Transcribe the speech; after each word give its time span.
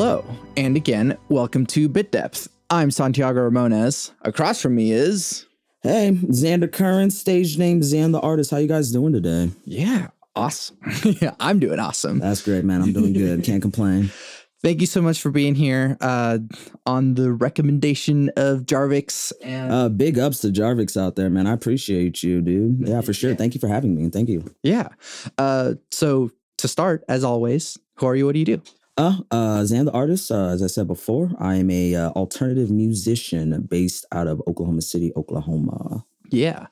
Hello, 0.00 0.24
and 0.56 0.76
again, 0.76 1.18
welcome 1.28 1.66
to 1.66 1.88
Bit 1.88 2.12
Depth. 2.12 2.46
I'm 2.70 2.88
Santiago 2.92 3.50
Ramones. 3.50 4.12
Across 4.22 4.62
from 4.62 4.76
me 4.76 4.92
is. 4.92 5.44
Hey, 5.82 6.12
Xander 6.26 6.72
Curran, 6.72 7.10
stage 7.10 7.58
name 7.58 7.80
Xan 7.80 8.12
the 8.12 8.20
artist. 8.20 8.52
How 8.52 8.58
you 8.58 8.68
guys 8.68 8.92
doing 8.92 9.12
today? 9.12 9.50
Yeah, 9.64 10.10
awesome. 10.36 10.78
yeah, 11.20 11.32
I'm 11.40 11.58
doing 11.58 11.80
awesome. 11.80 12.20
That's 12.20 12.42
great, 12.42 12.64
man. 12.64 12.80
I'm 12.82 12.92
doing 12.92 13.12
good. 13.12 13.42
Can't 13.42 13.60
complain. 13.60 14.12
Thank 14.62 14.80
you 14.80 14.86
so 14.86 15.02
much 15.02 15.20
for 15.20 15.32
being 15.32 15.56
here 15.56 15.96
uh, 16.00 16.38
on 16.86 17.14
the 17.14 17.32
recommendation 17.32 18.30
of 18.36 18.66
Jarvix. 18.66 19.32
And 19.42 19.72
Uh, 19.72 19.88
big 19.88 20.16
ups 20.16 20.38
to 20.42 20.50
Jarvix 20.50 20.96
out 20.96 21.16
there, 21.16 21.28
man. 21.28 21.48
I 21.48 21.54
appreciate 21.54 22.22
you, 22.22 22.40
dude. 22.40 22.86
Yeah, 22.86 23.00
for 23.00 23.12
sure. 23.12 23.34
Thank 23.34 23.56
you 23.56 23.60
for 23.60 23.66
having 23.66 23.96
me. 23.96 24.10
Thank 24.10 24.28
you. 24.28 24.44
yeah. 24.62 24.90
Uh, 25.38 25.74
so 25.90 26.30
to 26.58 26.68
start, 26.68 27.02
as 27.08 27.24
always, 27.24 27.76
who 27.96 28.06
are 28.06 28.14
you? 28.14 28.26
What 28.26 28.34
do 28.34 28.38
you 28.38 28.44
do? 28.44 28.62
Uh, 28.98 29.18
uh, 29.30 29.60
Xan 29.60 29.84
the 29.84 29.92
artist. 29.92 30.30
Uh, 30.30 30.48
as 30.48 30.62
I 30.62 30.66
said 30.66 30.88
before, 30.88 31.30
I 31.38 31.54
am 31.54 31.70
a 31.70 31.94
uh, 31.94 32.10
alternative 32.10 32.70
musician 32.70 33.62
based 33.62 34.04
out 34.10 34.26
of 34.26 34.42
Oklahoma 34.48 34.82
City, 34.82 35.12
Oklahoma. 35.16 36.04
Yeah. 36.30 36.66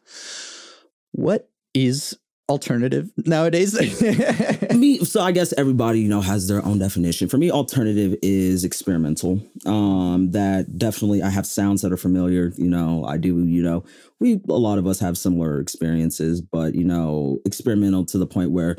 What 1.12 1.48
is 1.72 2.18
alternative 2.48 3.10
nowadays? 3.16 3.74
me 4.76 5.04
so 5.04 5.20
i 5.20 5.32
guess 5.32 5.52
everybody 5.56 6.00
you 6.00 6.08
know 6.08 6.20
has 6.20 6.48
their 6.48 6.64
own 6.64 6.78
definition 6.78 7.28
for 7.28 7.38
me 7.38 7.50
alternative 7.50 8.16
is 8.22 8.64
experimental 8.64 9.40
um 9.64 10.30
that 10.30 10.78
definitely 10.78 11.22
i 11.22 11.28
have 11.28 11.46
sounds 11.46 11.82
that 11.82 11.92
are 11.92 11.96
familiar 11.96 12.52
you 12.56 12.68
know 12.68 13.04
i 13.06 13.16
do 13.16 13.44
you 13.44 13.62
know 13.62 13.84
we 14.20 14.40
a 14.48 14.52
lot 14.52 14.78
of 14.78 14.86
us 14.86 15.00
have 15.00 15.16
similar 15.18 15.60
experiences 15.60 16.40
but 16.40 16.74
you 16.74 16.84
know 16.84 17.38
experimental 17.44 18.04
to 18.04 18.18
the 18.18 18.26
point 18.26 18.50
where 18.50 18.76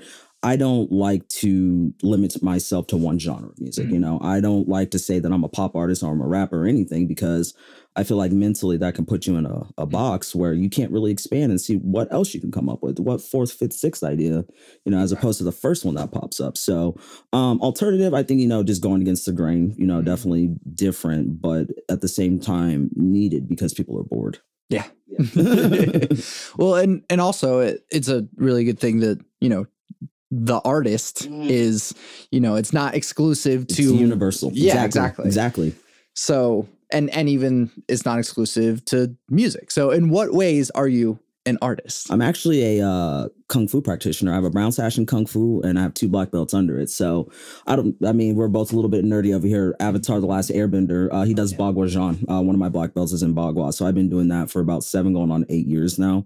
I 0.48 0.56
don't 0.56 0.90
like 0.94 1.28
to 1.44 1.94
limit 2.02 2.42
myself 2.42 2.88
to 2.88 2.96
one 2.96 3.20
genre 3.20 3.50
of 3.50 3.60
music. 3.60 3.90
You 3.90 3.98
mm. 3.98 4.00
know, 4.00 4.20
I 4.22 4.40
don't 4.40 4.70
like 4.70 4.92
to 4.92 5.00
say 5.00 5.20
that 5.20 5.30
I'm 5.30 5.44
a 5.44 5.50
pop 5.50 5.76
artist 5.76 6.04
or 6.04 6.14
I'm 6.14 6.22
a 6.22 6.26
rapper 6.28 6.64
or 6.64 6.66
anything 6.66 7.06
because 7.06 7.54
I 7.98 8.06
feel 8.06 8.16
like 8.16 8.32
mentally 8.32 8.78
that 8.78 8.96
can 8.96 9.06
put 9.06 9.28
you 9.28 9.36
in 9.36 9.46
a, 9.46 9.68
a 9.78 9.86
mm. 9.86 9.90
box 9.90 10.34
where 10.34 10.54
you 10.54 10.70
can't 10.70 10.90
really 10.90 11.12
expand 11.12 11.52
and 11.52 11.60
see 11.60 11.76
what 11.76 12.10
else 12.14 12.34
you 12.34 12.40
can 12.40 12.54
come 12.54 12.70
up 12.70 12.82
with, 12.82 12.98
what 12.98 13.20
fourth, 13.20 13.52
fifth, 13.52 13.74
sixth 13.74 14.06
idea, 14.06 14.46
you 14.86 14.92
know, 14.94 15.00
as 15.00 15.12
opposed 15.12 15.38
to 15.40 15.44
the 15.44 15.52
first 15.52 15.84
one 15.84 15.96
that 15.96 16.14
pops 16.14 16.40
up. 16.40 16.58
So, 16.58 16.96
um, 17.34 17.60
alternative, 17.60 18.14
I 18.14 18.24
think, 18.24 18.40
you 18.40 18.48
know, 18.48 18.64
just 18.64 18.82
going 18.82 19.02
against 19.02 19.26
the 19.26 19.34
grain, 19.34 19.76
you 19.78 19.86
know, 19.86 20.00
mm. 20.00 20.06
definitely 20.06 20.56
different, 20.74 21.42
but 21.42 21.68
at 21.90 22.00
the 22.00 22.08
same 22.08 22.40
time 22.40 22.90
needed 22.96 23.50
because 23.50 23.74
people 23.74 24.00
are 24.00 24.06
bored. 24.06 24.40
Yeah. 24.70 24.86
well, 26.58 26.76
and 26.76 27.04
and 27.10 27.20
also 27.20 27.60
it, 27.60 27.84
it's 27.92 28.08
a 28.08 28.28
really 28.38 28.64
good 28.64 28.80
thing 28.80 29.00
that 29.00 29.20
you 29.42 29.50
know 29.50 29.66
the 30.30 30.60
artist 30.66 31.26
is 31.26 31.94
you 32.32 32.40
know 32.40 32.56
it's 32.56 32.74
not 32.74 32.96
exclusive 32.96 33.64
It's 33.64 33.76
to 33.76 33.96
universal. 33.96 34.52
Yeah, 34.54 34.84
exactly. 34.84 35.26
Exactly. 35.26 35.76
So 36.14 36.68
and 36.92 37.10
and 37.12 37.30
even 37.30 37.72
it's 37.88 38.06
not 38.06 38.20
exclusive 38.20 38.84
to 38.86 39.16
music. 39.30 39.72
So 39.72 39.92
in 39.92 40.10
what 40.10 40.34
ways 40.34 40.70
are 40.72 40.88
you 40.88 41.20
an 41.46 41.58
artist? 41.62 42.12
I'm 42.12 42.22
actually 42.22 42.80
a 42.80 42.88
uh, 42.88 43.28
kung 43.48 43.68
fu 43.68 43.82
practitioner. 43.82 44.32
I 44.32 44.36
have 44.36 44.44
a 44.44 44.50
brown 44.50 44.72
sash 44.72 44.98
in 44.98 45.06
kung 45.06 45.26
fu, 45.26 45.62
and 45.62 45.80
I 45.80 45.82
have 45.82 45.94
two 45.94 46.10
black 46.10 46.32
belts 46.32 46.54
under 46.54 46.80
it. 46.80 46.90
So 46.90 47.32
I 47.66 47.76
don't. 47.76 47.96
I 48.06 48.12
mean, 48.12 48.36
we're 48.36 48.48
both 48.48 48.72
a 48.72 48.76
little 48.76 48.90
bit 48.90 49.06
nerdy 49.06 49.34
over 49.34 49.48
here. 49.48 49.76
Avatar: 49.80 50.20
The 50.20 50.28
Last 50.28 50.50
Airbender. 50.52 51.10
Uh, 51.12 51.24
he 51.24 51.34
does 51.34 51.54
Bagua 51.54 51.88
Zhan. 51.88 52.24
Uh, 52.30 52.42
one 52.42 52.56
of 52.56 52.60
my 52.60 52.70
black 52.70 52.94
belts 52.94 53.14
is 53.14 53.24
in 53.24 53.34
Bagua, 53.34 53.74
so 53.74 53.86
I've 53.86 53.96
been 53.96 54.10
doing 54.10 54.28
that 54.30 54.50
for 54.50 54.60
about 54.60 54.84
seven, 54.84 55.14
going 55.14 55.32
on 55.32 55.46
eight 55.50 55.68
years 55.68 55.98
now. 55.98 56.26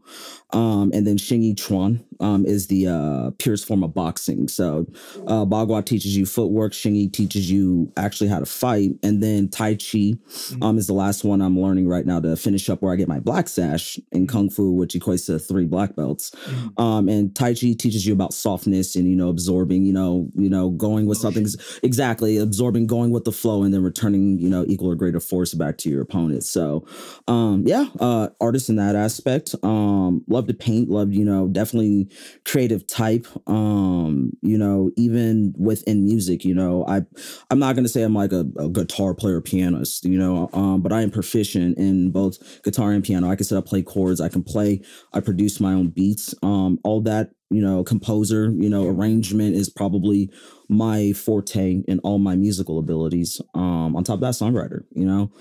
Um, 0.51 0.91
and 0.93 1.05
then 1.05 1.17
Xingyi 1.17 1.57
Chuan 1.57 2.03
um, 2.19 2.45
is 2.45 2.67
the 2.67 2.87
uh, 2.87 3.31
purest 3.37 3.67
form 3.67 3.83
of 3.83 3.93
boxing. 3.93 4.47
So 4.47 4.87
uh, 5.27 5.45
Bagua 5.45 5.85
teaches 5.85 6.17
you 6.17 6.25
footwork. 6.25 6.73
Xingyi 6.73 7.11
teaches 7.11 7.51
you 7.51 7.91
actually 7.97 8.29
how 8.29 8.39
to 8.39 8.45
fight, 8.45 8.91
and 9.03 9.21
then 9.21 9.47
Tai 9.47 9.75
Chi 9.75 10.13
um, 10.61 10.77
is 10.77 10.87
the 10.87 10.93
last 10.93 11.23
one 11.23 11.41
I'm 11.41 11.59
learning 11.59 11.87
right 11.87 12.05
now 12.05 12.19
to 12.19 12.35
finish 12.35 12.69
up 12.69 12.81
where 12.81 12.91
I 12.91 12.95
get 12.95 13.07
my 13.07 13.19
black 13.19 13.47
sash 13.47 13.99
in 14.11 14.27
kung 14.27 14.49
fu, 14.49 14.71
which 14.71 14.93
equates 14.93 15.27
to 15.27 15.37
three 15.37 15.65
black 15.65 15.95
belts. 15.95 16.31
Um, 16.77 17.09
and 17.11 17.35
Tai 17.35 17.53
Chi 17.53 17.73
teaches 17.77 18.05
you 18.05 18.13
about 18.13 18.33
softness 18.33 18.95
and 18.95 19.07
you 19.09 19.15
know 19.15 19.29
absorbing, 19.29 19.85
you 19.85 19.93
know, 19.93 20.29
you 20.35 20.49
know, 20.49 20.69
going 20.69 21.05
with 21.05 21.17
something 21.17 21.45
exactly 21.83 22.37
absorbing, 22.37 22.87
going 22.87 23.11
with 23.11 23.25
the 23.25 23.31
flow, 23.31 23.63
and 23.63 23.73
then 23.73 23.83
returning, 23.83 24.39
you 24.39 24.49
know, 24.49 24.65
equal 24.67 24.89
or 24.89 24.95
greater 24.95 25.19
force 25.19 25.53
back 25.53 25.77
to 25.79 25.89
your 25.89 26.01
opponent. 26.01 26.43
So, 26.43 26.85
um, 27.27 27.63
yeah, 27.65 27.87
uh, 27.99 28.29
artist 28.39 28.69
in 28.69 28.77
that 28.77 28.95
aspect. 28.95 29.55
Um, 29.63 30.23
love 30.27 30.47
to 30.47 30.53
paint, 30.53 30.89
love 30.89 31.13
you 31.13 31.25
know, 31.25 31.47
definitely 31.47 32.09
creative 32.45 32.87
type. 32.87 33.27
Um, 33.47 34.31
you 34.41 34.57
know, 34.57 34.91
even 34.95 35.53
within 35.57 36.05
music, 36.05 36.45
you 36.45 36.55
know, 36.55 36.85
I 36.87 37.01
I'm 37.49 37.59
not 37.59 37.75
gonna 37.75 37.89
say 37.89 38.03
I'm 38.03 38.15
like 38.15 38.31
a, 38.31 38.45
a 38.57 38.69
guitar 38.69 39.13
player, 39.13 39.41
pianist, 39.41 40.05
you 40.05 40.17
know, 40.17 40.49
um, 40.53 40.81
but 40.81 40.93
I 40.93 41.01
am 41.01 41.11
proficient 41.11 41.77
in 41.77 42.11
both 42.11 42.61
guitar 42.63 42.91
and 42.91 43.03
piano. 43.03 43.29
I 43.29 43.35
can 43.35 43.45
set 43.45 43.57
up 43.57 43.65
play 43.65 43.81
chords. 43.81 44.21
I 44.21 44.29
can 44.29 44.43
play. 44.43 44.81
I 45.13 45.19
produce 45.19 45.59
my 45.59 45.73
own 45.73 45.89
beats. 45.89 46.33
Um, 46.41 46.79
all 46.83 47.00
that 47.01 47.31
you 47.51 47.61
know, 47.61 47.83
composer, 47.83 48.49
you 48.51 48.69
know, 48.69 48.87
arrangement 48.87 49.55
is 49.55 49.69
probably 49.69 50.31
my 50.69 51.11
forte 51.11 51.83
in 51.85 51.99
all 51.99 52.17
my 52.17 52.35
musical 52.35 52.79
abilities. 52.79 53.41
Um, 53.53 53.95
on 53.95 54.05
top 54.05 54.15
of 54.15 54.21
that, 54.21 54.33
songwriter, 54.33 54.85
you 54.95 55.05
know. 55.05 55.31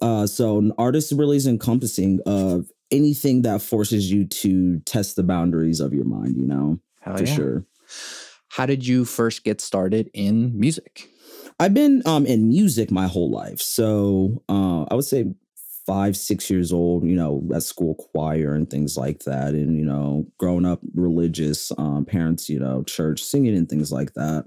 Uh, 0.00 0.26
so 0.26 0.58
an 0.58 0.72
artist 0.78 1.12
really 1.12 1.36
is 1.36 1.46
encompassing 1.46 2.20
of 2.24 2.70
anything 2.90 3.42
that 3.42 3.60
forces 3.60 4.10
you 4.10 4.26
to 4.26 4.80
test 4.80 5.16
the 5.16 5.22
boundaries 5.22 5.80
of 5.80 5.92
your 5.92 6.06
mind, 6.06 6.36
you 6.36 6.46
know, 6.46 6.80
Hell 7.02 7.18
for 7.18 7.26
yeah. 7.26 7.34
sure. 7.34 7.66
How 8.48 8.66
did 8.66 8.86
you 8.86 9.04
first 9.04 9.44
get 9.44 9.60
started 9.60 10.10
in 10.14 10.58
music? 10.58 11.08
I've 11.60 11.74
been 11.74 12.02
um 12.06 12.24
in 12.24 12.48
music 12.48 12.90
my 12.90 13.06
whole 13.06 13.30
life. 13.30 13.60
So 13.60 14.42
uh 14.48 14.84
I 14.84 14.94
would 14.94 15.04
say 15.04 15.26
five, 15.90 16.16
six 16.16 16.48
years 16.48 16.72
old, 16.72 17.04
you 17.04 17.16
know, 17.16 17.42
at 17.52 17.64
school 17.64 17.96
choir 17.96 18.54
and 18.54 18.70
things 18.70 18.96
like 18.96 19.24
that. 19.24 19.54
And, 19.54 19.76
you 19.76 19.84
know, 19.84 20.24
growing 20.38 20.64
up 20.64 20.78
religious, 20.94 21.72
um, 21.78 22.04
parents, 22.04 22.48
you 22.48 22.60
know, 22.60 22.84
church, 22.84 23.24
singing 23.24 23.56
and 23.56 23.68
things 23.68 23.90
like 23.90 24.14
that. 24.14 24.44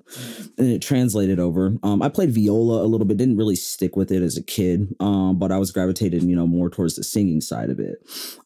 And 0.58 0.68
it 0.70 0.82
translated 0.82 1.42
over. 1.42 1.76
Um, 1.84 2.02
I 2.02 2.08
played 2.08 2.32
viola 2.32 2.82
a 2.82 2.88
little 2.88 3.06
bit, 3.06 3.18
didn't 3.18 3.36
really 3.36 3.58
stick 3.58 3.98
with 3.98 4.10
it 4.10 4.22
as 4.22 4.38
a 4.38 4.42
kid. 4.42 4.96
Um, 5.02 5.38
but 5.38 5.52
I 5.52 5.58
was 5.58 5.72
gravitated, 5.72 6.24
you 6.24 6.34
know, 6.34 6.48
more 6.48 6.70
towards 6.70 6.96
the 6.96 7.04
singing 7.04 7.42
side 7.42 7.70
of 7.70 7.78
it. 7.78 7.98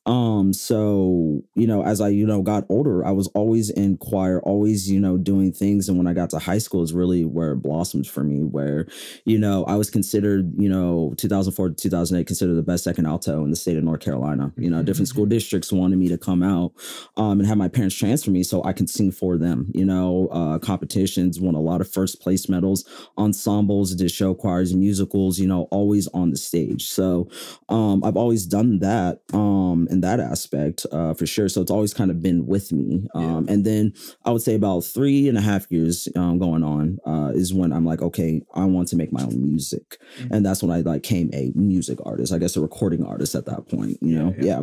Um, 0.08 0.52
so, 0.52 1.44
you 1.53 1.68
know, 1.68 1.84
as 1.84 2.02
I, 2.02 2.08
you 2.08 2.25
know, 2.25 2.41
got 2.41 2.64
older, 2.68 3.06
I 3.06 3.12
was 3.12 3.28
always 3.35 3.69
in 3.69 3.97
choir, 3.97 4.41
always, 4.41 4.90
you 4.90 5.00
know, 5.00 5.18
doing 5.18 5.52
things. 5.52 5.88
And 5.88 6.00
when 6.00 6.08
I 6.08 6.14
got 6.14 6.31
to 6.31 6.40
high 6.40 6.58
school 6.58 6.81
is 6.81 6.94
really 6.94 7.25
where 7.25 7.52
it 7.52 7.58
blossomed 7.58 8.08
for 8.08 8.24
me, 8.24 8.44
where, 8.44 8.88
you 9.25 9.38
know, 9.38 9.66
I 9.66 9.75
was 9.75 9.91
considered, 9.91 10.52
you 10.58 10.69
know, 10.69 11.14
2004 11.18 11.69
to 11.69 11.75
2008, 11.75 12.25
considered 12.25 12.56
the 12.56 12.64
best 12.64 12.86
second 12.87 13.05
alto 13.05 13.43
in 13.45 13.49
the 13.49 13.61
state 13.63 13.77
of 13.77 13.83
North 13.83 14.03
Carolina. 14.07 14.45
You 14.57 14.69
know, 14.69 14.81
different 14.87 15.09
school 15.13 15.25
districts 15.25 15.71
wanted 15.79 15.97
me 16.03 16.07
to 16.13 16.17
come 16.17 16.41
out 16.55 16.71
um, 17.21 17.39
and 17.39 17.47
have 17.47 17.57
my 17.57 17.71
parents 17.77 17.95
transfer 17.95 18.31
me 18.31 18.43
so 18.43 18.63
I 18.63 18.73
can 18.73 18.87
sing 18.87 19.11
for 19.11 19.37
them. 19.37 19.59
You 19.73 19.85
know, 19.91 20.29
uh, 20.39 20.59
competitions, 20.59 21.39
won 21.45 21.55
a 21.55 21.67
lot 21.71 21.81
of 21.81 21.87
first 21.99 22.21
place 22.23 22.47
medals, 22.55 22.79
ensembles, 23.17 23.95
did 23.95 24.11
show 24.11 24.33
choirs, 24.33 24.73
musicals, 24.73 25.33
you 25.39 25.47
know, 25.47 25.63
always 25.77 26.07
on 26.19 26.31
the 26.31 26.37
stage. 26.37 26.83
So 26.97 27.07
um, 27.67 28.03
I've 28.05 28.17
always 28.23 28.45
done 28.45 28.79
that 28.79 29.13
um, 29.33 29.87
in 29.89 30.01
that 30.01 30.19
aspect 30.19 30.85
uh, 30.91 31.13
for 31.13 31.25
sure. 31.25 31.49
So 31.49 31.61
it's 31.61 31.71
always 31.71 31.93
kind 31.93 32.11
of 32.11 32.21
been 32.21 32.45
with 32.47 32.71
me. 32.71 33.07
Um, 33.15 33.45
And 33.47 33.65
then 33.65 33.93
I 34.27 34.29
would 34.31 34.41
say 34.41 34.55
about 34.55 34.81
three 34.81 35.27
and 35.29 35.37
a 35.37 35.41
half 35.41 35.63
years 35.75 36.07
um, 36.15 36.37
going 36.39 36.63
on 36.63 36.99
uh, 37.05 37.31
is 37.41 37.53
when 37.53 37.71
I'm 37.71 37.85
like, 37.91 38.01
okay, 38.01 38.41
I 38.53 38.66
want 38.66 38.87
to 38.90 38.95
make 38.95 39.11
my 39.11 39.23
own 39.23 39.41
music, 39.41 39.99
and 40.31 40.45
that's 40.45 40.61
when 40.63 40.72
I 40.78 40.81
like 40.91 41.03
came 41.03 41.29
a 41.33 41.51
music 41.55 41.97
artist, 42.05 42.33
I 42.33 42.37
guess 42.37 42.55
a 42.57 42.61
recording 42.78 43.03
artist 43.03 43.34
at 43.34 43.46
that 43.46 43.68
point. 43.68 43.97
You 44.02 44.20
know, 44.20 44.35
yeah. 44.40 44.62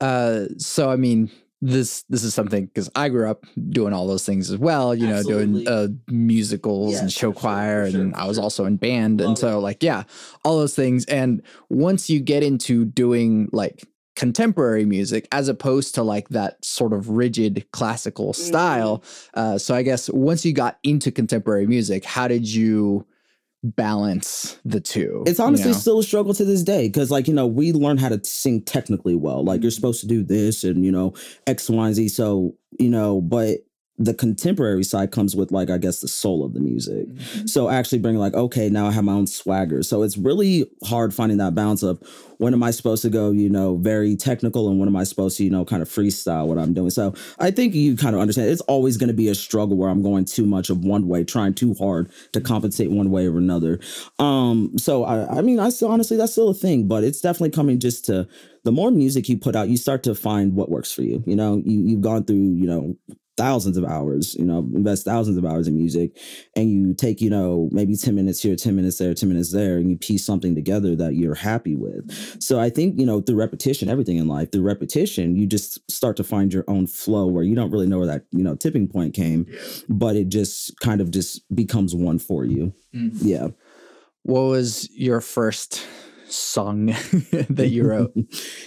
Uh, 0.00 0.46
so 0.58 0.90
I 0.90 0.96
mean, 0.96 1.30
this 1.60 2.02
this 2.08 2.24
is 2.24 2.34
something 2.34 2.66
because 2.66 2.90
I 2.96 3.08
grew 3.10 3.30
up 3.30 3.44
doing 3.68 3.92
all 3.92 4.06
those 4.08 4.26
things 4.26 4.50
as 4.50 4.58
well. 4.58 4.94
You 4.94 5.06
know, 5.06 5.22
doing 5.22 5.68
uh, 5.68 5.88
musicals 6.08 6.98
and 6.98 7.12
show 7.12 7.32
choir, 7.32 7.82
and 7.82 8.14
I 8.14 8.26
was 8.26 8.38
also 8.38 8.64
in 8.64 8.76
band, 8.76 9.20
and 9.20 9.38
so 9.38 9.60
like 9.60 9.82
yeah, 9.82 10.02
all 10.44 10.58
those 10.58 10.74
things. 10.74 11.04
And 11.06 11.42
once 11.68 12.10
you 12.10 12.20
get 12.20 12.42
into 12.42 12.84
doing 12.84 13.48
like 13.52 13.84
contemporary 14.16 14.84
music 14.84 15.26
as 15.32 15.48
opposed 15.48 15.94
to 15.94 16.02
like 16.02 16.28
that 16.30 16.62
sort 16.62 16.92
of 16.92 17.08
rigid 17.08 17.64
classical 17.70 18.34
style 18.34 19.02
uh, 19.34 19.56
so 19.56 19.74
i 19.74 19.82
guess 19.82 20.10
once 20.10 20.44
you 20.44 20.52
got 20.52 20.78
into 20.82 21.10
contemporary 21.12 21.66
music 21.66 22.04
how 22.04 22.28
did 22.28 22.46
you 22.46 23.06
balance 23.62 24.58
the 24.64 24.80
two 24.80 25.22
It's 25.26 25.38
you 25.38 25.44
honestly 25.44 25.72
know? 25.72 25.76
still 25.76 25.98
a 25.98 26.02
struggle 26.02 26.32
to 26.34 26.44
this 26.44 26.62
day 26.62 26.88
because, 26.88 27.10
like, 27.10 27.28
you 27.28 27.34
know, 27.34 27.46
we 27.46 27.72
learn 27.72 27.98
how 27.98 28.08
to 28.08 28.22
sing 28.24 28.62
technically 28.62 29.14
well. 29.14 29.44
Like, 29.44 29.62
you're 29.62 29.70
mm-hmm. 29.70 29.74
supposed 29.74 30.00
to 30.00 30.06
do 30.06 30.22
this 30.22 30.64
and, 30.64 30.84
you 30.84 30.92
know, 30.92 31.14
X, 31.46 31.68
Y, 31.68 31.86
and 31.86 31.94
Z. 31.94 32.08
So, 32.08 32.54
you 32.78 32.88
know, 32.88 33.20
but 33.20 33.58
the 34.00 34.14
contemporary 34.14 34.82
side 34.82 35.12
comes 35.12 35.36
with 35.36 35.52
like 35.52 35.68
I 35.68 35.76
guess 35.76 36.00
the 36.00 36.08
soul 36.08 36.42
of 36.42 36.54
the 36.54 36.60
music. 36.60 37.06
Mm-hmm. 37.06 37.46
So 37.46 37.68
actually 37.68 37.98
bringing 37.98 38.18
like 38.18 38.32
okay 38.32 38.70
now 38.70 38.86
I 38.86 38.92
have 38.92 39.04
my 39.04 39.12
own 39.12 39.26
swagger. 39.26 39.82
So 39.82 40.02
it's 40.02 40.16
really 40.16 40.70
hard 40.84 41.12
finding 41.12 41.36
that 41.36 41.54
balance 41.54 41.82
of 41.82 42.00
when 42.38 42.54
am 42.54 42.62
I 42.62 42.70
supposed 42.70 43.02
to 43.02 43.10
go 43.10 43.30
you 43.30 43.50
know 43.50 43.76
very 43.76 44.16
technical 44.16 44.70
and 44.70 44.80
when 44.80 44.88
am 44.88 44.96
I 44.96 45.04
supposed 45.04 45.36
to 45.36 45.44
you 45.44 45.50
know 45.50 45.66
kind 45.66 45.82
of 45.82 45.88
freestyle 45.88 46.46
what 46.46 46.56
I'm 46.56 46.72
doing. 46.72 46.88
So 46.88 47.14
I 47.38 47.50
think 47.50 47.74
you 47.74 47.94
kind 47.94 48.14
of 48.14 48.22
understand 48.22 48.48
it's 48.48 48.62
always 48.62 48.96
going 48.96 49.08
to 49.08 49.14
be 49.14 49.28
a 49.28 49.34
struggle 49.34 49.76
where 49.76 49.90
I'm 49.90 50.02
going 50.02 50.24
too 50.24 50.46
much 50.46 50.70
of 50.70 50.82
one 50.82 51.06
way, 51.06 51.22
trying 51.22 51.52
too 51.52 51.74
hard 51.74 52.10
to 52.32 52.40
compensate 52.40 52.90
one 52.90 53.10
way 53.10 53.26
or 53.26 53.36
another. 53.36 53.80
Um, 54.18 54.78
so 54.78 55.04
I 55.04 55.38
I 55.38 55.42
mean 55.42 55.60
I 55.60 55.68
still 55.68 55.88
honestly 55.88 56.16
that's 56.16 56.32
still 56.32 56.48
a 56.48 56.54
thing, 56.54 56.88
but 56.88 57.04
it's 57.04 57.20
definitely 57.20 57.50
coming 57.50 57.78
just 57.78 58.06
to 58.06 58.26
the 58.64 58.72
more 58.72 58.90
music 58.90 59.28
you 59.28 59.38
put 59.38 59.56
out, 59.56 59.68
you 59.68 59.76
start 59.76 60.02
to 60.02 60.14
find 60.14 60.54
what 60.54 60.70
works 60.70 60.92
for 60.92 61.02
you. 61.02 61.22
You 61.26 61.36
know, 61.36 61.62
you 61.64 61.82
you've 61.82 62.00
gone 62.00 62.24
through, 62.24 62.36
you 62.36 62.66
know, 62.66 62.96
thousands 63.36 63.76
of 63.76 63.84
hours, 63.84 64.34
you 64.34 64.44
know, 64.44 64.58
invest 64.74 65.04
thousands 65.04 65.38
of 65.38 65.44
hours 65.44 65.66
in 65.66 65.74
music, 65.76 66.16
and 66.56 66.70
you 66.70 66.94
take, 66.94 67.20
you 67.20 67.30
know, 67.30 67.68
maybe 67.72 67.96
10 67.96 68.14
minutes 68.14 68.42
here, 68.42 68.54
10 68.54 68.76
minutes 68.76 68.98
there, 68.98 69.14
10 69.14 69.28
minutes 69.28 69.52
there, 69.52 69.78
and 69.78 69.88
you 69.88 69.96
piece 69.96 70.24
something 70.24 70.54
together 70.54 70.94
that 70.96 71.14
you're 71.14 71.34
happy 71.34 71.74
with. 71.74 72.10
So 72.42 72.60
I 72.60 72.70
think, 72.70 72.98
you 72.98 73.06
know, 73.06 73.20
through 73.20 73.36
repetition, 73.36 73.88
everything 73.88 74.18
in 74.18 74.28
life, 74.28 74.52
through 74.52 74.62
repetition, 74.62 75.36
you 75.36 75.46
just 75.46 75.80
start 75.90 76.16
to 76.18 76.24
find 76.24 76.52
your 76.52 76.64
own 76.68 76.86
flow 76.86 77.26
where 77.26 77.44
you 77.44 77.54
don't 77.54 77.70
really 77.70 77.86
know 77.86 77.98
where 77.98 78.06
that, 78.06 78.26
you 78.30 78.42
know, 78.42 78.54
tipping 78.56 78.88
point 78.88 79.14
came, 79.14 79.46
but 79.88 80.16
it 80.16 80.28
just 80.28 80.78
kind 80.80 81.00
of 81.00 81.10
just 81.10 81.42
becomes 81.54 81.94
one 81.94 82.18
for 82.18 82.44
you. 82.44 82.74
Mm-hmm. 82.94 83.26
Yeah. 83.26 83.48
What 84.22 84.42
was 84.42 84.88
your 84.94 85.20
first 85.20 85.86
song 86.30 86.86
that 87.50 87.68
you 87.70 87.84
wrote? 87.86 88.12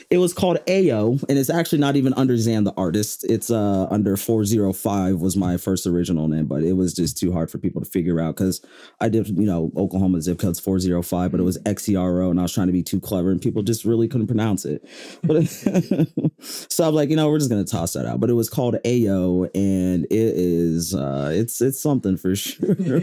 it 0.09 0.17
was 0.17 0.33
called 0.33 0.57
Ayo, 0.67 1.23
and 1.29 1.37
it's 1.37 1.49
actually 1.49 1.79
not 1.79 1.95
even 1.95 2.13
under 2.13 2.33
Xan 2.33 2.65
the 2.65 2.73
artist. 2.77 3.23
It's 3.29 3.49
uh 3.49 3.87
under 3.89 4.17
405 4.17 5.19
was 5.19 5.37
my 5.37 5.57
first 5.57 5.87
original 5.87 6.27
name, 6.27 6.45
but 6.45 6.63
it 6.63 6.73
was 6.73 6.93
just 6.93 7.17
too 7.17 7.31
hard 7.31 7.49
for 7.49 7.57
people 7.57 7.81
to 7.81 7.89
figure 7.89 8.19
out 8.19 8.35
because 8.35 8.65
I 8.99 9.09
did, 9.09 9.27
you 9.27 9.45
know, 9.45 9.71
Oklahoma 9.75 10.21
zip 10.21 10.39
code's 10.39 10.59
405, 10.59 11.31
but 11.31 11.39
it 11.39 11.43
was 11.43 11.57
XERO, 11.59 12.29
and 12.29 12.39
I 12.39 12.43
was 12.43 12.53
trying 12.53 12.67
to 12.67 12.73
be 12.73 12.83
too 12.83 12.99
clever, 12.99 13.31
and 13.31 13.41
people 13.41 13.63
just 13.63 13.85
really 13.85 14.07
couldn't 14.07 14.27
pronounce 14.27 14.65
it. 14.65 14.87
But 15.23 15.47
so 16.39 16.87
I'm 16.87 16.95
like, 16.95 17.09
you 17.09 17.15
know, 17.15 17.29
we're 17.29 17.39
just 17.39 17.49
gonna 17.49 17.63
toss 17.63 17.93
that 17.93 18.05
out. 18.05 18.19
But 18.19 18.29
it 18.29 18.33
was 18.33 18.49
called 18.49 18.75
Ayo, 18.85 19.49
and 19.55 20.05
it 20.05 20.33
is 20.35 20.93
uh 20.93 21.31
it's 21.33 21.61
it's 21.61 21.81
something 21.81 22.17
for 22.17 22.35
sure. 22.35 23.01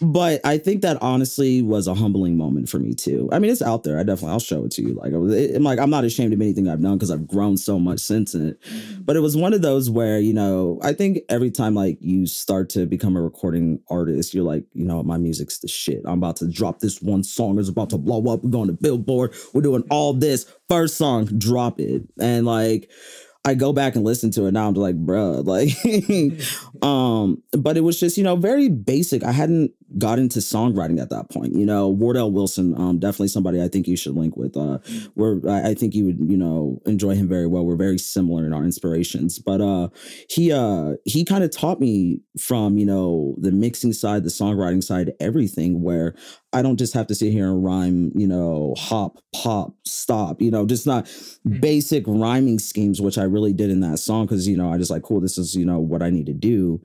but 0.00 0.40
I 0.44 0.58
think 0.58 0.82
that 0.82 1.00
honestly 1.02 1.62
was 1.62 1.86
a 1.86 1.94
humbling 1.94 2.36
moment 2.36 2.68
for 2.68 2.78
me 2.78 2.94
too. 2.94 3.28
I 3.32 3.38
mean, 3.38 3.50
it's 3.50 3.62
out 3.62 3.73
there. 3.82 3.98
I 3.98 4.04
definitely 4.04 4.30
I'll 4.30 4.40
show 4.40 4.64
it 4.64 4.70
to 4.72 4.82
you. 4.82 4.94
Like 4.94 5.12
I'm 5.12 5.62
like 5.64 5.78
I'm 5.78 5.90
not 5.90 6.04
ashamed 6.04 6.32
of 6.32 6.40
anything 6.40 6.68
I've 6.68 6.82
done 6.82 6.96
because 6.96 7.10
I've 7.10 7.26
grown 7.26 7.56
so 7.56 7.78
much 7.78 8.00
since 8.00 8.34
it. 8.34 8.60
Mm-hmm. 8.62 9.02
But 9.02 9.16
it 9.16 9.20
was 9.20 9.36
one 9.36 9.52
of 9.52 9.62
those 9.62 9.90
where 9.90 10.18
you 10.20 10.32
know 10.32 10.78
I 10.82 10.92
think 10.92 11.20
every 11.28 11.50
time 11.50 11.74
like 11.74 11.98
you 12.00 12.26
start 12.26 12.68
to 12.70 12.86
become 12.86 13.16
a 13.16 13.22
recording 13.22 13.80
artist, 13.88 14.34
you're 14.34 14.44
like 14.44 14.64
you 14.72 14.84
know 14.84 15.02
my 15.02 15.16
music's 15.16 15.58
the 15.58 15.68
shit. 15.68 16.02
I'm 16.04 16.18
about 16.18 16.36
to 16.36 16.48
drop 16.48 16.78
this 16.78 17.02
one 17.02 17.24
song. 17.24 17.58
It's 17.58 17.68
about 17.68 17.90
to 17.90 17.98
blow 17.98 18.32
up. 18.32 18.44
We're 18.44 18.50
going 18.50 18.68
to 18.68 18.74
Billboard. 18.74 19.34
We're 19.52 19.62
doing 19.62 19.84
all 19.90 20.12
this. 20.12 20.46
First 20.68 20.96
song, 20.96 21.26
drop 21.26 21.80
it. 21.80 22.02
And 22.20 22.46
like 22.46 22.90
I 23.46 23.54
go 23.54 23.72
back 23.74 23.94
and 23.94 24.04
listen 24.04 24.30
to 24.32 24.46
it 24.46 24.52
now. 24.52 24.68
I'm 24.68 24.74
like, 24.74 24.96
bruh, 24.96 25.44
like, 26.74 26.82
um, 26.82 27.42
but 27.52 27.76
it 27.76 27.82
was 27.82 28.00
just, 28.00 28.16
you 28.16 28.24
know, 28.24 28.36
very 28.36 28.68
basic. 28.70 29.22
I 29.22 29.32
hadn't 29.32 29.72
got 29.98 30.18
into 30.18 30.40
songwriting 30.40 31.00
at 31.00 31.10
that 31.10 31.30
point. 31.30 31.54
You 31.54 31.66
know, 31.66 31.88
Wardell 31.88 32.32
Wilson, 32.32 32.74
um, 32.80 32.98
definitely 32.98 33.28
somebody 33.28 33.62
I 33.62 33.68
think 33.68 33.86
you 33.86 33.96
should 33.96 34.14
link 34.14 34.36
with. 34.36 34.56
Uh, 34.56 34.78
where 35.14 35.40
I, 35.48 35.70
I 35.70 35.74
think 35.74 35.94
you 35.94 36.06
would, 36.06 36.18
you 36.20 36.36
know, 36.36 36.80
enjoy 36.86 37.14
him 37.14 37.28
very 37.28 37.46
well. 37.46 37.64
We're 37.64 37.76
very 37.76 37.98
similar 37.98 38.46
in 38.46 38.52
our 38.52 38.64
inspirations, 38.64 39.38
but 39.38 39.60
uh, 39.60 39.88
he 40.28 40.52
uh, 40.52 40.94
he 41.04 41.24
kind 41.24 41.44
of 41.44 41.50
taught 41.50 41.80
me 41.80 42.20
from 42.38 42.78
you 42.78 42.86
know 42.86 43.34
the 43.38 43.52
mixing 43.52 43.92
side, 43.92 44.24
the 44.24 44.30
songwriting 44.30 44.82
side, 44.82 45.12
everything. 45.20 45.82
Where 45.82 46.14
I 46.54 46.62
don't 46.62 46.76
just 46.76 46.94
have 46.94 47.08
to 47.08 47.14
sit 47.14 47.32
here 47.32 47.46
and 47.46 47.64
rhyme, 47.64 48.12
you 48.14 48.28
know, 48.28 48.74
hop, 48.78 49.18
pop, 49.34 49.74
stop, 49.84 50.40
you 50.40 50.50
know, 50.50 50.64
just 50.64 50.86
not 50.86 51.04
mm-hmm. 51.04 51.58
basic 51.60 52.04
rhyming 52.06 52.60
schemes, 52.60 53.00
which 53.00 53.18
I 53.18 53.24
really 53.34 53.52
did 53.52 53.70
in 53.70 53.80
that 53.80 53.98
song 53.98 54.24
because, 54.24 54.48
you 54.48 54.56
know, 54.56 54.72
I 54.72 54.78
just 54.78 54.90
like, 54.90 55.02
cool, 55.02 55.20
this 55.20 55.36
is, 55.36 55.54
you 55.54 55.66
know, 55.66 55.78
what 55.78 56.02
I 56.02 56.10
need 56.10 56.26
to 56.26 56.32
do. 56.32 56.80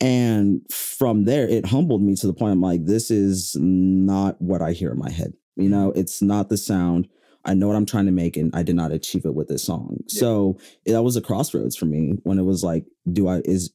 And 0.00 0.60
from 0.70 1.24
there, 1.24 1.48
it 1.48 1.64
humbled 1.64 2.02
me 2.02 2.16
to 2.16 2.26
the 2.26 2.34
point 2.34 2.52
I'm 2.52 2.60
like, 2.60 2.84
this 2.84 3.10
is 3.10 3.56
not 3.58 4.40
what 4.42 4.60
I 4.60 4.72
hear 4.72 4.90
in 4.90 4.98
my 4.98 5.10
head. 5.10 5.32
You 5.56 5.68
know, 5.68 5.90
mm-hmm. 5.90 6.00
it's 6.00 6.20
not 6.20 6.48
the 6.48 6.56
sound. 6.56 7.08
I 7.44 7.54
know 7.54 7.68
what 7.68 7.76
I'm 7.76 7.86
trying 7.86 8.06
to 8.06 8.12
make, 8.12 8.36
and 8.36 8.54
I 8.54 8.62
did 8.62 8.76
not 8.76 8.92
achieve 8.92 9.24
it 9.24 9.34
with 9.34 9.48
this 9.48 9.64
song. 9.64 9.98
Yeah. 10.08 10.20
So 10.20 10.58
that 10.86 11.02
was 11.02 11.16
a 11.16 11.20
crossroads 11.20 11.76
for 11.76 11.86
me 11.86 12.14
when 12.22 12.38
it 12.38 12.44
was 12.44 12.62
like, 12.62 12.84
do 13.12 13.28
I, 13.28 13.42
is, 13.44 13.72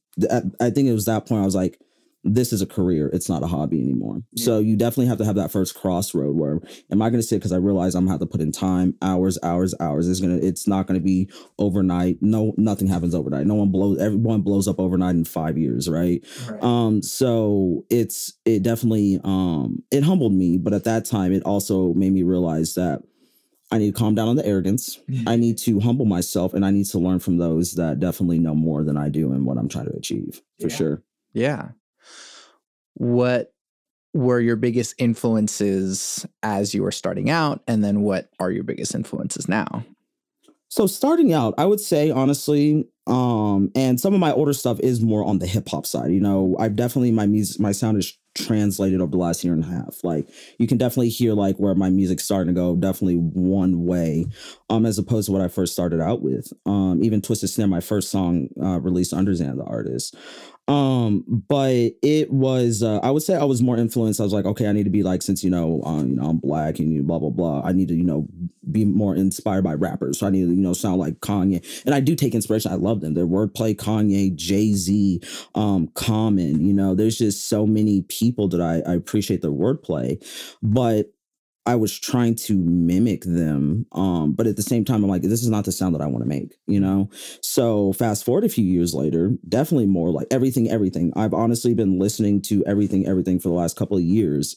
I 0.60 0.70
think 0.70 0.88
it 0.88 0.94
was 0.94 1.04
that 1.04 1.26
point 1.26 1.42
I 1.42 1.44
was 1.44 1.54
like, 1.54 1.80
this 2.24 2.52
is 2.52 2.60
a 2.60 2.66
career. 2.66 3.08
It's 3.12 3.28
not 3.28 3.42
a 3.42 3.46
hobby 3.46 3.80
anymore. 3.80 4.22
Yeah. 4.32 4.44
So 4.44 4.58
you 4.58 4.76
definitely 4.76 5.06
have 5.06 5.18
to 5.18 5.24
have 5.24 5.36
that 5.36 5.52
first 5.52 5.74
crossroad 5.74 6.36
where 6.36 6.60
am 6.90 7.00
I 7.00 7.10
going 7.10 7.20
to 7.20 7.26
sit 7.26 7.36
because 7.36 7.52
I 7.52 7.56
realize 7.56 7.94
I'm 7.94 8.04
gonna 8.04 8.12
have 8.12 8.20
to 8.20 8.26
put 8.26 8.40
in 8.40 8.50
time, 8.50 8.94
hours, 9.02 9.38
hours, 9.42 9.74
hours. 9.80 10.08
It's 10.08 10.20
gonna. 10.20 10.36
It's 10.36 10.66
not 10.66 10.86
going 10.86 10.98
to 10.98 11.04
be 11.04 11.30
overnight. 11.58 12.18
No, 12.20 12.54
nothing 12.56 12.88
happens 12.88 13.14
overnight. 13.14 13.46
No 13.46 13.54
one 13.54 13.70
blows. 13.70 13.98
Everyone 13.98 14.42
blows 14.42 14.66
up 14.66 14.80
overnight 14.80 15.14
in 15.14 15.24
five 15.24 15.56
years, 15.56 15.88
right? 15.88 16.24
right. 16.50 16.62
Um. 16.62 17.02
So 17.02 17.84
it's 17.88 18.34
it 18.44 18.62
definitely 18.62 19.20
um 19.22 19.82
it 19.90 20.02
humbled 20.02 20.32
me, 20.32 20.58
but 20.58 20.72
at 20.72 20.84
that 20.84 21.04
time 21.04 21.32
it 21.32 21.42
also 21.44 21.94
made 21.94 22.12
me 22.12 22.22
realize 22.22 22.74
that. 22.74 23.02
I 23.70 23.76
need 23.76 23.94
to 23.94 23.98
calm 24.00 24.14
down 24.14 24.28
on 24.28 24.36
the 24.36 24.46
arrogance. 24.46 24.98
I 25.26 25.36
need 25.36 25.58
to 25.58 25.78
humble 25.80 26.06
myself 26.06 26.54
and 26.54 26.64
I 26.64 26.70
need 26.70 26.86
to 26.86 26.98
learn 26.98 27.18
from 27.18 27.36
those 27.36 27.74
that 27.74 28.00
definitely 28.00 28.38
know 28.38 28.54
more 28.54 28.82
than 28.82 28.96
I 28.96 29.10
do 29.10 29.30
and 29.30 29.44
what 29.44 29.58
I'm 29.58 29.68
trying 29.68 29.90
to 29.90 29.94
achieve 29.94 30.40
for 30.58 30.68
yeah. 30.68 30.74
sure. 30.74 31.02
Yeah 31.34 31.68
what 32.98 33.52
were 34.14 34.40
your 34.40 34.56
biggest 34.56 34.94
influences 34.98 36.26
as 36.42 36.74
you 36.74 36.82
were 36.82 36.92
starting 36.92 37.30
out 37.30 37.62
and 37.68 37.84
then 37.84 38.00
what 38.00 38.30
are 38.40 38.50
your 38.50 38.64
biggest 38.64 38.94
influences 38.94 39.48
now? 39.48 39.84
So 40.70 40.86
starting 40.86 41.32
out 41.32 41.54
i 41.56 41.64
would 41.64 41.80
say 41.80 42.10
honestly 42.10 42.86
um 43.06 43.70
and 43.74 43.98
some 43.98 44.12
of 44.12 44.20
my 44.20 44.32
older 44.32 44.52
stuff 44.52 44.78
is 44.80 45.00
more 45.00 45.24
on 45.24 45.38
the 45.38 45.46
hip 45.46 45.66
hop 45.66 45.86
side 45.86 46.12
you 46.12 46.20
know 46.20 46.54
i've 46.60 46.76
definitely 46.76 47.10
my 47.10 47.26
music 47.26 47.58
my 47.58 47.72
sound 47.72 47.96
is 47.96 48.18
translated 48.38 49.00
over 49.00 49.10
the 49.10 49.16
last 49.16 49.44
year 49.44 49.52
and 49.52 49.64
a 49.64 49.66
half. 49.66 50.02
Like 50.02 50.28
you 50.58 50.66
can 50.66 50.78
definitely 50.78 51.08
hear 51.08 51.34
like 51.34 51.56
where 51.56 51.74
my 51.74 51.90
music's 51.90 52.24
starting 52.24 52.54
to 52.54 52.58
go 52.58 52.76
definitely 52.76 53.16
one 53.16 53.84
way 53.84 54.26
um 54.70 54.86
as 54.86 54.98
opposed 54.98 55.26
to 55.26 55.32
what 55.32 55.40
i 55.40 55.48
first 55.48 55.72
started 55.72 56.00
out 56.00 56.22
with. 56.22 56.52
Um 56.66 57.02
even 57.02 57.20
twisted 57.20 57.50
snare 57.50 57.66
my 57.66 57.80
first 57.80 58.10
song 58.10 58.48
uh 58.62 58.80
released 58.80 59.12
under 59.12 59.32
Xan 59.32 59.56
the 59.56 59.64
artist 59.64 60.16
um, 60.68 61.24
but 61.26 61.92
it 62.02 62.30
was 62.30 62.82
uh, 62.82 62.98
I 63.02 63.10
would 63.10 63.22
say 63.22 63.34
I 63.34 63.44
was 63.44 63.62
more 63.62 63.78
influenced. 63.78 64.20
I 64.20 64.24
was 64.24 64.34
like, 64.34 64.44
okay, 64.44 64.68
I 64.68 64.72
need 64.72 64.84
to 64.84 64.90
be 64.90 65.02
like 65.02 65.22
since 65.22 65.42
you 65.42 65.48
know, 65.48 65.82
um, 65.84 66.10
you 66.10 66.16
know, 66.16 66.28
I'm 66.28 66.36
black 66.38 66.78
and 66.78 66.92
you 66.92 67.02
blah 67.02 67.18
blah 67.18 67.30
blah. 67.30 67.62
I 67.64 67.72
need 67.72 67.88
to 67.88 67.94
you 67.94 68.04
know 68.04 68.28
be 68.70 68.84
more 68.84 69.16
inspired 69.16 69.64
by 69.64 69.72
rappers. 69.72 70.18
So 70.18 70.26
I 70.26 70.30
need 70.30 70.44
to 70.44 70.54
you 70.54 70.60
know 70.60 70.74
sound 70.74 70.98
like 70.98 71.20
Kanye, 71.20 71.64
and 71.86 71.94
I 71.94 72.00
do 72.00 72.14
take 72.14 72.34
inspiration. 72.34 72.70
I 72.70 72.74
love 72.74 73.00
them. 73.00 73.14
Their 73.14 73.26
wordplay, 73.26 73.74
Kanye, 73.74 74.34
Jay 74.36 74.74
Z, 74.74 75.22
um, 75.54 75.88
Common. 75.94 76.64
You 76.66 76.74
know, 76.74 76.94
there's 76.94 77.16
just 77.16 77.48
so 77.48 77.66
many 77.66 78.02
people 78.02 78.46
that 78.48 78.60
I, 78.60 78.82
I 78.90 78.94
appreciate 78.94 79.40
their 79.40 79.50
wordplay, 79.50 80.22
but 80.62 81.10
I 81.68 81.76
was 81.76 81.98
trying 81.98 82.34
to 82.46 82.54
mimic 82.54 83.24
them. 83.24 83.84
Um, 83.92 84.32
but 84.32 84.46
at 84.46 84.56
the 84.56 84.62
same 84.62 84.86
time, 84.86 85.04
I'm 85.04 85.10
like, 85.10 85.20
this 85.20 85.42
is 85.42 85.50
not 85.50 85.66
the 85.66 85.72
sound 85.72 85.94
that 85.94 86.00
I 86.00 86.06
want 86.06 86.24
to 86.24 86.28
make, 86.28 86.56
you 86.66 86.80
know? 86.80 87.10
So 87.42 87.92
fast 87.92 88.24
forward 88.24 88.44
a 88.44 88.48
few 88.48 88.64
years 88.64 88.94
later, 88.94 89.32
definitely 89.46 89.84
more 89.84 90.08
like 90.08 90.28
everything, 90.30 90.70
everything. 90.70 91.12
I've 91.14 91.34
honestly 91.34 91.74
been 91.74 91.98
listening 91.98 92.40
to 92.44 92.64
everything, 92.64 93.06
everything 93.06 93.38
for 93.38 93.50
the 93.50 93.54
last 93.54 93.76
couple 93.76 93.98
of 93.98 94.02
years 94.02 94.56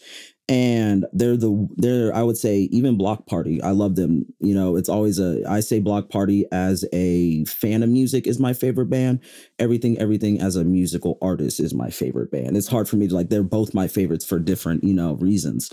and 0.50 1.06
they're 1.14 1.38
the 1.38 1.68
they're 1.78 2.14
i 2.16 2.22
would 2.22 2.38
say 2.38 2.62
even 2.72 2.98
Bloc 2.98 3.26
Party 3.26 3.62
i 3.62 3.72
love 3.72 3.96
them 3.96 4.26
you 4.40 4.54
know 4.54 4.76
it's 4.76 4.90
always 4.90 5.20
a 5.20 5.44
i 5.48 5.60
say 5.60 5.80
Bloc 5.80 6.10
Party 6.10 6.46
as 6.52 6.84
a 6.94 7.46
fan 7.46 7.84
of 7.84 7.90
music 7.90 8.28
is 8.28 8.40
my 8.40 8.54
favorite 8.54 8.90
band. 8.90 9.20
Everything 9.60 9.98
everything 10.00 10.42
as 10.42 10.56
a 10.56 10.64
musical 10.64 11.18
artist 11.22 11.60
is 11.60 11.74
my 11.74 11.90
favorite 11.90 12.32
band. 12.32 12.58
It's 12.58 12.68
hard 12.68 12.90
for 12.90 12.96
me 12.98 13.08
to 13.08 13.16
like 13.16 13.30
they're 13.30 13.44
both 13.44 13.74
my 13.74 13.88
favorites 13.88 14.26
for 14.26 14.40
different 14.40 14.84
you 14.84 14.94
know 14.94 15.16
reasons. 15.16 15.72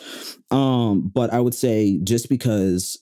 Um 0.50 1.08
but 1.08 1.32
i 1.32 1.40
would 1.40 1.54
say 1.54 1.98
just 2.04 2.28
because 2.28 2.98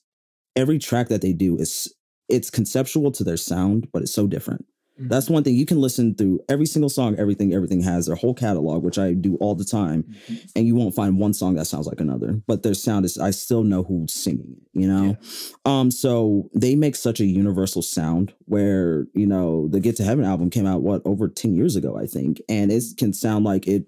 every 0.54 0.78
track 0.78 1.08
that 1.08 1.20
they 1.20 1.32
do 1.32 1.56
is 1.58 1.92
it's 2.28 2.50
conceptual 2.50 3.10
to 3.12 3.24
their 3.24 3.36
sound 3.36 3.88
but 3.92 4.02
it's 4.02 4.14
so 4.14 4.26
different 4.26 4.64
Mm-hmm. 4.98 5.08
That's 5.08 5.28
one 5.28 5.44
thing 5.44 5.54
you 5.56 5.66
can 5.66 5.80
listen 5.80 6.14
through 6.14 6.40
every 6.48 6.64
single 6.64 6.88
song, 6.88 7.16
everything, 7.18 7.52
everything 7.52 7.82
has 7.82 8.06
their 8.06 8.16
whole 8.16 8.32
catalog, 8.32 8.82
which 8.82 8.98
I 8.98 9.12
do 9.12 9.36
all 9.36 9.54
the 9.54 9.64
time, 9.64 10.04
mm-hmm. 10.04 10.34
and 10.56 10.66
you 10.66 10.74
won't 10.74 10.94
find 10.94 11.18
one 11.18 11.34
song 11.34 11.54
that 11.56 11.66
sounds 11.66 11.86
like 11.86 12.00
another. 12.00 12.40
But 12.46 12.62
their 12.62 12.72
sound 12.72 13.04
is, 13.04 13.18
I 13.18 13.30
still 13.30 13.62
know 13.62 13.82
who's 13.82 14.14
singing 14.14 14.56
it, 14.56 14.80
you 14.80 14.88
know. 14.88 15.16
Yeah. 15.66 15.80
Um, 15.80 15.90
so 15.90 16.48
they 16.54 16.74
make 16.74 16.96
such 16.96 17.20
a 17.20 17.26
universal 17.26 17.82
sound 17.82 18.32
where 18.46 19.06
you 19.14 19.26
know 19.26 19.68
the 19.68 19.80
Get 19.80 19.96
to 19.96 20.04
Heaven 20.04 20.24
album 20.24 20.48
came 20.48 20.66
out 20.66 20.82
what 20.82 21.02
over 21.04 21.28
ten 21.28 21.54
years 21.54 21.76
ago, 21.76 21.98
I 21.98 22.06
think, 22.06 22.40
and 22.48 22.72
it 22.72 22.82
can 22.96 23.12
sound 23.12 23.44
like 23.44 23.66
it. 23.66 23.84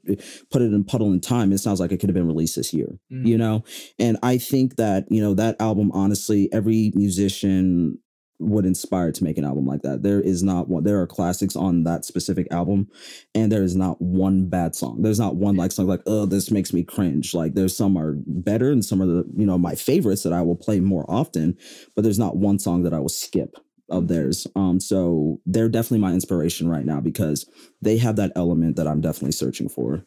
Put 0.51 0.63
it 0.63 0.73
in 0.73 0.85
puddle 0.85 1.13
in 1.13 1.21
time, 1.21 1.53
it 1.53 1.59
sounds 1.59 1.81
like 1.81 1.91
it 1.91 1.99
could 1.99 2.11
have 2.11 2.15
been 2.15 2.27
released 2.27 2.57
this 2.57 2.75
year, 2.75 2.99
mm-hmm. 3.11 3.27
you 3.27 3.39
know. 3.39 3.65
And 3.99 4.19
I 4.23 4.37
think 4.37 4.77
that 4.77 5.07
you 5.11 5.23
know 5.23 5.33
that 5.35 5.57
album, 5.59 5.91
honestly, 5.95 6.53
every 6.53 6.93
musician 6.95 7.99
would 8.39 8.65
inspire 8.65 9.13
to 9.13 9.25
make 9.25 9.39
an 9.39 9.45
album 9.45 9.67
like 9.67 9.83
that. 9.83 10.03
There 10.03 10.21
is 10.21 10.43
not 10.43 10.69
one. 10.69 10.85
There 10.85 11.01
are 11.01 11.07
classics 11.07 11.57
on 11.57 11.85
that 11.85 12.05
specific 12.05 12.47
album, 12.51 12.89
and 13.35 13.51
there 13.51 13.63
is 13.63 13.77
not 13.77 14.01
one 14.01 14.49
bad 14.49 14.75
song. 14.75 15.03
There's 15.03 15.19
not 15.19 15.37
one 15.37 15.57
like 15.57 15.73
song 15.73 15.87
like 15.87 16.03
oh 16.07 16.27
this 16.27 16.51
makes 16.51 16.73
me 16.73 16.85
cringe. 16.85 17.35
Like 17.35 17.55
there's 17.55 17.77
some 17.77 17.97
are 17.97 18.15
better 18.27 18.71
and 18.71 18.85
some 18.85 19.03
are 19.03 19.07
the 19.07 19.25
you 19.37 19.47
know 19.47 19.59
my 19.59 19.75
favorites 19.75 20.23
that 20.23 20.33
I 20.33 20.43
will 20.43 20.57
play 20.57 20.81
more 20.81 21.05
often, 21.09 21.57
but 21.95 22.03
there's 22.03 22.19
not 22.19 22.37
one 22.37 22.59
song 22.59 22.83
that 22.85 22.95
I 22.95 22.99
will 22.99 23.09
skip 23.09 23.57
of 23.91 24.09
theirs. 24.09 24.47
Um, 24.55 24.81
so 24.81 25.41
they're 25.47 25.69
definitely 25.69 26.01
my 26.01 26.13
inspiration 26.13 26.69
right 26.69 26.85
now 26.85 27.01
because 27.01 27.49
they 27.81 27.99
have 27.99 28.17
that 28.17 28.33
element 28.37 28.77
that 28.77 28.87
I'm 28.87 29.01
definitely 29.01 29.33
searching 29.33 29.69
for. 29.69 30.05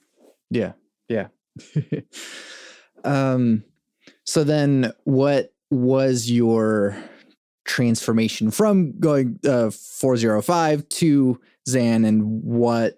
Yeah, 0.49 0.73
yeah. 1.07 1.27
um, 3.03 3.63
so 4.23 4.43
then, 4.43 4.93
what 5.03 5.53
was 5.69 6.29
your 6.29 6.97
transformation 7.65 8.51
from 8.51 8.99
going 8.99 9.39
uh 9.47 9.69
405 9.69 10.87
to 10.89 11.39
Xan 11.67 12.07
and 12.07 12.43
what 12.43 12.95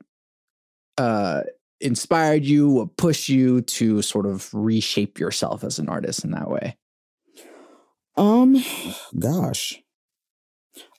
uh 0.98 1.42
inspired 1.82 2.46
you, 2.46 2.70
what 2.70 2.96
pushed 2.96 3.28
you 3.28 3.62
to 3.62 4.02
sort 4.02 4.26
of 4.26 4.50
reshape 4.54 5.20
yourself 5.20 5.64
as 5.64 5.80
an 5.80 5.90
artist 5.90 6.24
in 6.24 6.32
that 6.32 6.50
way? 6.50 6.78
Um 8.16 8.64
gosh. 9.18 9.82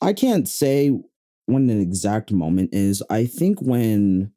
I 0.01 0.13
can't 0.13 0.49
say 0.49 0.91
when 1.47 1.69
an 1.71 1.81
exact 1.81 2.33
moment 2.33 2.71
is. 2.73 3.03
I 3.11 3.27
think 3.27 3.61
when 3.61 4.33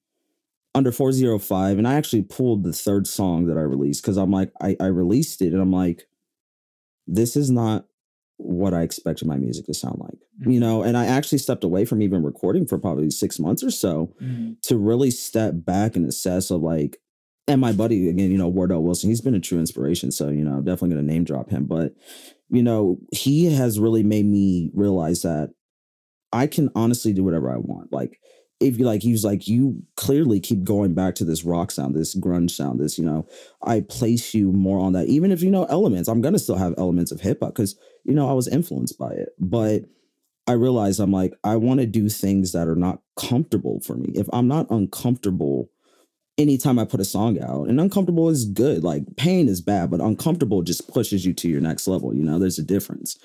under 0.74 0.92
405 0.92 1.78
and 1.78 1.88
I 1.88 1.96
actually 1.96 2.22
pulled 2.22 2.64
the 2.64 2.74
third 2.74 3.08
song 3.08 3.48
that 3.48 3.58
I 3.58 3.62
released 3.62 4.04
cuz 4.04 4.16
I'm 4.16 4.32
like 4.32 4.52
I 4.62 4.78
I 4.80 4.86
released 4.86 5.42
it 5.42 5.54
and 5.54 5.62
I'm 5.62 5.74
like 5.74 6.08
this 7.08 7.36
is 7.36 7.50
not 7.50 7.88
what 8.38 8.74
I 8.74 8.82
expected 8.82 9.28
my 9.28 9.38
music 9.38 9.66
to 9.66 9.74
sound 9.74 10.00
like. 10.00 10.20
Mm-hmm. 10.42 10.52
You 10.52 10.60
know, 10.60 10.84
and 10.84 10.96
I 10.96 11.06
actually 11.06 11.40
stepped 11.40 11.64
away 11.64 11.86
from 11.86 12.02
even 12.02 12.24
recording 12.24 12.66
for 12.66 12.78
probably 12.78 13.10
6 13.10 13.40
months 13.40 13.64
or 13.64 13.72
so 13.72 14.14
mm-hmm. 14.22 14.54
to 14.64 14.78
really 14.78 15.12
step 15.12 15.54
back 15.56 15.96
and 15.96 16.08
assess 16.08 16.52
of 16.52 16.62
like 16.62 16.98
and 17.48 17.62
my 17.62 17.72
buddy 17.72 18.10
again, 18.10 18.30
you 18.32 18.38
know, 18.38 18.50
Wardell 18.50 18.84
Wilson, 18.84 19.10
he's 19.10 19.22
been 19.22 19.36
a 19.36 19.40
true 19.40 19.60
inspiration. 19.60 20.12
So, 20.12 20.30
you 20.30 20.44
know, 20.44 20.58
definitely 20.58 20.90
gonna 20.90 21.04
name 21.04 21.24
drop 21.24 21.50
him. 21.50 21.66
But, 21.66 21.94
you 22.50 22.62
know, 22.62 22.98
he 23.14 23.46
has 23.54 23.80
really 23.80 24.04
made 24.04 24.26
me 24.26 24.70
realize 24.74 25.22
that 25.22 25.52
I 26.34 26.48
can 26.48 26.70
honestly 26.76 27.14
do 27.14 27.24
whatever 27.24 27.50
I 27.50 27.58
want. 27.58 27.94
Like, 27.94 28.20
if 28.60 28.78
you 28.78 28.86
like, 28.86 29.02
he 29.02 29.12
was 29.12 29.24
like, 29.24 29.48
you 29.48 29.84
clearly 29.96 30.40
keep 30.40 30.64
going 30.64 30.94
back 30.94 31.16
to 31.16 31.26
this 31.26 31.44
rock 31.44 31.72
sound, 31.72 31.96
this 31.96 32.16
grunge 32.18 32.52
sound, 32.52 32.80
this, 32.80 32.98
you 32.98 33.06
know, 33.06 33.28
I 33.64 33.82
place 33.82 34.34
you 34.34 34.52
more 34.52 34.80
on 34.80 34.94
that. 34.94 35.08
Even 35.08 35.32
if 35.32 35.42
you 35.42 35.52
know 35.52 35.66
elements, 35.66 36.10
I'm 36.10 36.22
gonna 36.22 36.40
still 36.40 36.58
have 36.58 36.74
elements 36.78 37.12
of 37.12 37.22
hip 37.22 37.40
hop 37.42 37.54
because, 37.56 37.80
you 38.08 38.14
know, 38.14 38.30
I 38.30 38.34
was 38.34 38.48
influenced 38.48 38.98
by 38.98 39.12
it. 39.12 39.30
But 39.40 39.84
I 40.48 40.54
realized 40.54 41.00
I'm 41.00 41.12
like, 41.12 41.34
I 41.44 41.58
want 41.58 41.82
to 41.82 41.86
do 41.86 42.10
things 42.10 42.54
that 42.54 42.68
are 42.68 42.76
not 42.76 43.02
comfortable 43.18 43.82
for 43.82 43.96
me. 43.96 44.12
If 44.16 44.28
I'm 44.32 44.48
not 44.48 44.72
uncomfortable 44.72 45.70
anytime 46.38 46.78
I 46.78 46.86
put 46.86 47.00
a 47.00 47.06
song 47.06 47.42
out. 47.42 47.68
And 47.68 47.80
uncomfortable 47.80 48.30
is 48.30 48.46
good. 48.46 48.84
Like 48.84 49.16
pain 49.16 49.48
is 49.48 49.62
bad, 49.62 49.90
but 49.90 50.02
uncomfortable 50.02 50.62
just 50.62 50.88
pushes 50.88 51.26
you 51.26 51.34
to 51.34 51.50
your 51.50 51.62
next 51.62 51.88
level. 51.88 52.14
You 52.14 52.24
know, 52.24 52.40
there's 52.40 52.60
a 52.60 52.64
difference. 52.64 53.18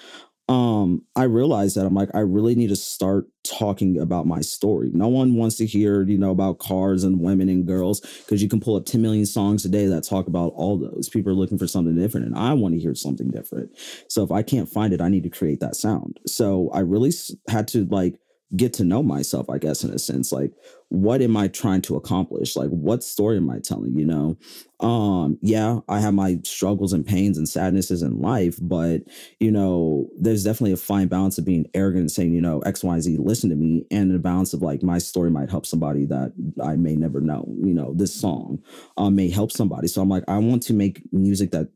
Um, 0.49 1.03
I 1.15 1.25
realized 1.25 1.77
that 1.77 1.87
I'm 1.87 1.95
like, 1.95 2.11
I 2.15 2.21
really 2.21 2.55
need 2.55 2.69
to 2.69 2.77
start 2.77 3.27
talking 3.45 3.99
about 3.99 4.27
my 4.27 4.41
story. 4.41 4.91
No 4.93 5.09
one 5.09 5.35
wants 5.35 5.57
to 5.57 5.67
hear, 5.67 6.03
you 6.03 6.19
know, 6.19 6.31
about 6.31 6.59
cars 6.59 7.05
and 7.05 7.21
women 7.21 7.49
and 7.49 7.67
girls 7.67 8.01
because 8.01 8.43
you 8.43 8.49
can 8.49 8.61
pull 8.61 8.77
up 8.77 8.85
10 8.85 9.01
million 9.01 9.25
songs 9.27 9.65
a 9.65 9.69
day 9.69 9.87
that 9.87 10.03
talk 10.03 10.27
about 10.27 10.53
all 10.55 10.79
those. 10.79 11.09
People 11.09 11.33
are 11.33 11.37
looking 11.37 11.59
for 11.59 11.67
something 11.67 11.95
different, 11.95 12.27
and 12.27 12.37
I 12.37 12.53
want 12.55 12.75
to 12.75 12.81
hear 12.81 12.95
something 12.95 13.31
different. 13.31 13.71
So 14.09 14.23
if 14.25 14.31
I 14.31 14.43
can't 14.43 14.69
find 14.69 14.93
it, 14.93 15.01
I 15.01 15.09
need 15.09 15.23
to 15.23 15.31
create 15.31 15.61
that 15.61 15.77
sound. 15.77 16.19
So 16.27 16.71
I 16.73 16.81
really 16.81 17.13
had 17.49 17.69
to 17.69 17.87
like 17.87 18.19
get 18.57 18.73
to 18.75 18.85
know 18.85 19.03
myself, 19.03 19.49
I 19.49 19.59
guess, 19.59 19.83
in 19.83 19.91
a 19.91 19.99
sense. 19.99 20.33
Like, 20.33 20.53
what 20.89 21.23
am 21.23 21.37
I 21.37 21.49
trying 21.49 21.81
to 21.83 21.97
accomplish? 21.97 22.55
Like, 22.55 22.69
what 22.69 23.03
story 23.03 23.39
am 23.39 23.49
I 23.51 23.61
telling? 23.61 23.99
You 23.99 24.05
know, 24.05 24.39
um, 24.81 25.39
yeah, 25.41 25.81
I 25.89 26.01
have 26.01 26.13
my 26.13 26.39
struggles 26.45 26.93
and 26.93 27.07
pains 27.07 27.39
and 27.39 27.49
sadnesses 27.49 28.03
in 28.03 28.21
life, 28.21 28.59
but 28.61 29.03
you 29.41 29.51
know, 29.51 30.09
there's 30.19 30.45
definitely 30.45 30.73
a 30.73 30.77
fine 30.77 31.09
balance 31.09 31.39
of 31.39 31.45
being 31.45 31.67
arrogant 31.73 32.03
and 32.03 32.11
saying, 32.11 32.35
you 32.35 32.43
know, 32.43 32.61
X, 32.61 32.85
Y, 32.85 33.01
Z, 33.01 33.17
listen 33.19 33.49
to 33.51 33.57
me, 33.57 33.87
and 33.91 34.11
the 34.11 34.19
balance 34.19 34.53
of 34.53 34.61
like 34.61 34.83
my 34.83 34.99
story 34.99 35.31
might 35.31 35.51
help 35.51 35.65
somebody 35.65 36.05
that 36.07 36.33
I 36.63 36.77
may 36.77 36.95
never 36.95 37.21
know. 37.21 37.47
You 37.59 37.73
know, 37.73 37.95
this 37.95 38.15
song 38.15 38.63
um, 38.97 39.17
may 39.17 39.31
help 39.31 39.51
somebody. 39.51 39.89
So 39.89 40.03
I'm 40.03 40.09
like, 40.11 40.25
I 40.29 40.39
want 40.39 40.63
to 40.65 40.75
make 40.75 41.03
music 41.13 41.53
that 41.53 41.69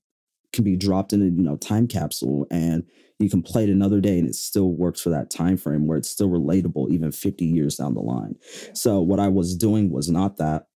can 0.53 0.65
be 0.65 0.77
dropped 0.77 1.13
in 1.13 1.23
a 1.23 1.27
you 1.27 1.43
know 1.43 1.57
time 1.57 1.87
capsule 1.87 2.47
and 2.51 2.85
you 3.19 3.31
can 3.31 3.43
play 3.43 3.65
it 3.65 3.71
another 3.71 4.01
day 4.01 4.19
and 4.19 4.29
it 4.29 4.35
still 4.35 4.73
works 4.73 5.01
for 5.01 5.11
that 5.11 5.31
time 5.31 5.57
frame 5.57 5.87
where 5.87 5.99
it's 5.99 6.11
still 6.11 6.29
relatable 6.29 6.91
even 6.91 7.13
50 7.13 7.45
years 7.45 7.77
down 7.77 7.95
the 7.95 8.01
line. 8.01 8.37
So 8.75 9.01
what 9.01 9.21
i 9.21 9.29
was 9.29 9.57
doing 9.57 9.91
was 9.91 10.11
not 10.11 10.37
that. 10.39 10.67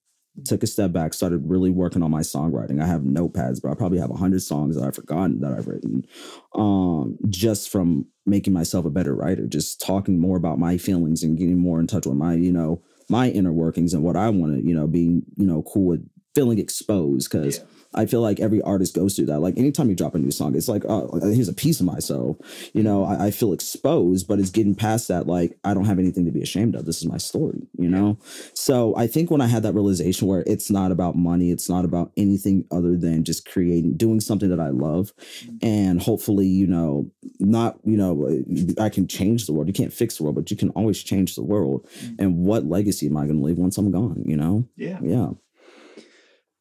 Took 0.44 0.62
a 0.62 0.66
step 0.66 0.92
back 0.92 1.12
started 1.12 1.42
really 1.44 1.70
working 1.70 2.02
on 2.02 2.10
my 2.10 2.20
songwriting. 2.20 2.80
I 2.80 2.86
have 2.86 3.02
notepads 3.02 3.60
but 3.60 3.70
i 3.70 3.74
probably 3.74 3.98
have 3.98 4.10
100 4.10 4.40
songs 4.40 4.76
that 4.76 4.84
i've 4.84 4.94
forgotten 4.94 5.40
that 5.40 5.52
i've 5.52 5.66
written 5.66 6.06
um, 6.54 7.18
just 7.28 7.68
from 7.68 8.06
making 8.24 8.52
myself 8.52 8.86
a 8.86 8.90
better 8.90 9.14
writer 9.14 9.46
just 9.46 9.80
talking 9.80 10.18
more 10.18 10.36
about 10.36 10.58
my 10.58 10.78
feelings 10.78 11.22
and 11.22 11.36
getting 11.36 11.58
more 11.58 11.80
in 11.80 11.86
touch 11.86 12.06
with 12.06 12.16
my 12.16 12.34
you 12.34 12.52
know 12.52 12.80
my 13.08 13.28
inner 13.28 13.52
workings 13.52 13.92
and 13.92 14.04
what 14.04 14.16
i 14.16 14.30
want 14.30 14.56
to 14.56 14.66
you 14.66 14.74
know 14.74 14.86
being 14.86 15.22
you 15.36 15.46
know 15.46 15.62
cool 15.62 15.86
with 15.86 16.08
feeling 16.34 16.60
exposed 16.60 17.30
because 17.30 17.58
yeah 17.58 17.64
I 17.94 18.06
feel 18.06 18.20
like 18.20 18.38
every 18.38 18.62
artist 18.62 18.94
goes 18.94 19.16
through 19.16 19.26
that. 19.26 19.40
Like 19.40 19.58
anytime 19.58 19.88
you 19.88 19.96
drop 19.96 20.14
a 20.14 20.18
new 20.18 20.30
song, 20.30 20.54
it's 20.54 20.68
like, 20.68 20.84
oh, 20.88 21.18
here's 21.20 21.48
a 21.48 21.52
piece 21.52 21.80
of 21.80 21.86
myself. 21.86 22.36
You 22.72 22.82
know, 22.82 23.04
I, 23.04 23.26
I, 23.26 23.30
feel 23.32 23.52
exposed, 23.52 24.28
but 24.28 24.38
it's 24.38 24.50
getting 24.50 24.76
past 24.76 25.08
that. 25.08 25.26
Like 25.26 25.58
I 25.64 25.74
don't 25.74 25.86
have 25.86 25.98
anything 25.98 26.24
to 26.24 26.30
be 26.30 26.42
ashamed 26.42 26.76
of. 26.76 26.84
This 26.84 26.98
is 26.98 27.08
my 27.08 27.16
story. 27.16 27.66
You 27.76 27.88
know. 27.88 28.18
So 28.54 28.94
I 28.96 29.06
think 29.08 29.30
when 29.30 29.40
I 29.40 29.46
had 29.46 29.64
that 29.64 29.74
realization 29.74 30.28
where 30.28 30.44
it's 30.46 30.70
not 30.70 30.92
about 30.92 31.16
money, 31.16 31.50
it's 31.50 31.68
not 31.68 31.84
about 31.84 32.12
anything 32.16 32.64
other 32.70 32.96
than 32.96 33.24
just 33.24 33.48
creating, 33.50 33.96
doing 33.96 34.20
something 34.20 34.50
that 34.50 34.60
I 34.60 34.68
love, 34.68 35.12
mm-hmm. 35.42 35.56
and 35.62 36.00
hopefully, 36.00 36.46
you 36.46 36.68
know, 36.68 37.10
not, 37.40 37.78
you 37.84 37.96
know, 37.96 38.42
I 38.80 38.88
can 38.88 39.08
change 39.08 39.46
the 39.46 39.52
world. 39.52 39.66
You 39.66 39.74
can't 39.74 39.92
fix 39.92 40.16
the 40.16 40.22
world, 40.22 40.36
but 40.36 40.50
you 40.50 40.56
can 40.56 40.70
always 40.70 41.02
change 41.02 41.34
the 41.34 41.42
world. 41.42 41.88
Mm-hmm. 41.98 42.14
And 42.18 42.36
what 42.38 42.66
legacy 42.66 43.06
am 43.06 43.16
I 43.16 43.26
going 43.26 43.38
to 43.38 43.44
leave 43.44 43.58
once 43.58 43.78
I'm 43.78 43.90
gone? 43.90 44.22
You 44.26 44.36
know. 44.36 44.68
Yeah. 44.76 45.00
Yeah. 45.02 45.30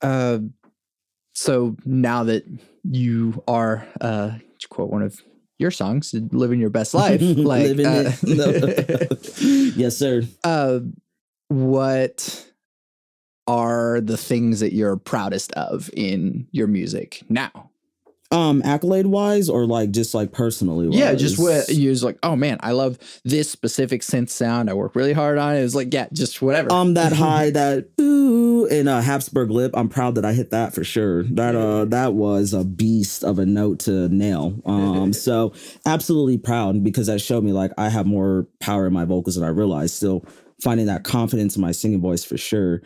Uh 0.02 0.40
so 1.34 1.76
now 1.86 2.24
that 2.24 2.44
you 2.84 3.44
are 3.48 3.88
uh 4.02 4.32
to 4.60 4.68
quote 4.70 4.90
one 4.90 5.02
of 5.02 5.20
your 5.58 5.72
songs 5.72 6.14
living 6.32 6.60
your 6.60 6.70
best 6.70 6.94
life 6.94 7.22
like 7.22 7.78
uh, 7.80 8.12
yes 9.76 9.98
sir. 9.98 10.24
Uh 10.44 10.80
what 11.50 12.46
are 13.48 14.00
the 14.02 14.18
things 14.18 14.60
that 14.60 14.74
you're 14.74 14.96
proudest 14.96 15.52
of 15.54 15.90
in 15.94 16.48
your 16.52 16.68
music 16.68 17.24
now 17.30 17.70
um, 18.32 18.62
accolade 18.64 19.08
wise, 19.08 19.50
or 19.50 19.66
like 19.66 19.92
just 19.92 20.14
like 20.14 20.32
personally? 20.32 20.88
Wise? 20.88 20.98
Yeah, 20.98 21.16
just 21.16 21.40
what 21.40 21.70
you 21.70 21.90
was 21.90 22.04
like. 22.04 22.20
Oh 22.22 22.36
man, 22.36 22.58
I 22.62 22.74
love 22.74 23.00
this 23.26 23.50
specific 23.50 24.02
synth 24.02 24.30
sound. 24.30 24.70
I 24.70 24.74
work 24.74 24.96
really 24.96 25.14
hard 25.14 25.38
on 25.38 25.56
it. 25.56 25.62
It's 25.62 25.74
like 25.74 25.94
yeah, 25.94 26.08
just 26.14 26.42
whatever. 26.42 26.72
Um, 26.72 26.94
that 26.94 27.14
high, 27.14 27.50
that 27.52 27.90
ooh, 28.00 28.66
in 28.66 28.88
a 28.88 28.98
uh, 28.98 29.02
Habsburg 29.02 29.50
lip. 29.50 29.72
I'm 29.74 29.90
proud 29.90 30.16
that 30.16 30.26
I 30.26 30.34
hit 30.34 30.52
that 30.52 30.74
for 30.76 30.84
sure. 30.84 31.24
That 31.24 31.56
uh, 31.56 31.86
that 31.86 32.14
was 32.14 32.54
a 32.54 32.64
beast 32.64 33.24
of 33.24 33.40
a 33.40 33.46
note 33.46 33.80
to 33.82 34.10
nail. 34.10 34.62
Um, 34.70 35.14
so 35.14 35.54
absolutely 35.86 36.38
proud 36.38 36.84
because 36.84 37.08
that 37.08 37.20
showed 37.20 37.44
me 37.44 37.52
like 37.52 37.72
I 37.78 37.90
have 37.90 38.06
more 38.06 38.48
power 38.60 38.86
in 38.88 38.94
my 38.94 39.04
vocals 39.04 39.36
than 39.36 39.44
I 39.44 39.50
realized. 39.50 39.96
Still 39.96 40.24
finding 40.62 40.86
that 40.86 41.04
confidence 41.04 41.56
in 41.56 41.62
my 41.62 41.72
singing 41.72 42.02
voice 42.02 42.24
for 42.24 42.38
sure 42.38 42.82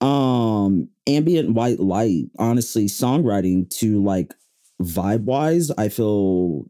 um 0.00 0.88
ambient 1.06 1.52
white 1.54 1.80
light 1.80 2.24
honestly 2.38 2.86
songwriting 2.86 3.68
to 3.68 4.02
like 4.02 4.32
vibe 4.82 5.24
wise, 5.24 5.70
I 5.72 5.88
feel 5.88 6.66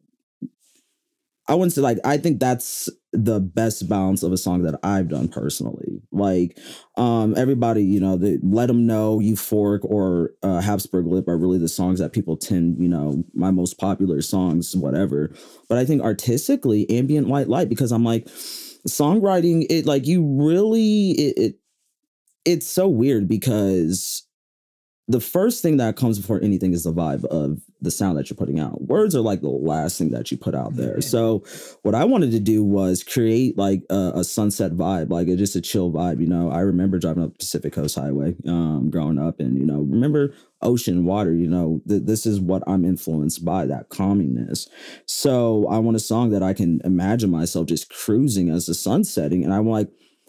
I 1.48 1.54
wouldn't 1.54 1.72
say 1.72 1.80
like 1.80 1.98
I 2.04 2.18
think 2.18 2.40
that's 2.40 2.90
the 3.14 3.40
best 3.40 3.88
balance 3.88 4.22
of 4.22 4.32
a 4.32 4.36
song 4.36 4.64
that 4.64 4.78
I've 4.82 5.08
done 5.08 5.28
personally. 5.28 6.02
Like 6.12 6.58
um 6.96 7.34
everybody, 7.38 7.82
you 7.82 8.00
know, 8.00 8.18
the 8.18 8.38
let 8.42 8.66
them 8.66 8.86
know 8.86 9.18
euphoric 9.18 9.80
or 9.82 10.32
uh, 10.42 10.60
Habsburg 10.60 11.06
lip 11.06 11.26
are 11.26 11.38
really 11.38 11.56
the 11.58 11.68
songs 11.68 12.00
that 12.00 12.12
people 12.12 12.36
tend, 12.36 12.78
you 12.78 12.88
know, 12.88 13.24
my 13.32 13.50
most 13.50 13.78
popular 13.78 14.20
songs, 14.20 14.76
whatever. 14.76 15.32
But 15.70 15.78
I 15.78 15.86
think 15.86 16.02
artistically, 16.02 16.88
ambient 16.90 17.28
white 17.28 17.48
light 17.48 17.70
because 17.70 17.92
I'm 17.92 18.04
like 18.04 18.26
songwriting 18.86 19.66
it 19.70 19.86
like 19.86 20.06
you 20.06 20.22
really 20.22 21.12
it, 21.12 21.38
it 21.38 21.54
it's 22.44 22.66
so 22.66 22.88
weird 22.88 23.26
because 23.26 24.27
the 25.08 25.20
first 25.20 25.62
thing 25.62 25.78
that 25.78 25.96
comes 25.96 26.18
before 26.18 26.38
anything 26.42 26.74
is 26.74 26.84
the 26.84 26.92
vibe 26.92 27.24
of 27.24 27.62
the 27.80 27.90
sound 27.90 28.18
that 28.18 28.28
you're 28.28 28.36
putting 28.36 28.60
out. 28.60 28.82
Words 28.82 29.16
are 29.16 29.22
like 29.22 29.40
the 29.40 29.48
last 29.48 29.96
thing 29.96 30.10
that 30.10 30.30
you 30.30 30.36
put 30.36 30.54
out 30.54 30.76
there. 30.76 31.00
So 31.00 31.44
what 31.82 31.94
I 31.94 32.04
wanted 32.04 32.30
to 32.32 32.40
do 32.40 32.62
was 32.62 33.02
create 33.02 33.56
like 33.56 33.82
a, 33.88 34.12
a 34.16 34.24
sunset 34.24 34.72
vibe, 34.72 35.10
like 35.10 35.28
a, 35.28 35.36
just 35.36 35.56
a 35.56 35.62
chill 35.62 35.90
vibe. 35.90 36.20
You 36.20 36.26
know, 36.26 36.50
I 36.50 36.60
remember 36.60 36.98
driving 36.98 37.22
up 37.22 37.38
Pacific 37.38 37.72
Coast 37.72 37.94
Highway 37.94 38.36
um, 38.46 38.90
growing 38.90 39.18
up, 39.18 39.40
and 39.40 39.56
you 39.56 39.64
know, 39.64 39.80
remember 39.80 40.34
ocean 40.60 41.06
water. 41.06 41.32
You 41.32 41.48
know, 41.48 41.80
th- 41.88 42.02
this 42.04 42.26
is 42.26 42.38
what 42.38 42.62
I'm 42.66 42.84
influenced 42.84 43.44
by 43.44 43.64
that 43.64 43.88
calmingness. 43.88 44.68
So 45.06 45.66
I 45.68 45.78
want 45.78 45.96
a 45.96 46.00
song 46.00 46.30
that 46.30 46.42
I 46.42 46.52
can 46.52 46.82
imagine 46.84 47.30
myself 47.30 47.66
just 47.66 47.88
cruising 47.88 48.50
as 48.50 48.66
the 48.66 48.74
sun 48.74 49.04
setting, 49.04 49.42
and 49.42 49.54
I'm 49.54 49.68
like 49.68 49.88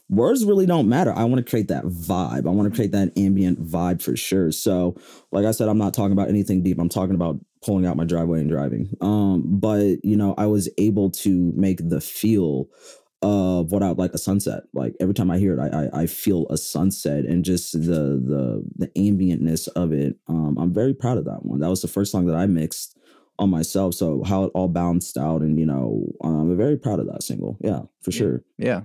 words 0.09 0.43
really 0.43 0.65
don't 0.65 0.89
matter. 0.89 1.13
I 1.15 1.23
want 1.23 1.45
to 1.45 1.49
create 1.49 1.67
that 1.67 1.85
vibe. 1.85 2.47
I 2.47 2.51
want 2.51 2.69
to 2.69 2.75
create 2.75 2.91
that 2.91 3.17
ambient 3.17 3.63
vibe 3.63 4.01
for 4.01 4.15
sure. 4.15 4.51
So, 4.51 4.95
like 5.31 5.45
I 5.45 5.51
said, 5.51 5.69
I'm 5.69 5.77
not 5.77 5.93
talking 5.93 6.11
about 6.11 6.29
anything 6.29 6.63
deep. 6.63 6.79
I'm 6.79 6.89
talking 6.89 7.15
about 7.15 7.39
pulling 7.63 7.85
out 7.85 7.97
my 7.97 8.05
driveway 8.05 8.39
and 8.39 8.49
driving. 8.49 8.89
Um, 9.01 9.43
but 9.45 10.03
you 10.03 10.17
know, 10.17 10.33
I 10.37 10.47
was 10.47 10.69
able 10.77 11.11
to 11.11 11.53
make 11.55 11.87
the 11.87 12.01
feel 12.01 12.67
of 13.21 13.71
what 13.71 13.83
I 13.83 13.89
like 13.89 14.13
a 14.13 14.17
sunset. 14.17 14.63
Like 14.73 14.95
every 14.99 15.13
time 15.13 15.29
I 15.29 15.37
hear 15.37 15.59
it, 15.59 15.59
I, 15.59 15.83
I, 15.83 16.01
I 16.03 16.05
feel 16.07 16.47
a 16.49 16.57
sunset 16.57 17.25
and 17.25 17.45
just 17.45 17.73
the 17.73 17.79
the 17.79 18.63
the 18.77 18.87
ambientness 18.97 19.67
of 19.75 19.91
it. 19.91 20.15
Um, 20.27 20.57
I'm 20.57 20.73
very 20.73 20.93
proud 20.93 21.17
of 21.17 21.25
that 21.25 21.45
one. 21.45 21.59
That 21.59 21.69
was 21.69 21.81
the 21.81 21.87
first 21.87 22.11
song 22.11 22.25
that 22.25 22.35
I 22.35 22.47
mixed 22.47 22.97
on 23.37 23.49
myself. 23.49 23.93
So 23.93 24.23
how 24.23 24.45
it 24.45 24.51
all 24.55 24.69
bounced 24.69 25.17
out, 25.17 25.41
and 25.41 25.59
you 25.59 25.65
know, 25.65 26.07
um, 26.23 26.51
I'm 26.51 26.57
very 26.57 26.77
proud 26.77 26.99
of 26.99 27.07
that 27.07 27.23
single. 27.23 27.57
Yeah, 27.61 27.81
for 28.01 28.11
yeah. 28.11 28.17
sure. 28.17 28.43
Yeah 28.57 28.81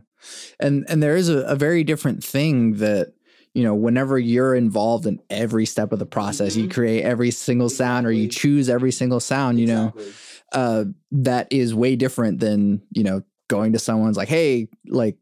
and 0.61 0.85
and 0.89 1.03
there 1.03 1.17
is 1.17 1.29
a, 1.29 1.39
a 1.41 1.57
very 1.57 1.85
different 1.85 2.23
thing 2.23 2.75
that 2.75 3.13
you 3.55 3.63
know 3.63 3.75
whenever 3.75 4.19
you're 4.19 4.55
involved 4.55 5.07
in 5.07 5.21
every 5.31 5.65
step 5.65 5.93
of 5.93 5.99
the 5.99 6.07
process 6.07 6.53
mm-hmm. 6.53 6.63
you 6.63 6.69
create 6.69 7.03
every 7.03 7.31
single 7.31 7.69
sound 7.69 8.07
or 8.07 8.13
you 8.13 8.29
choose 8.29 8.69
every 8.69 8.93
single 8.93 9.21
sound 9.21 9.59
you 9.59 9.65
exactly. 9.65 10.05
know 10.05 10.11
uh 10.53 10.85
that 11.11 11.47
is 11.51 11.75
way 11.75 11.97
different 11.97 12.41
than 12.41 12.83
you 12.91 13.05
know 13.05 13.23
going 13.49 13.73
to 13.73 13.79
someone's 13.79 14.17
like 14.17 14.29
hey 14.29 14.69
like 14.89 15.17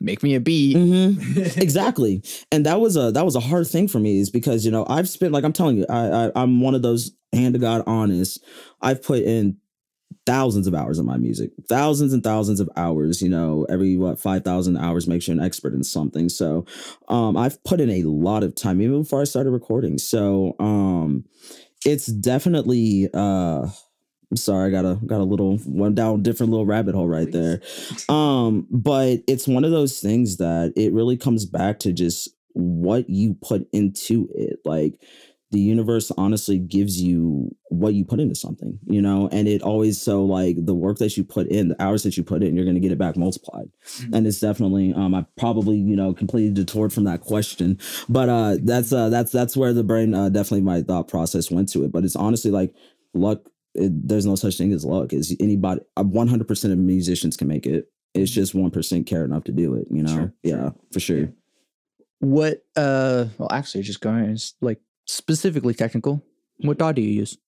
make 0.00 0.22
me 0.22 0.34
a 0.34 0.40
beat 0.40 0.76
mm-hmm. 0.76 1.60
exactly 1.60 2.22
and 2.52 2.64
that 2.66 2.80
was 2.80 2.96
a 2.96 3.10
that 3.10 3.24
was 3.24 3.34
a 3.34 3.40
hard 3.40 3.66
thing 3.66 3.88
for 3.88 3.98
me 3.98 4.20
is 4.20 4.30
because 4.30 4.64
you 4.64 4.70
know 4.70 4.86
i've 4.88 5.08
spent 5.08 5.32
like 5.32 5.44
i'm 5.44 5.52
telling 5.52 5.76
you 5.76 5.86
i, 5.88 6.26
I 6.26 6.32
i'm 6.36 6.60
one 6.60 6.74
of 6.74 6.82
those 6.82 7.12
hand 7.32 7.54
to 7.54 7.58
god 7.58 7.82
honest 7.86 8.44
i've 8.80 9.02
put 9.02 9.22
in 9.22 9.56
thousands 10.26 10.66
of 10.66 10.74
hours 10.74 10.98
of 10.98 11.06
my 11.06 11.16
music, 11.16 11.50
thousands 11.68 12.12
and 12.12 12.22
thousands 12.22 12.60
of 12.60 12.68
hours. 12.76 13.22
You 13.22 13.28
know, 13.28 13.66
every 13.68 13.96
what 13.96 14.20
five 14.20 14.44
thousand 14.44 14.76
hours 14.76 15.06
makes 15.06 15.28
you 15.28 15.32
an 15.32 15.40
expert 15.40 15.72
in 15.72 15.82
something. 15.84 16.28
So, 16.28 16.66
um, 17.08 17.36
I've 17.36 17.62
put 17.64 17.80
in 17.80 17.90
a 17.90 18.02
lot 18.04 18.42
of 18.42 18.54
time 18.54 18.80
even 18.82 19.02
before 19.02 19.20
I 19.20 19.24
started 19.24 19.50
recording. 19.50 19.98
So, 19.98 20.54
um, 20.58 21.24
it's 21.84 22.06
definitely 22.06 23.08
uh. 23.12 23.68
I'm 24.30 24.36
sorry, 24.36 24.68
I 24.68 24.70
got 24.70 24.84
a 24.84 24.98
got 25.06 25.22
a 25.22 25.24
little 25.24 25.58
went 25.64 25.94
down 25.94 26.22
different 26.22 26.50
little 26.50 26.66
rabbit 26.66 26.94
hole 26.94 27.08
right 27.08 27.30
there. 27.32 27.62
Um, 28.10 28.66
but 28.70 29.20
it's 29.26 29.48
one 29.48 29.64
of 29.64 29.70
those 29.70 30.00
things 30.00 30.36
that 30.38 30.72
it 30.76 30.92
really 30.92 31.16
comes 31.16 31.46
back 31.46 31.78
to 31.80 31.92
just 31.92 32.28
what 32.52 33.08
you 33.08 33.34
put 33.34 33.68
into 33.72 34.28
it. 34.34 34.60
Like 34.64 35.00
the 35.50 35.60
universe 35.60 36.12
honestly 36.18 36.58
gives 36.58 37.00
you 37.00 37.54
what 37.70 37.94
you 37.94 38.04
put 38.04 38.20
into 38.20 38.34
something, 38.34 38.78
you 38.86 39.00
know, 39.00 39.28
and 39.32 39.48
it 39.48 39.62
always 39.62 40.00
so 40.00 40.22
like 40.24 40.56
the 40.58 40.74
work 40.74 40.98
that 40.98 41.16
you 41.16 41.24
put 41.24 41.46
in, 41.48 41.68
the 41.68 41.82
hours 41.82 42.02
that 42.02 42.16
you 42.18 42.22
put 42.22 42.42
in, 42.42 42.54
you're 42.54 42.66
going 42.66 42.74
to 42.74 42.80
get 42.80 42.92
it 42.92 42.98
back 42.98 43.16
multiplied. 43.16 43.70
Mm-hmm. 43.86 44.14
And 44.14 44.26
it's 44.26 44.40
definitely, 44.40 44.92
um, 44.92 45.14
I 45.14 45.24
probably, 45.38 45.78
you 45.78 45.96
know, 45.96 46.12
completely 46.12 46.52
detoured 46.52 46.92
from 46.92 47.04
that 47.04 47.22
question, 47.22 47.78
but, 48.08 48.28
uh, 48.28 48.56
that's, 48.62 48.92
uh, 48.92 49.08
that's, 49.08 49.32
that's 49.32 49.56
where 49.56 49.72
the 49.72 49.84
brain, 49.84 50.14
uh, 50.14 50.28
definitely 50.28 50.62
my 50.62 50.82
thought 50.82 51.08
process 51.08 51.50
went 51.50 51.70
to 51.70 51.84
it. 51.84 51.92
But 51.92 52.04
it's 52.04 52.16
honestly 52.16 52.50
like 52.50 52.74
luck. 53.14 53.40
It, 53.74 54.08
there's 54.08 54.26
no 54.26 54.34
such 54.34 54.58
thing 54.58 54.72
as 54.72 54.84
luck. 54.84 55.14
Is 55.14 55.34
anybody, 55.40 55.80
100% 55.96 56.68
uh, 56.68 56.72
of 56.72 56.78
musicians 56.78 57.38
can 57.38 57.48
make 57.48 57.64
it. 57.64 57.90
It's 58.12 58.32
mm-hmm. 58.32 58.40
just 58.40 58.54
1% 58.54 59.06
care 59.06 59.24
enough 59.24 59.44
to 59.44 59.52
do 59.52 59.74
it, 59.74 59.86
you 59.90 60.02
know? 60.02 60.12
Sure, 60.12 60.32
yeah, 60.42 60.56
sure. 60.56 60.74
for 60.92 61.00
sure. 61.00 61.32
What, 62.20 62.64
uh, 62.76 63.26
well, 63.38 63.48
actually, 63.52 63.84
just 63.84 64.00
going, 64.00 64.36
like, 64.60 64.80
specifically 65.08 65.74
technical, 65.74 66.22
what 66.58 66.78
DAW 66.78 66.92
do 66.92 67.02
you 67.02 67.10
use? 67.10 67.38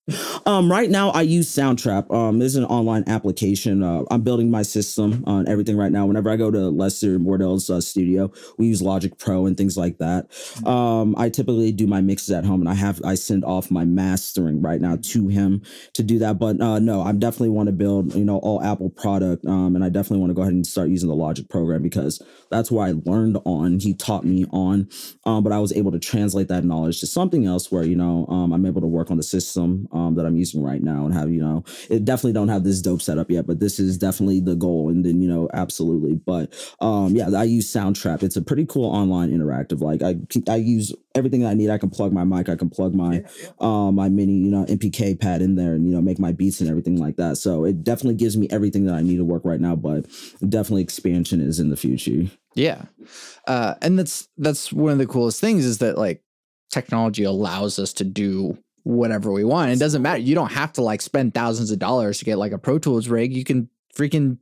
Um, 0.46 0.70
right 0.70 0.90
now, 0.90 1.10
I 1.10 1.22
use 1.22 1.48
Soundtrap. 1.48 2.12
Um, 2.12 2.38
this 2.38 2.48
is 2.48 2.56
an 2.56 2.64
online 2.64 3.04
application. 3.06 3.82
Uh, 3.82 4.04
I'm 4.10 4.22
building 4.22 4.50
my 4.50 4.62
system 4.62 5.24
on 5.26 5.48
everything 5.48 5.76
right 5.76 5.92
now. 5.92 6.06
Whenever 6.06 6.30
I 6.30 6.36
go 6.36 6.50
to 6.50 6.70
Lester 6.70 7.18
Wardell's 7.18 7.70
uh, 7.70 7.80
studio, 7.80 8.32
we 8.58 8.66
use 8.66 8.82
Logic 8.82 9.16
Pro 9.18 9.46
and 9.46 9.56
things 9.56 9.76
like 9.76 9.98
that. 9.98 10.30
Mm-hmm. 10.30 10.66
Um, 10.66 11.14
I 11.18 11.28
typically 11.28 11.72
do 11.72 11.86
my 11.86 12.00
mixes 12.00 12.30
at 12.30 12.44
home, 12.44 12.60
and 12.60 12.68
I 12.68 12.74
have 12.74 13.00
I 13.04 13.14
send 13.14 13.44
off 13.44 13.70
my 13.70 13.84
mastering 13.84 14.62
right 14.62 14.80
now 14.80 14.96
to 14.96 15.28
him 15.28 15.62
to 15.94 16.02
do 16.02 16.18
that. 16.20 16.38
But 16.38 16.60
uh, 16.60 16.78
no, 16.78 17.02
I 17.02 17.12
definitely 17.12 17.50
want 17.50 17.68
to 17.68 17.72
build 17.72 18.14
you 18.14 18.24
know 18.24 18.38
all 18.38 18.62
Apple 18.62 18.90
product, 18.90 19.44
um, 19.46 19.76
and 19.76 19.84
I 19.84 19.88
definitely 19.88 20.20
want 20.20 20.30
to 20.30 20.34
go 20.34 20.42
ahead 20.42 20.54
and 20.54 20.66
start 20.66 20.88
using 20.88 21.08
the 21.08 21.14
Logic 21.14 21.48
program 21.48 21.82
because 21.82 22.22
that's 22.50 22.70
where 22.70 22.86
I 22.86 22.94
learned 23.04 23.38
on. 23.44 23.78
He 23.80 23.94
taught 23.94 24.24
me 24.24 24.46
on, 24.50 24.88
um, 25.24 25.42
but 25.42 25.52
I 25.52 25.58
was 25.58 25.72
able 25.72 25.92
to 25.92 25.98
translate 25.98 26.48
that 26.48 26.64
knowledge 26.64 27.00
to 27.00 27.06
something 27.06 27.46
else 27.46 27.70
where 27.70 27.84
you 27.84 27.96
know 27.96 28.26
um, 28.28 28.52
I'm 28.52 28.66
able 28.66 28.80
to 28.80 28.86
work 28.86 29.10
on 29.10 29.16
the 29.16 29.22
system 29.22 29.88
um, 30.00 30.14
that 30.14 30.26
I'm 30.26 30.36
using 30.36 30.62
right 30.62 30.82
now 30.82 31.04
and 31.04 31.14
have 31.14 31.30
you 31.30 31.40
know 31.40 31.64
it 31.88 32.04
definitely 32.04 32.32
don't 32.32 32.48
have 32.48 32.64
this 32.64 32.80
dope 32.80 33.02
setup 33.02 33.30
yet, 33.30 33.46
but 33.46 33.60
this 33.60 33.78
is 33.78 33.98
definitely 33.98 34.40
the 34.40 34.56
goal. 34.56 34.88
And 34.88 35.04
then 35.04 35.20
you 35.20 35.28
know 35.28 35.48
absolutely, 35.52 36.14
but 36.14 36.52
um, 36.80 37.14
yeah, 37.14 37.28
I 37.36 37.44
use 37.44 37.72
Soundtrap. 37.72 38.22
It's 38.22 38.36
a 38.36 38.42
pretty 38.42 38.66
cool 38.66 38.90
online 38.90 39.30
interactive. 39.30 39.80
Like 39.80 40.02
I 40.02 40.16
I 40.50 40.56
use 40.56 40.94
everything 41.14 41.44
I 41.44 41.54
need. 41.54 41.70
I 41.70 41.78
can 41.78 41.90
plug 41.90 42.12
my 42.12 42.24
mic. 42.24 42.48
I 42.48 42.56
can 42.56 42.70
plug 42.70 42.94
my. 42.94 43.24
Uh, 43.58 43.90
my 43.90 44.08
mini 44.08 44.32
you 44.32 44.50
know 44.50 44.64
MPK 44.66 45.20
pad 45.20 45.42
in 45.42 45.54
there 45.54 45.74
and 45.74 45.86
you 45.86 45.94
know 45.94 46.00
make 46.00 46.18
my 46.18 46.32
beats 46.32 46.60
and 46.60 46.70
everything 46.70 46.98
like 46.98 47.16
that. 47.16 47.36
So 47.36 47.64
it 47.64 47.84
definitely 47.84 48.16
gives 48.16 48.36
me 48.36 48.48
everything 48.50 48.86
that 48.86 48.94
I 48.94 49.02
need 49.02 49.16
to 49.18 49.24
work 49.24 49.44
right 49.44 49.60
now. 49.60 49.76
But 49.76 50.06
definitely 50.48 50.82
expansion 50.82 51.40
is 51.40 51.60
in 51.60 51.70
the 51.70 51.76
future. 51.76 52.30
Yeah. 52.54 52.82
Uh, 53.46 53.74
and 53.82 53.98
that's 53.98 54.28
that's 54.36 54.72
one 54.72 54.92
of 54.92 54.98
the 54.98 55.06
coolest 55.06 55.40
things 55.40 55.64
is 55.64 55.78
that 55.78 55.98
like 55.98 56.22
technology 56.70 57.24
allows 57.24 57.78
us 57.78 57.92
to 57.94 58.04
do 58.04 58.58
whatever 58.82 59.32
we 59.32 59.44
want. 59.44 59.72
It 59.72 59.78
doesn't 59.78 60.02
matter. 60.02 60.18
You 60.18 60.34
don't 60.34 60.52
have 60.52 60.72
to 60.74 60.82
like 60.82 61.00
spend 61.00 61.34
thousands 61.34 61.70
of 61.70 61.78
dollars 61.78 62.18
to 62.18 62.24
get 62.24 62.38
like 62.38 62.52
a 62.52 62.58
Pro 62.58 62.78
Tools 62.78 63.08
rig. 63.08 63.34
You 63.34 63.44
can 63.44 63.68
freaking 63.96 64.38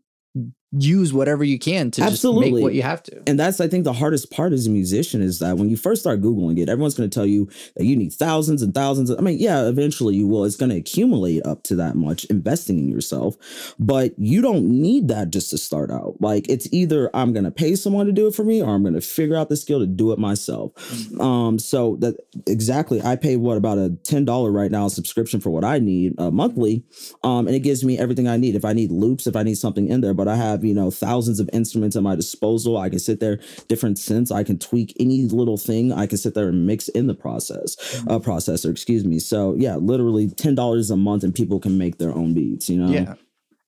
use 0.73 1.15
whatever 1.15 1.43
you 1.43 1.59
can 1.59 1.91
to 1.91 2.03
Absolutely. 2.03 2.53
make 2.53 2.63
what 2.63 2.75
you 2.75 2.83
have 2.83 3.03
to. 3.05 3.23
And 3.27 3.41
that's 3.41 3.59
I 3.59 3.69
think 3.69 3.85
the 3.85 3.95
hardest 3.95 4.31
part 4.31 4.53
as 4.53 4.67
a 4.67 4.71
musician 4.71 5.23
is 5.23 5.39
that 5.39 5.57
when 5.57 5.71
you 5.71 5.79
first 5.79 6.03
start 6.03 6.21
googling 6.21 6.59
it, 6.59 6.69
everyone's 6.69 6.95
going 6.95 7.09
to 7.09 7.15
tell 7.15 7.27
you 7.27 7.49
that 7.77 7.87
you 7.87 7.97
need 7.97 8.13
thousands 8.13 8.61
and 8.61 8.75
thousands. 8.75 9.09
Of, 9.09 9.19
I 9.19 9.23
mean, 9.23 9.39
yeah, 9.39 9.67
eventually 9.67 10.17
you 10.17 10.27
will. 10.29 10.45
It's 10.45 10.57
going 10.57 10.71
to 10.71 10.77
accumulate 10.77 11.45
up 11.47 11.63
to 11.65 11.77
that 11.77 11.95
much 11.95 12.27
investing 12.27 12.79
in 12.79 12.89
yourself, 12.89 13.75
but 13.79 14.13
you 14.19 14.43
don't 14.43 14.65
need 14.65 15.09
that 15.09 15.31
just 15.31 15.49
to 15.51 15.59
start 15.59 15.91
out. 15.91 16.17
Like 16.21 16.47
it's 16.51 16.71
either 16.71 17.11
I'm 17.15 17.33
going 17.33 17.45
to 17.45 17.51
pay 17.51 17.75
someone 17.75 18.05
to 18.05 18.13
do 18.13 18.27
it 18.27 18.35
for 18.35 18.45
me 18.45 18.63
or 18.63 18.75
I'm 18.75 18.83
going 18.83 18.95
to 18.95 19.01
figure 19.01 19.37
out 19.37 19.49
the 19.49 19.57
skill 19.57 19.79
to 19.79 19.87
do 19.87 20.13
it 20.13 20.19
myself. 20.19 20.75
Mm-hmm. 20.75 21.21
Um 21.21 21.59
so 21.59 21.97
that 22.01 22.17
exactly 22.47 23.01
I 23.01 23.17
pay 23.17 23.37
what 23.37 23.57
about 23.57 23.79
a 23.79 23.91
$10 24.03 24.55
right 24.55 24.71
now 24.71 24.89
subscription 24.89 25.41
for 25.41 25.51
what 25.51 25.65
I 25.65 25.79
need 25.79 26.19
uh, 26.21 26.31
monthly. 26.31 26.85
Um 27.25 27.47
and 27.47 27.57
it 27.57 27.61
gives 27.61 27.85
me 27.85 27.99
everything 27.99 28.29
I 28.29 28.37
need. 28.37 28.55
If 28.55 28.67
I 28.67 28.75
need 28.75 28.91
loops, 28.91 29.27
if 29.27 29.35
I 29.35 29.43
need 29.43 29.57
something 29.57 29.89
in 29.89 30.03
there, 30.03 30.15
but 30.15 30.29
I 30.29 30.37
have 30.37 30.58
have, 30.59 30.65
you 30.65 30.75
know, 30.75 30.91
thousands 30.91 31.41
of 31.41 31.49
instruments 31.53 31.97
at 31.97 32.03
my 32.03 32.15
disposal. 32.15 32.77
I 32.77 32.89
can 32.89 32.99
sit 32.99 33.21
there, 33.21 33.39
different 33.69 33.97
synths. 33.97 34.33
I 34.33 34.45
can 34.45 34.59
tweak 34.59 34.95
any 34.99 35.23
little 35.23 35.57
thing. 35.57 35.93
I 35.93 36.07
can 36.07 36.19
sit 36.19 36.35
there 36.35 36.49
and 36.49 36.67
mix 36.67 36.89
in 36.89 37.07
the 37.07 37.15
process, 37.15 37.77
mm-hmm. 37.77 38.11
uh, 38.11 38.19
processor, 38.19 38.71
excuse 38.71 39.05
me. 39.05 39.19
So 39.19 39.55
yeah, 39.57 39.77
literally 39.77 40.29
$10 40.29 40.91
a 40.91 40.97
month 40.97 41.25
and 41.25 41.35
people 41.35 41.61
can 41.61 41.79
make 41.79 41.99
their 41.99 42.15
own 42.15 42.35
beats, 42.35 42.69
you 42.69 42.79
know? 42.79 42.91
Yeah 42.91 43.15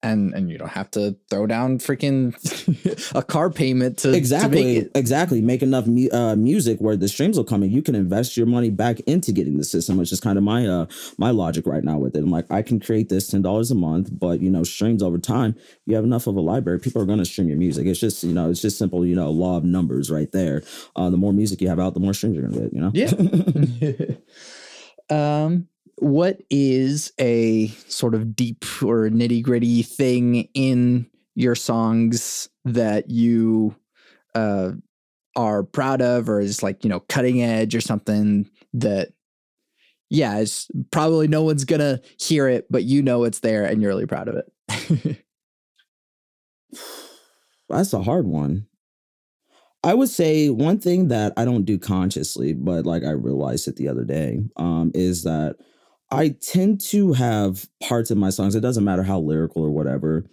and 0.02 0.32
and 0.34 0.50
you 0.50 0.56
don't 0.56 0.68
have 0.70 0.90
to 0.90 1.16
throw 1.28 1.46
down 1.46 1.78
freaking 1.78 2.34
a 3.14 3.22
car 3.22 3.50
payment 3.50 3.98
to 3.98 4.12
exactly 4.12 4.62
to 4.62 4.80
make 4.80 4.90
exactly 4.94 5.40
make 5.40 5.62
enough 5.62 5.86
mu- 5.86 6.08
uh, 6.10 6.34
music 6.36 6.78
where 6.78 6.96
the 6.96 7.08
streams 7.08 7.36
will 7.36 7.44
come 7.44 7.62
in. 7.62 7.70
You 7.70 7.82
can 7.82 7.94
invest 7.94 8.36
your 8.36 8.46
money 8.46 8.70
back 8.70 9.00
into 9.00 9.32
getting 9.32 9.58
the 9.58 9.64
system, 9.64 9.98
which 9.98 10.12
is 10.12 10.20
kind 10.20 10.38
of 10.38 10.44
my 10.44 10.66
uh 10.66 10.86
my 11.18 11.30
logic 11.30 11.66
right 11.66 11.84
now 11.84 11.98
with 11.98 12.16
it. 12.16 12.20
I'm 12.20 12.30
like, 12.30 12.50
I 12.50 12.62
can 12.62 12.80
create 12.80 13.08
this 13.08 13.28
ten 13.28 13.42
dollars 13.42 13.70
a 13.70 13.74
month, 13.74 14.08
but 14.12 14.40
you 14.40 14.50
know, 14.50 14.64
streams 14.64 15.02
over 15.02 15.18
time, 15.18 15.54
you 15.86 15.94
have 15.94 16.04
enough 16.04 16.26
of 16.26 16.36
a 16.36 16.40
library, 16.40 16.78
people 16.78 17.02
are 17.02 17.06
going 17.06 17.18
to 17.18 17.24
stream 17.24 17.48
your 17.48 17.58
music. 17.58 17.86
It's 17.86 18.00
just 18.00 18.24
you 18.24 18.32
know, 18.32 18.50
it's 18.50 18.62
just 18.62 18.78
simple, 18.78 19.04
you 19.04 19.14
know, 19.14 19.30
law 19.30 19.56
of 19.56 19.64
numbers 19.64 20.10
right 20.10 20.30
there. 20.32 20.62
Uh, 20.96 21.10
the 21.10 21.18
more 21.18 21.32
music 21.32 21.60
you 21.60 21.68
have 21.68 21.80
out, 21.80 21.94
the 21.94 22.00
more 22.00 22.14
streams 22.14 22.36
you're 22.36 22.48
going 22.48 22.54
to 22.54 22.60
get. 22.60 22.72
You 22.72 22.80
know. 22.80 22.90
Yeah. 22.94 24.16
um 25.44 25.66
what 26.00 26.40
is 26.48 27.12
a 27.20 27.68
sort 27.88 28.14
of 28.14 28.34
deep 28.34 28.64
or 28.82 29.08
nitty 29.10 29.42
gritty 29.42 29.82
thing 29.82 30.48
in 30.54 31.06
your 31.34 31.54
songs 31.54 32.48
that 32.64 33.10
you 33.10 33.76
uh, 34.34 34.70
are 35.36 35.62
proud 35.62 36.00
of, 36.00 36.28
or 36.28 36.40
is 36.40 36.62
like, 36.62 36.82
you 36.84 36.90
know, 36.90 37.00
cutting 37.00 37.42
edge 37.42 37.74
or 37.74 37.80
something 37.80 38.48
that, 38.72 39.08
yeah, 40.08 40.38
it's 40.38 40.68
probably 40.90 41.28
no 41.28 41.42
one's 41.42 41.64
gonna 41.64 42.00
hear 42.18 42.48
it, 42.48 42.66
but 42.70 42.84
you 42.84 43.02
know 43.02 43.24
it's 43.24 43.40
there 43.40 43.64
and 43.64 43.82
you're 43.82 43.90
really 43.90 44.06
proud 44.06 44.28
of 44.28 44.36
it? 44.36 45.24
That's 47.68 47.92
a 47.92 48.02
hard 48.02 48.26
one. 48.26 48.66
I 49.82 49.94
would 49.94 50.08
say 50.08 50.50
one 50.50 50.78
thing 50.78 51.08
that 51.08 51.32
I 51.36 51.44
don't 51.44 51.64
do 51.64 51.78
consciously, 51.78 52.52
but 52.54 52.84
like 52.84 53.04
I 53.04 53.10
realized 53.10 53.68
it 53.68 53.76
the 53.76 53.88
other 53.88 54.04
day, 54.04 54.40
um, 54.56 54.90
is 54.94 55.22
that 55.22 55.56
I 56.11 56.31
tend 56.31 56.81
to 56.83 57.12
have 57.12 57.68
parts 57.81 58.11
of 58.11 58.18
my 58.18 58.31
songs, 58.31 58.55
it 58.55 58.61
doesn't 58.61 58.85
matter 58.85 59.03
how 59.03 59.20
lyrical 59.20 59.62
or 59.62 59.70
whatever. 59.70 60.27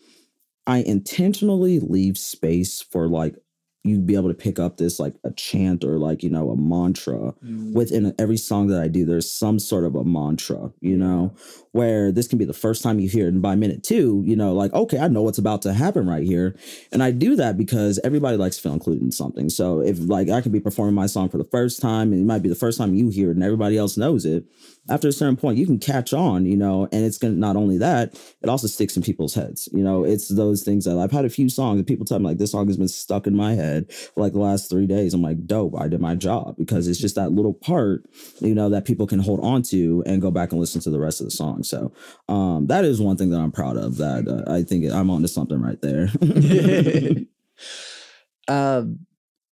I 0.66 0.80
intentionally 0.80 1.80
leave 1.80 2.18
space 2.18 2.82
for 2.82 3.08
like 3.08 3.36
you 3.84 4.00
be 4.00 4.16
able 4.16 4.28
to 4.28 4.34
pick 4.34 4.60
up 4.60 4.78
this 4.78 5.00
like 5.00 5.16
a 5.24 5.32
chant 5.32 5.84
or 5.84 5.98
like 5.98 6.24
you 6.24 6.30
know 6.30 6.50
a 6.50 6.58
mantra 6.58 7.34
mm. 7.44 7.74
within 7.74 8.14
every 8.20 8.38
song 8.38 8.68
that 8.68 8.82
I 8.82 8.88
do. 8.88 9.06
There's 9.06 9.32
some 9.32 9.60
sort 9.60 9.86
of 9.86 9.96
a 9.96 10.04
mantra, 10.04 10.72
you 10.82 10.98
know, 10.98 11.34
where 11.72 12.12
this 12.12 12.28
can 12.28 12.38
be 12.38 12.46
the 12.46 12.54
first 12.54 12.84
time 12.84 13.00
you 13.00 13.08
hear 13.08 13.26
it, 13.26 13.34
and 13.34 13.42
by 13.42 13.56
minute 13.56 13.84
two, 13.84 14.24
you 14.26 14.36
know, 14.36 14.54
like 14.54 14.74
okay, 14.74 15.00
I 15.00 15.08
know 15.08 15.22
what's 15.22 15.38
about 15.38 15.62
to 15.64 15.74
happen 15.74 16.08
right 16.08 16.24
here, 16.24 16.58
and 16.92 17.02
I 17.02 17.12
do 17.12 17.36
that 17.38 17.58
because 17.58 18.00
everybody 18.04 18.38
likes 18.38 18.58
to 18.58 18.64
feel 18.64 18.74
included 18.74 19.04
in 19.04 19.12
something. 19.12 19.50
So 19.50 19.82
if 19.82 19.98
like 20.00 20.30
I 20.30 20.42
could 20.42 20.52
be 20.52 20.60
performing 20.60 20.96
my 20.96 21.08
song 21.08 21.30
for 21.30 21.38
the 21.38 21.46
first 21.46 21.82
time, 21.82 22.12
and 22.12 22.22
it 22.22 22.26
might 22.26 22.44
be 22.44 22.50
the 22.50 22.56
first 22.56 22.78
time 22.78 22.96
you 22.96 23.10
hear 23.10 23.30
it, 23.30 23.36
and 23.36 23.44
everybody 23.44 23.78
else 23.78 23.98
knows 23.98 24.26
it, 24.26 24.46
after 24.90 25.08
a 25.08 25.14
certain 25.14 25.38
point, 25.38 25.58
you 25.58 25.66
can 25.66 25.80
catch 25.80 26.14
on, 26.14 26.46
you 26.46 26.58
know, 26.58 26.88
and 26.92 27.06
it's 27.06 27.18
gonna 27.18 27.34
not 27.34 27.56
only 27.56 27.78
that, 27.78 28.20
it 28.42 28.50
also 28.50 28.68
sticks 28.68 28.98
in 28.98 29.04
people's 29.04 29.36
heads. 29.36 29.70
You 29.72 29.84
know, 29.84 30.04
it's 30.04 30.28
those 30.28 30.64
things 30.64 30.86
that 30.86 30.98
I've 30.98 31.12
had 31.12 31.26
a 31.26 31.30
few 31.30 31.50
songs 31.50 31.78
and 31.78 31.88
people 31.88 32.06
tell 32.06 32.20
me 32.20 32.26
like 32.26 32.38
this 32.38 32.52
song 32.52 32.68
has 32.68 32.78
been 32.78 32.88
stuck 32.88 33.28
in 33.28 33.36
my 33.36 33.54
head 33.54 33.67
like 34.16 34.34
the 34.34 34.40
last 34.40 34.70
three 34.70 34.88
days. 34.88 35.14
I'm 35.14 35.22
like, 35.22 35.46
dope, 35.46 35.80
I 35.80 35.88
did 35.88 36.02
my 36.02 36.16
job 36.16 36.56
because 36.58 36.88
it's 36.88 37.00
just 37.00 37.16
that 37.16 37.32
little 37.32 37.54
part, 37.54 38.04
you 38.40 38.56
know, 38.56 38.70
that 38.70 38.86
people 38.86 39.08
can 39.08 39.20
hold 39.20 39.40
on 39.42 39.62
to 39.64 40.04
and 40.06 40.22
go 40.22 40.32
back 40.32 40.52
and 40.52 40.60
listen 40.60 40.82
to 40.82 40.90
the 40.90 41.00
rest 41.00 41.22
of 41.22 41.28
the 41.28 41.32
song. 41.32 41.64
So 41.64 41.94
um 42.28 42.68
that 42.68 42.86
is 42.86 43.02
one 43.02 43.18
thing 43.18 43.30
that 43.32 43.40
I'm 43.40 43.52
proud 43.52 43.78
of 43.78 43.98
that 43.98 44.28
uh, 44.28 44.52
I 44.52 44.64
think 44.64 44.92
I'm 44.92 45.10
onto 45.10 45.28
something 45.28 45.62
right 45.62 45.82
there. 45.82 46.10
uh, 48.48 48.84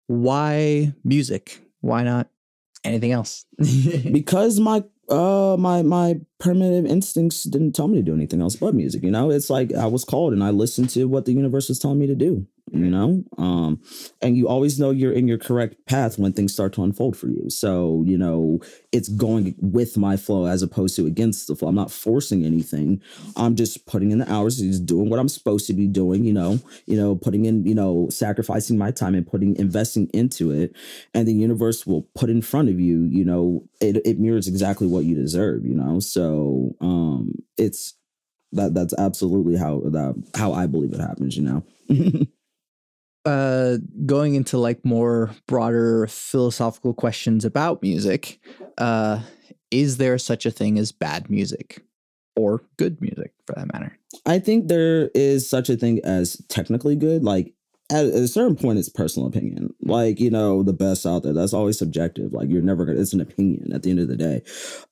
why 0.06 0.92
music? 1.04 1.60
Why 1.80 2.02
not 2.04 2.28
anything 2.84 3.12
else? 3.12 3.44
because 4.12 4.60
my 4.60 4.84
uh 5.08 5.56
my 5.58 5.82
my 5.82 6.20
primitive 6.38 6.86
instincts 6.86 7.44
didn't 7.44 7.72
tell 7.72 7.88
me 7.88 7.98
to 7.98 8.02
do 8.02 8.14
anything 8.14 8.40
else 8.40 8.54
but 8.54 8.74
music 8.74 9.02
you 9.02 9.10
know 9.10 9.30
it's 9.30 9.50
like 9.50 9.72
i 9.74 9.84
was 9.84 10.04
called 10.04 10.32
and 10.32 10.44
i 10.44 10.50
listened 10.50 10.88
to 10.88 11.06
what 11.06 11.24
the 11.24 11.32
universe 11.32 11.68
was 11.68 11.78
telling 11.78 11.98
me 11.98 12.06
to 12.06 12.14
do 12.14 12.46
you 12.72 12.90
know 12.90 13.22
um 13.38 13.80
and 14.22 14.36
you 14.36 14.48
always 14.48 14.78
know 14.80 14.90
you're 14.90 15.12
in 15.12 15.28
your 15.28 15.38
correct 15.38 15.76
path 15.86 16.18
when 16.18 16.32
things 16.32 16.52
start 16.52 16.72
to 16.72 16.82
unfold 16.82 17.16
for 17.16 17.28
you. 17.28 17.50
So 17.50 18.02
you 18.06 18.16
know 18.16 18.60
it's 18.92 19.08
going 19.08 19.54
with 19.58 19.96
my 19.96 20.16
flow 20.16 20.46
as 20.46 20.62
opposed 20.62 20.96
to 20.96 21.06
against 21.06 21.46
the 21.48 21.56
flow. 21.56 21.68
I'm 21.68 21.74
not 21.74 21.90
forcing 21.90 22.44
anything. 22.44 23.00
I'm 23.36 23.56
just 23.56 23.86
putting 23.86 24.10
in 24.10 24.18
the 24.18 24.32
hours 24.32 24.58
just 24.58 24.86
doing 24.86 25.10
what 25.10 25.18
i'm 25.18 25.28
supposed 25.28 25.66
to 25.66 25.72
be 25.74 25.86
doing 25.86 26.24
you 26.24 26.32
know 26.32 26.58
you 26.86 26.96
know 26.96 27.14
putting 27.16 27.44
in 27.44 27.64
you 27.66 27.74
know 27.74 28.08
sacrificing 28.10 28.78
my 28.78 28.90
time 28.90 29.14
and 29.14 29.26
putting 29.26 29.56
investing 29.56 30.08
into 30.14 30.50
it. 30.50 30.74
And 31.14 31.26
the 31.28 31.34
universe 31.34 31.86
will 31.86 32.02
put 32.14 32.30
in 32.30 32.42
front 32.42 32.68
of 32.68 32.80
you 32.80 33.02
you 33.04 33.24
know 33.24 33.64
it, 33.80 34.00
it 34.04 34.18
mirrors 34.18 34.48
exactly 34.48 34.86
what 34.86 35.04
you 35.04 35.14
deserve 35.14 35.64
you 35.64 35.74
know? 35.74 36.00
So 36.00 36.74
um 36.80 37.34
it's 37.56 37.94
that 38.52 38.74
that's 38.74 38.94
absolutely 38.98 39.56
how 39.56 39.80
that 39.80 40.14
how 40.36 40.52
i 40.52 40.66
believe 40.66 40.92
it 40.92 41.00
happens 41.00 41.36
you 41.36 41.42
know 41.42 41.64
uh 43.24 43.76
going 44.04 44.34
into 44.34 44.58
like 44.58 44.84
more 44.84 45.30
broader 45.46 46.06
philosophical 46.08 46.92
questions 46.92 47.44
about 47.44 47.80
music 47.82 48.40
uh 48.78 49.20
is 49.72 49.96
there 49.96 50.18
such 50.18 50.46
a 50.46 50.50
thing 50.50 50.78
as 50.78 50.92
bad 50.92 51.28
music? 51.30 51.82
Or 52.36 52.62
good 52.76 53.00
music 53.00 53.32
for 53.46 53.54
that 53.56 53.72
matter? 53.72 53.98
I 54.24 54.38
think 54.38 54.68
there 54.68 55.10
is 55.14 55.48
such 55.48 55.68
a 55.68 55.76
thing 55.76 56.00
as 56.04 56.40
technically 56.48 56.94
good 56.94 57.24
like 57.24 57.54
at 57.90 58.06
a 58.06 58.26
certain 58.26 58.56
point 58.56 58.78
it's 58.78 58.88
personal 58.88 59.28
opinion. 59.28 59.74
Like 59.82 60.20
you 60.20 60.30
know 60.30 60.62
the 60.62 60.72
best 60.72 61.04
out 61.04 61.24
there 61.24 61.32
that's 61.32 61.52
always 61.52 61.78
subjective 61.78 62.32
like 62.32 62.48
you're 62.48 62.62
never 62.62 62.84
gonna 62.84 63.00
it's 63.00 63.12
an 63.12 63.20
opinion 63.20 63.72
at 63.72 63.82
the 63.82 63.90
end 63.90 64.00
of 64.00 64.08
the 64.08 64.16
day. 64.16 64.42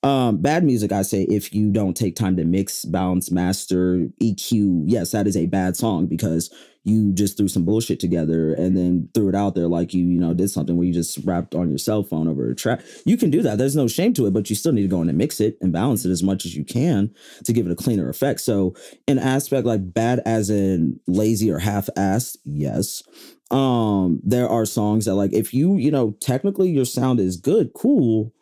Um 0.02 0.38
bad 0.38 0.64
music 0.64 0.92
i 0.92 1.02
say 1.02 1.22
if 1.22 1.54
you 1.54 1.70
don't 1.70 1.96
take 1.96 2.16
time 2.16 2.36
to 2.36 2.44
mix 2.44 2.84
balance 2.84 3.30
master 3.30 4.08
eq 4.20 4.82
yes 4.86 5.12
that 5.12 5.26
is 5.26 5.36
a 5.36 5.46
bad 5.46 5.76
song 5.76 6.06
because 6.06 6.50
you 6.84 7.12
just 7.12 7.36
threw 7.36 7.48
some 7.48 7.64
bullshit 7.64 8.00
together 8.00 8.54
and 8.54 8.76
then 8.76 9.08
threw 9.14 9.28
it 9.28 9.34
out 9.34 9.54
there 9.54 9.68
like 9.68 9.92
you, 9.92 10.04
you 10.04 10.18
know, 10.18 10.32
did 10.32 10.50
something 10.50 10.76
where 10.76 10.86
you 10.86 10.94
just 10.94 11.18
rapped 11.24 11.54
on 11.54 11.68
your 11.68 11.78
cell 11.78 12.02
phone 12.02 12.26
over 12.26 12.48
a 12.48 12.54
track. 12.54 12.80
You 13.04 13.16
can 13.16 13.30
do 13.30 13.42
that. 13.42 13.58
There's 13.58 13.76
no 13.76 13.86
shame 13.86 14.14
to 14.14 14.26
it, 14.26 14.32
but 14.32 14.48
you 14.48 14.56
still 14.56 14.72
need 14.72 14.82
to 14.82 14.88
go 14.88 15.02
in 15.02 15.08
and 15.08 15.18
mix 15.18 15.40
it 15.40 15.58
and 15.60 15.72
balance 15.72 16.04
it 16.04 16.10
as 16.10 16.22
much 16.22 16.46
as 16.46 16.56
you 16.56 16.64
can 16.64 17.14
to 17.44 17.52
give 17.52 17.66
it 17.66 17.72
a 17.72 17.76
cleaner 17.76 18.08
effect. 18.08 18.40
So, 18.40 18.74
an 19.06 19.18
aspect 19.18 19.66
like 19.66 19.92
bad 19.92 20.20
as 20.24 20.48
in 20.48 21.00
lazy 21.06 21.50
or 21.50 21.58
half-assed, 21.58 22.38
yes. 22.44 23.02
Um, 23.50 24.20
there 24.22 24.48
are 24.48 24.64
songs 24.64 25.04
that 25.04 25.16
like 25.16 25.32
if 25.32 25.52
you, 25.52 25.76
you 25.76 25.90
know, 25.90 26.12
technically 26.20 26.70
your 26.70 26.84
sound 26.84 27.20
is 27.20 27.36
good, 27.36 27.72
cool. 27.74 28.32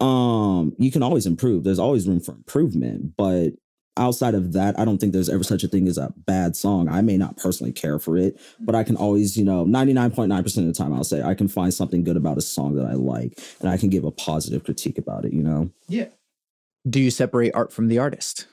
Um, 0.00 0.74
you 0.78 0.90
can 0.90 1.02
always 1.02 1.26
improve. 1.26 1.62
There's 1.62 1.78
always 1.78 2.08
room 2.08 2.20
for 2.20 2.32
improvement, 2.32 3.16
but 3.16 3.52
outside 3.96 4.34
of 4.34 4.52
that, 4.52 4.78
I 4.78 4.84
don't 4.84 4.98
think 4.98 5.12
there's 5.12 5.28
ever 5.28 5.44
such 5.44 5.64
a 5.64 5.68
thing 5.68 5.88
as 5.88 5.98
a 5.98 6.12
bad 6.16 6.56
song. 6.56 6.88
I 6.88 7.02
may 7.02 7.16
not 7.16 7.36
personally 7.36 7.72
care 7.72 7.98
for 7.98 8.16
it, 8.16 8.40
but 8.60 8.74
I 8.74 8.84
can 8.84 8.96
always, 8.96 9.36
you 9.36 9.44
know, 9.44 9.64
99.9% 9.64 10.56
of 10.58 10.66
the 10.66 10.72
time, 10.72 10.92
I'll 10.92 11.04
say 11.04 11.22
I 11.22 11.34
can 11.34 11.48
find 11.48 11.72
something 11.72 12.04
good 12.04 12.16
about 12.16 12.38
a 12.38 12.42
song 12.42 12.74
that 12.76 12.86
I 12.86 12.94
like 12.94 13.38
and 13.60 13.68
I 13.68 13.76
can 13.76 13.90
give 13.90 14.04
a 14.04 14.10
positive 14.10 14.64
critique 14.64 14.98
about 14.98 15.24
it, 15.24 15.32
you 15.32 15.42
know? 15.42 15.70
Yeah. 15.88 16.08
Do 16.88 17.00
you 17.00 17.10
separate 17.10 17.54
art 17.54 17.72
from 17.72 17.88
the 17.88 17.98
artist? 17.98 18.46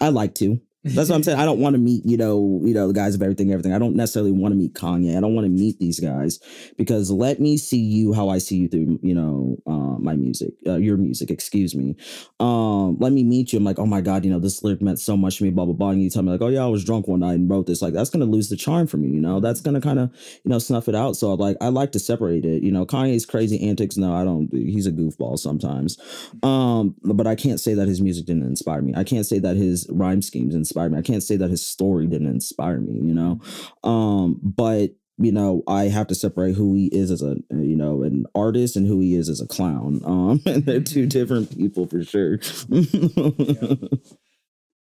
I 0.00 0.08
like 0.08 0.34
to. 0.36 0.60
That's 0.84 1.08
what 1.08 1.14
I'm 1.14 1.22
saying. 1.22 1.38
I 1.38 1.44
don't 1.44 1.60
want 1.60 1.74
to 1.74 1.78
meet, 1.78 2.04
you 2.04 2.16
know, 2.16 2.60
you 2.64 2.74
know, 2.74 2.88
the 2.88 2.92
guys 2.92 3.14
of 3.14 3.22
everything, 3.22 3.52
everything. 3.52 3.72
I 3.72 3.78
don't 3.78 3.94
necessarily 3.94 4.32
want 4.32 4.52
to 4.52 4.58
meet 4.58 4.74
Kanye. 4.74 5.16
I 5.16 5.20
don't 5.20 5.34
want 5.34 5.44
to 5.44 5.50
meet 5.50 5.78
these 5.78 6.00
guys 6.00 6.40
because 6.76 7.08
let 7.08 7.38
me 7.38 7.56
see 7.56 7.78
you 7.78 8.12
how 8.12 8.28
I 8.28 8.38
see 8.38 8.56
you 8.56 8.68
through, 8.68 8.98
you 9.00 9.14
know, 9.14 9.56
uh, 9.64 9.98
my 10.00 10.16
music, 10.16 10.54
uh, 10.66 10.76
your 10.76 10.96
music, 10.96 11.30
excuse 11.30 11.76
me. 11.76 11.94
Um, 12.40 12.96
let 12.98 13.12
me 13.12 13.22
meet 13.22 13.52
you. 13.52 13.58
I'm 13.58 13.64
like, 13.64 13.78
oh 13.78 13.86
my 13.86 14.00
God, 14.00 14.24
you 14.24 14.32
know, 14.32 14.40
this 14.40 14.64
lyric 14.64 14.82
meant 14.82 14.98
so 14.98 15.16
much 15.16 15.38
to 15.38 15.44
me, 15.44 15.50
blah, 15.50 15.66
blah, 15.66 15.74
blah. 15.74 15.90
And 15.90 16.02
you 16.02 16.10
tell 16.10 16.22
me 16.22 16.32
like, 16.32 16.42
oh 16.42 16.48
yeah, 16.48 16.64
I 16.64 16.68
was 16.68 16.84
drunk 16.84 17.06
one 17.06 17.20
night 17.20 17.34
and 17.34 17.48
wrote 17.48 17.68
this. 17.68 17.80
Like, 17.80 17.94
that's 17.94 18.10
to 18.10 18.18
lose 18.18 18.48
the 18.48 18.56
charm 18.56 18.88
for 18.88 18.96
me, 18.96 19.08
you 19.08 19.20
know, 19.20 19.38
that's 19.38 19.60
to 19.60 19.80
kind 19.80 20.00
of, 20.00 20.10
you 20.44 20.50
know, 20.50 20.58
snuff 20.58 20.88
it 20.88 20.96
out. 20.96 21.14
So 21.14 21.32
like, 21.34 21.56
I 21.60 21.68
like 21.68 21.92
to 21.92 22.00
separate 22.00 22.44
it, 22.44 22.64
you 22.64 22.72
know, 22.72 22.86
Kanye's 22.86 23.24
crazy 23.24 23.68
antics. 23.68 23.96
No, 23.96 24.14
I 24.14 24.24
don't, 24.24 24.52
he's 24.52 24.88
a 24.88 24.92
goofball 24.92 25.38
sometimes. 25.38 25.96
Um, 26.42 26.96
but 27.04 27.28
I 27.28 27.36
can't 27.36 27.60
say 27.60 27.74
that 27.74 27.86
his 27.86 28.00
music 28.00 28.26
didn't 28.26 28.42
inspire 28.42 28.82
me. 28.82 28.94
I 28.96 29.04
can't 29.04 29.26
say 29.26 29.38
that 29.38 29.56
his 29.56 29.86
rhyme 29.88 30.22
schemes 30.22 30.56
inspired 30.56 30.71
me. 30.76 30.98
I 30.98 31.02
can't 31.02 31.22
say 31.22 31.36
that 31.36 31.50
his 31.50 31.66
story 31.66 32.06
didn't 32.06 32.28
inspire 32.28 32.78
me, 32.78 33.06
you 33.06 33.14
know. 33.14 33.40
Um, 33.84 34.40
but 34.42 34.90
you 35.18 35.30
know, 35.30 35.62
I 35.68 35.84
have 35.84 36.06
to 36.08 36.14
separate 36.14 36.56
who 36.56 36.74
he 36.74 36.86
is 36.86 37.10
as 37.10 37.22
a 37.22 37.36
you 37.50 37.76
know 37.76 38.02
an 38.02 38.26
artist 38.34 38.76
and 38.76 38.86
who 38.86 39.00
he 39.00 39.14
is 39.14 39.28
as 39.28 39.40
a 39.40 39.46
clown. 39.46 40.00
Um, 40.04 40.40
and 40.46 40.64
they're 40.64 40.80
two 40.80 41.06
different 41.06 41.56
people 41.56 41.86
for 41.86 42.02
sure. 42.04 42.38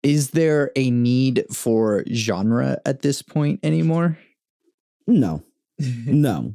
Is 0.03 0.31
there 0.31 0.71
a 0.77 0.91
need 0.91 1.45
for 1.53 2.05
genre 2.13 2.79
at 2.87 3.03
this 3.03 3.21
point 3.21 3.61
anymore? 3.65 4.19
No, 5.07 5.43
no 5.79 6.55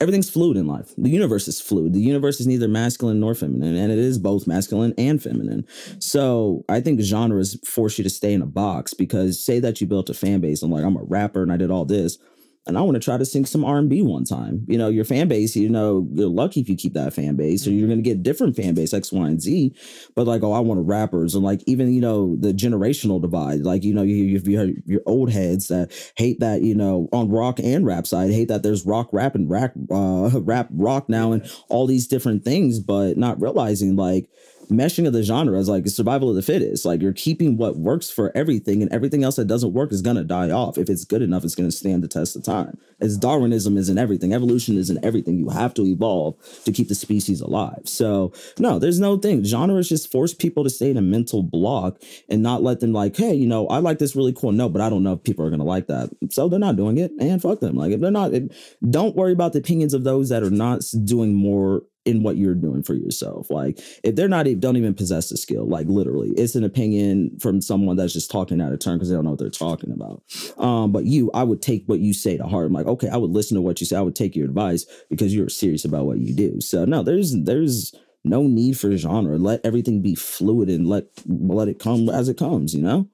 everything's 0.00 0.30
fluid 0.30 0.56
in 0.56 0.66
life. 0.66 0.92
The 0.96 1.10
universe 1.10 1.48
is 1.48 1.60
fluid. 1.60 1.92
The 1.92 2.00
universe 2.00 2.40
is 2.40 2.46
neither 2.46 2.68
masculine 2.68 3.20
nor 3.20 3.34
feminine, 3.34 3.76
and 3.76 3.92
it 3.92 3.98
is 3.98 4.18
both 4.18 4.46
masculine 4.46 4.94
and 4.98 5.22
feminine. 5.22 5.66
So 5.98 6.64
I 6.68 6.80
think 6.80 7.00
genres 7.00 7.58
force 7.64 7.98
you 7.98 8.04
to 8.04 8.10
stay 8.10 8.32
in 8.32 8.42
a 8.42 8.46
box 8.46 8.94
because 8.94 9.44
say 9.44 9.60
that 9.60 9.80
you 9.80 9.86
built 9.86 10.10
a 10.10 10.14
fan 10.14 10.40
base. 10.40 10.62
I'm 10.62 10.70
like, 10.70 10.84
I'm 10.84 10.96
a 10.96 11.02
rapper 11.02 11.42
and 11.42 11.52
I 11.52 11.56
did 11.56 11.70
all 11.70 11.84
this 11.84 12.18
and 12.66 12.78
I 12.78 12.80
want 12.82 12.94
to 12.94 13.00
try 13.00 13.18
to 13.18 13.26
sing 13.26 13.44
some 13.44 13.64
R 13.64 13.76
and 13.76 13.90
B 13.90 14.00
one 14.00 14.24
time. 14.24 14.64
You 14.66 14.78
know, 14.78 14.88
your 14.88 15.04
fan 15.04 15.28
base, 15.28 15.54
you 15.54 15.68
know, 15.68 16.08
you're 16.12 16.28
lucky 16.28 16.60
if 16.60 16.68
you 16.68 16.76
keep 16.76 16.94
that 16.94 17.12
fan 17.12 17.36
base, 17.36 17.66
or 17.66 17.70
you're 17.70 17.88
going 17.88 18.02
to 18.02 18.08
get 18.08 18.22
different 18.22 18.56
fan 18.56 18.74
base 18.74 18.94
X, 18.94 19.12
Y, 19.12 19.26
and 19.26 19.40
Z. 19.40 19.74
But 20.14 20.26
like, 20.26 20.42
oh, 20.42 20.52
I 20.52 20.60
want 20.60 20.86
rappers, 20.86 21.34
and 21.34 21.44
like 21.44 21.62
even 21.66 21.92
you 21.92 22.00
know 22.00 22.36
the 22.36 22.52
generational 22.52 23.20
divide. 23.20 23.60
Like 23.60 23.84
you 23.84 23.92
know, 23.92 24.02
you 24.02 24.16
you 24.16 24.40
your 24.44 24.68
your 24.86 25.02
old 25.04 25.30
heads 25.30 25.68
that 25.68 25.92
hate 26.16 26.40
that 26.40 26.62
you 26.62 26.74
know 26.74 27.08
on 27.12 27.28
rock 27.28 27.60
and 27.60 27.84
rap 27.84 28.06
side 28.06 28.30
hate 28.30 28.48
that 28.48 28.62
there's 28.62 28.86
rock, 28.86 29.08
rap, 29.12 29.34
and 29.34 29.50
rap, 29.50 29.74
uh, 29.90 30.30
rap, 30.40 30.68
rock 30.72 31.08
now, 31.08 31.32
and 31.32 31.50
all 31.68 31.86
these 31.86 32.06
different 32.06 32.44
things, 32.44 32.80
but 32.80 33.18
not 33.18 33.40
realizing 33.40 33.96
like 33.96 34.30
meshing 34.68 35.06
of 35.06 35.12
the 35.12 35.22
genres 35.22 35.68
like 35.68 35.86
survival 35.88 36.30
of 36.30 36.36
the 36.36 36.42
fittest. 36.42 36.84
Like 36.84 37.02
you're 37.02 37.12
keeping 37.12 37.56
what 37.56 37.76
works 37.76 38.10
for 38.10 38.36
everything 38.36 38.82
and 38.82 38.92
everything 38.92 39.24
else 39.24 39.36
that 39.36 39.46
doesn't 39.46 39.72
work 39.72 39.92
is 39.92 40.02
to 40.16 40.24
die 40.24 40.50
off. 40.50 40.78
If 40.78 40.88
it's 40.88 41.04
good 41.04 41.22
enough 41.22 41.44
it's 41.44 41.54
to 41.68 41.76
stand 41.76 42.02
the 42.02 42.08
test 42.08 42.36
of 42.36 42.44
time. 42.44 42.78
As 43.00 43.16
darwinism 43.16 43.76
is 43.76 43.88
in 43.88 43.98
everything 43.98 44.32
evolution 44.32 44.76
is 44.76 44.90
in 44.90 45.04
everything 45.04 45.38
you 45.38 45.48
have 45.50 45.74
to 45.74 45.86
evolve 45.86 46.36
to 46.64 46.72
keep 46.72 46.88
the 46.88 46.94
species 46.94 47.40
alive. 47.40 47.82
So 47.84 48.32
no 48.58 48.78
there's 48.78 49.00
no 49.00 49.16
thing. 49.16 49.44
Genres 49.44 49.88
just 49.88 50.10
force 50.10 50.34
people 50.34 50.64
to 50.64 50.70
stay 50.70 50.90
in 50.90 50.96
a 50.96 51.02
mental 51.02 51.42
block 51.42 52.00
and 52.28 52.42
not 52.42 52.62
let 52.62 52.80
them 52.80 52.92
like 52.92 53.16
hey 53.16 53.34
you 53.34 53.46
know 53.46 53.66
i 53.68 53.78
like 53.78 53.98
this 53.98 54.16
really 54.16 54.32
cool. 54.32 54.52
Note, 54.52 54.72
but 54.72 54.82
i 54.82 54.88
don't 54.88 55.02
know 55.02 55.14
if 55.14 55.22
people 55.22 55.44
are 55.44 55.50
to 55.58 55.64
like 55.64 55.86
that. 55.88 56.10
So 56.30 56.48
they're 56.48 56.58
not 56.58 56.76
doing 56.76 56.98
it 56.98 57.12
and 57.18 57.40
fuck 57.40 57.60
them. 57.60 57.76
Like 57.76 57.92
if 57.92 58.00
they're 58.00 58.10
not 58.10 58.32
it, 58.32 58.52
don't 58.88 59.16
worry 59.16 59.32
about 59.32 59.52
the 59.52 59.58
opinions 59.58 59.94
of 59.94 60.04
those 60.04 60.28
that 60.28 60.42
are 60.42 60.50
not 60.50 60.82
doing 61.04 61.34
more 61.34 61.82
in 62.04 62.22
what 62.22 62.36
you're 62.36 62.54
doing 62.54 62.82
for 62.82 62.94
yourself. 62.94 63.50
Like 63.50 63.78
if 64.02 64.14
they're 64.14 64.28
not 64.28 64.46
don't 64.60 64.76
even 64.76 64.94
possess 64.94 65.28
the 65.28 65.36
skill, 65.36 65.66
like 65.66 65.86
literally, 65.88 66.30
it's 66.30 66.54
an 66.54 66.64
opinion 66.64 67.38
from 67.40 67.60
someone 67.60 67.96
that's 67.96 68.12
just 68.12 68.30
talking 68.30 68.60
out 68.60 68.72
of 68.72 68.78
turn 68.78 68.96
because 68.96 69.08
they 69.08 69.14
don't 69.14 69.24
know 69.24 69.30
what 69.30 69.38
they're 69.38 69.50
talking 69.50 69.90
about. 69.90 70.22
Um, 70.58 70.92
but 70.92 71.04
you, 71.04 71.30
I 71.32 71.44
would 71.44 71.62
take 71.62 71.84
what 71.86 72.00
you 72.00 72.12
say 72.12 72.36
to 72.36 72.44
heart. 72.44 72.66
I'm 72.66 72.72
like, 72.72 72.86
okay, 72.86 73.08
I 73.08 73.16
would 73.16 73.30
listen 73.30 73.54
to 73.56 73.62
what 73.62 73.80
you 73.80 73.86
say. 73.86 73.96
I 73.96 74.02
would 74.02 74.16
take 74.16 74.36
your 74.36 74.46
advice 74.46 74.86
because 75.08 75.34
you're 75.34 75.48
serious 75.48 75.84
about 75.84 76.06
what 76.06 76.18
you 76.18 76.34
do. 76.34 76.60
So 76.60 76.84
no, 76.84 77.02
there's 77.02 77.34
there's 77.44 77.94
no 78.24 78.42
need 78.42 78.78
for 78.78 78.94
genre. 78.96 79.38
Let 79.38 79.64
everything 79.64 80.02
be 80.02 80.14
fluid 80.14 80.68
and 80.68 80.88
let 80.88 81.06
let 81.26 81.68
it 81.68 81.78
come 81.78 82.08
as 82.08 82.28
it 82.28 82.38
comes. 82.38 82.74
You 82.74 82.82
know. 82.82 83.08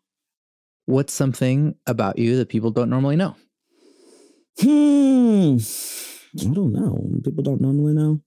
What's 0.86 1.12
something 1.12 1.76
about 1.86 2.18
you 2.18 2.36
that 2.38 2.48
people 2.48 2.72
don't 2.72 2.90
normally 2.90 3.16
know? 3.16 3.36
Hmm. 4.60 5.58
I 6.38 6.52
don't 6.52 6.72
know. 6.72 7.20
People 7.24 7.42
don't 7.44 7.60
normally 7.60 7.92
know. 7.92 8.20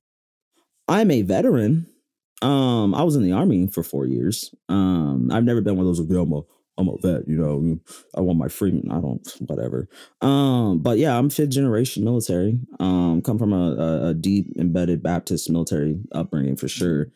I'm 0.88 1.12
a 1.12 1.22
veteran. 1.22 1.88
Um, 2.42 2.94
I 2.94 3.04
was 3.04 3.16
in 3.16 3.24
the 3.24 3.32
army 3.32 3.68
for 3.68 3.84
four 3.84 4.06
years. 4.06 4.54
Um, 4.68 5.30
I've 5.32 5.46
never 5.46 5.62
been 5.62 5.78
one 5.78 5.86
of 5.86 5.96
those. 5.96 6.06
Like, 6.06 6.20
I'm 6.20 6.34
a, 6.34 6.42
I'm 6.78 6.90
a 6.90 6.98
vet. 6.98 7.28
You 7.28 7.38
know, 7.38 7.80
I 8.18 8.22
want 8.22 8.40
my 8.40 8.50
freedom. 8.50 8.92
I 8.92 9.00
don't, 9.00 9.26
whatever. 9.48 9.88
Um, 10.22 10.80
but 10.80 10.98
yeah, 10.98 11.18
I'm 11.18 11.30
fifth 11.30 11.52
generation 11.52 12.04
military. 12.04 12.60
Um, 12.80 13.22
come 13.22 13.40
from 13.40 13.54
a, 13.54 13.76
a, 13.76 14.08
a 14.10 14.14
deep 14.14 14.54
embedded 14.58 15.02
Baptist 15.02 15.50
military 15.50 16.00
upbringing 16.12 16.58
for 16.58 16.68
sure. 16.68 17.08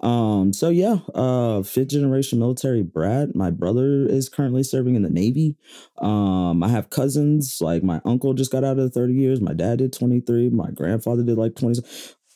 Um, 0.00 0.52
so 0.52 0.68
yeah, 0.68 0.98
uh, 1.14 1.62
fifth 1.62 1.88
generation 1.88 2.38
military 2.38 2.82
brat. 2.82 3.34
My 3.34 3.50
brother 3.50 4.06
is 4.06 4.28
currently 4.28 4.62
serving 4.62 4.96
in 4.96 5.02
the 5.02 5.08
Navy. 5.08 5.56
Um, 5.98 6.62
I 6.62 6.68
have 6.68 6.90
cousins, 6.90 7.58
like 7.62 7.82
my 7.82 8.02
uncle 8.04 8.34
just 8.34 8.52
got 8.52 8.64
out 8.64 8.78
of 8.78 8.92
30 8.92 9.14
years, 9.14 9.40
my 9.40 9.54
dad 9.54 9.78
did 9.78 9.94
23, 9.94 10.50
my 10.50 10.70
grandfather 10.72 11.22
did 11.22 11.38
like 11.38 11.54
20. 11.54 11.80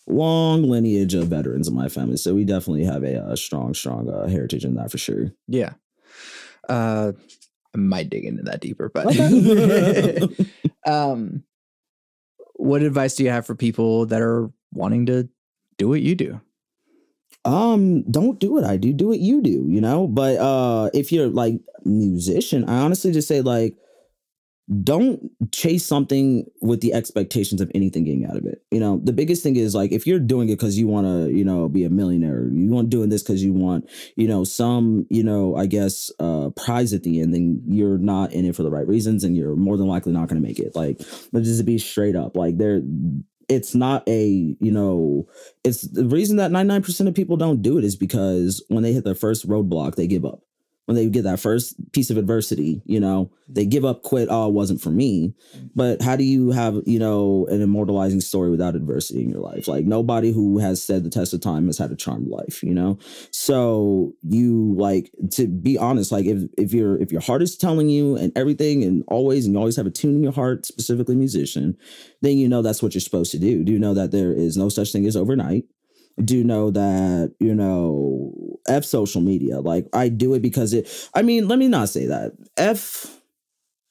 Long 0.09 0.62
lineage 0.62 1.14
of 1.14 1.29
veterans 1.29 1.68
in 1.68 1.75
my 1.75 1.88
family. 1.88 2.16
So 2.16 2.35
we 2.35 2.44
definitely 2.44 2.85
have 2.85 3.03
a, 3.05 3.33
a 3.33 3.37
strong, 3.37 3.75
strong 3.75 4.09
uh, 4.09 4.27
heritage 4.27 4.64
in 4.64 4.75
that 4.75 4.90
for 4.90 4.99
sure. 4.99 5.33
Yeah. 5.47 5.75
Uh 6.68 7.12
I 7.75 7.79
might 7.79 8.09
dig 8.09 8.25
into 8.25 8.42
that 8.44 8.61
deeper, 8.61 8.88
but 8.88 9.07
um 10.87 11.44
what 12.55 12.83
advice 12.83 13.14
do 13.14 13.25
you 13.25 13.31
have 13.31 13.47
for 13.47 13.55
people 13.55 14.07
that 14.07 14.21
are 14.21 14.51
wanting 14.73 15.07
to 15.07 15.29
do 15.77 15.88
what 15.88 16.01
you 16.01 16.14
do? 16.14 16.40
um 17.44 18.03
don't 18.11 18.40
do 18.40 18.53
what 18.53 18.64
i 18.64 18.77
do 18.77 18.92
do 18.92 19.09
what 19.09 19.21
you 19.21 19.40
do 19.40 19.64
you 19.68 19.81
know 19.81 20.07
but 20.09 20.37
uh 20.38 20.90
if 20.92 21.12
you're 21.12 21.29
like 21.29 21.55
musician 21.85 22.64
i 22.68 22.79
honestly 22.79 23.12
just 23.12 23.29
say 23.29 23.40
like 23.40 23.77
don't 24.83 25.31
chase 25.52 25.85
something 25.87 26.44
with 26.61 26.81
the 26.81 26.92
expectations 26.92 27.61
of 27.61 27.70
anything 27.74 28.04
getting 28.04 28.26
out 28.26 28.37
of 28.37 28.44
it. 28.44 28.62
You 28.70 28.81
know 28.81 29.00
the 29.02 29.12
biggest 29.12 29.42
thing 29.42 29.57
is 29.57 29.74
like 29.74 29.92
if 29.92 30.07
you're 30.07 30.18
doing 30.18 30.48
it 30.48 30.57
because 30.57 30.78
you 30.78 30.87
want 30.87 31.07
to 31.07 31.35
you 31.35 31.44
know 31.44 31.68
be 31.68 31.85
a 31.85 31.90
millionaire 31.90 32.48
you 32.52 32.68
want 32.68 32.90
doing 32.90 33.09
this 33.09 33.22
because 33.22 33.42
you 33.42 33.52
want 33.52 33.88
you 34.16 34.28
know 34.28 34.44
some 34.44 35.07
you 35.09 35.22
know 35.22 35.57
i 35.57 35.66
guess 35.66 36.11
uh 36.18 36.50
prize 36.50 36.92
at 36.92 37.02
the 37.02 37.20
end 37.20 37.33
then 37.33 37.62
you're 37.66 37.98
not 37.98 38.33
in 38.33 38.44
it 38.44 38.54
for 38.54 38.62
the 38.62 38.70
right 38.70 38.87
reasons 38.87 39.24
and 39.24 39.37
you're 39.37 39.57
more 39.57 39.76
than 39.76 39.87
likely 39.87 40.12
not 40.12 40.28
going 40.28 40.40
to 40.40 40.46
make 40.46 40.59
it. 40.59 40.74
Like 40.74 40.98
let's 41.33 41.46
just 41.46 41.64
be 41.64 41.78
straight 41.78 42.16
up. 42.16 42.37
Like 42.37 42.59
there 42.59 42.83
it's 43.48 43.74
not 43.74 44.07
a 44.09 44.57
you 44.61 44.70
know 44.70 45.26
it's 45.64 45.83
the 45.83 46.04
reason 46.04 46.37
that 46.37 46.50
99% 46.50 47.09
of 47.09 47.14
people 47.14 47.37
don't 47.37 47.62
do 47.62 47.78
it 47.78 47.85
is 47.85 47.96
because 47.96 48.62
when 48.68 48.83
they 48.83 48.92
hit 48.92 49.04
their 49.04 49.14
first 49.14 49.48
roadblock 49.48 49.94
they 49.94 50.07
give 50.07 50.24
up 50.24 50.42
when 50.88 50.96
they 50.96 51.07
get 51.07 51.24
that 51.24 51.38
first 51.38 51.74
piece 51.92 52.09
of 52.09 52.16
adversity, 52.16 52.81
you 52.87 52.98
know, 52.98 53.31
they 53.46 53.66
give 53.66 53.85
up, 53.85 54.03
quit. 54.03 54.29
Oh, 54.31 54.48
it 54.48 54.55
wasn't 54.55 54.81
for 54.81 54.88
me. 54.88 55.35
But 55.74 56.01
how 56.01 56.16
do 56.16 56.24
you 56.24 56.51
have, 56.51 56.81
you 56.87 56.98
know, 56.98 57.46
an 57.51 57.61
immortalizing 57.61 58.22
story 58.22 58.51
without 58.51 58.74
adversity 58.74 59.22
in 59.22 59.29
your 59.29 59.42
life? 59.42 59.68
Like 59.68 59.85
nobody 59.85 60.33
who 60.33 60.57
has 60.61 60.83
said 60.83 61.05
the 61.05 61.11
test 61.11 61.35
of 61.35 61.42
time 61.42 61.66
has 61.66 61.77
had 61.77 61.90
a 61.90 61.96
charmed 61.96 62.29
life, 62.29 62.62
you 62.62 62.72
know? 62.72 62.98
So 63.33 64.14
you 64.22 64.74
like 64.79 65.11
to 65.33 65.46
be 65.46 65.77
honest, 65.77 66.11
like 66.11 66.24
if 66.24 66.48
if 66.57 66.72
your 66.72 66.96
if 67.03 67.12
your 67.12 67.20
heart 67.20 67.42
is 67.42 67.55
telling 67.59 67.90
you 67.90 68.16
and 68.16 68.33
everything 68.35 68.83
and 68.83 69.05
always 69.09 69.44
and 69.44 69.53
you 69.53 69.59
always 69.59 69.77
have 69.77 69.87
a 69.87 69.90
tune 69.90 70.14
in 70.14 70.22
your 70.22 70.33
heart, 70.33 70.64
specifically 70.64 71.16
musician, 71.16 71.77
then 72.22 72.38
you 72.38 72.48
know 72.48 72.62
that's 72.62 72.83
what 72.83 72.94
you're 72.94 73.03
supposed 73.03 73.33
to 73.33 73.38
do. 73.38 73.62
Do 73.62 73.72
you 73.72 73.79
know 73.79 73.92
that 73.92 74.11
there 74.11 74.33
is 74.33 74.57
no 74.57 74.70
such 74.70 74.90
thing 74.92 75.05
as 75.05 75.16
overnight? 75.18 75.64
Do 76.24 76.44
know 76.44 76.70
that 76.70 77.35
you 77.40 77.54
know 77.54 78.33
f 78.68 78.85
social 78.85 79.20
media 79.20 79.61
like 79.61 79.87
i 79.92 80.09
do 80.09 80.35
it 80.35 80.42
because 80.42 80.72
it 80.72 80.88
i 81.14 81.22
mean 81.22 81.48
let 81.48 81.59
me 81.59 81.68
not 81.68 81.88
say 81.88 82.07
that. 82.07 82.33
F 82.57 83.14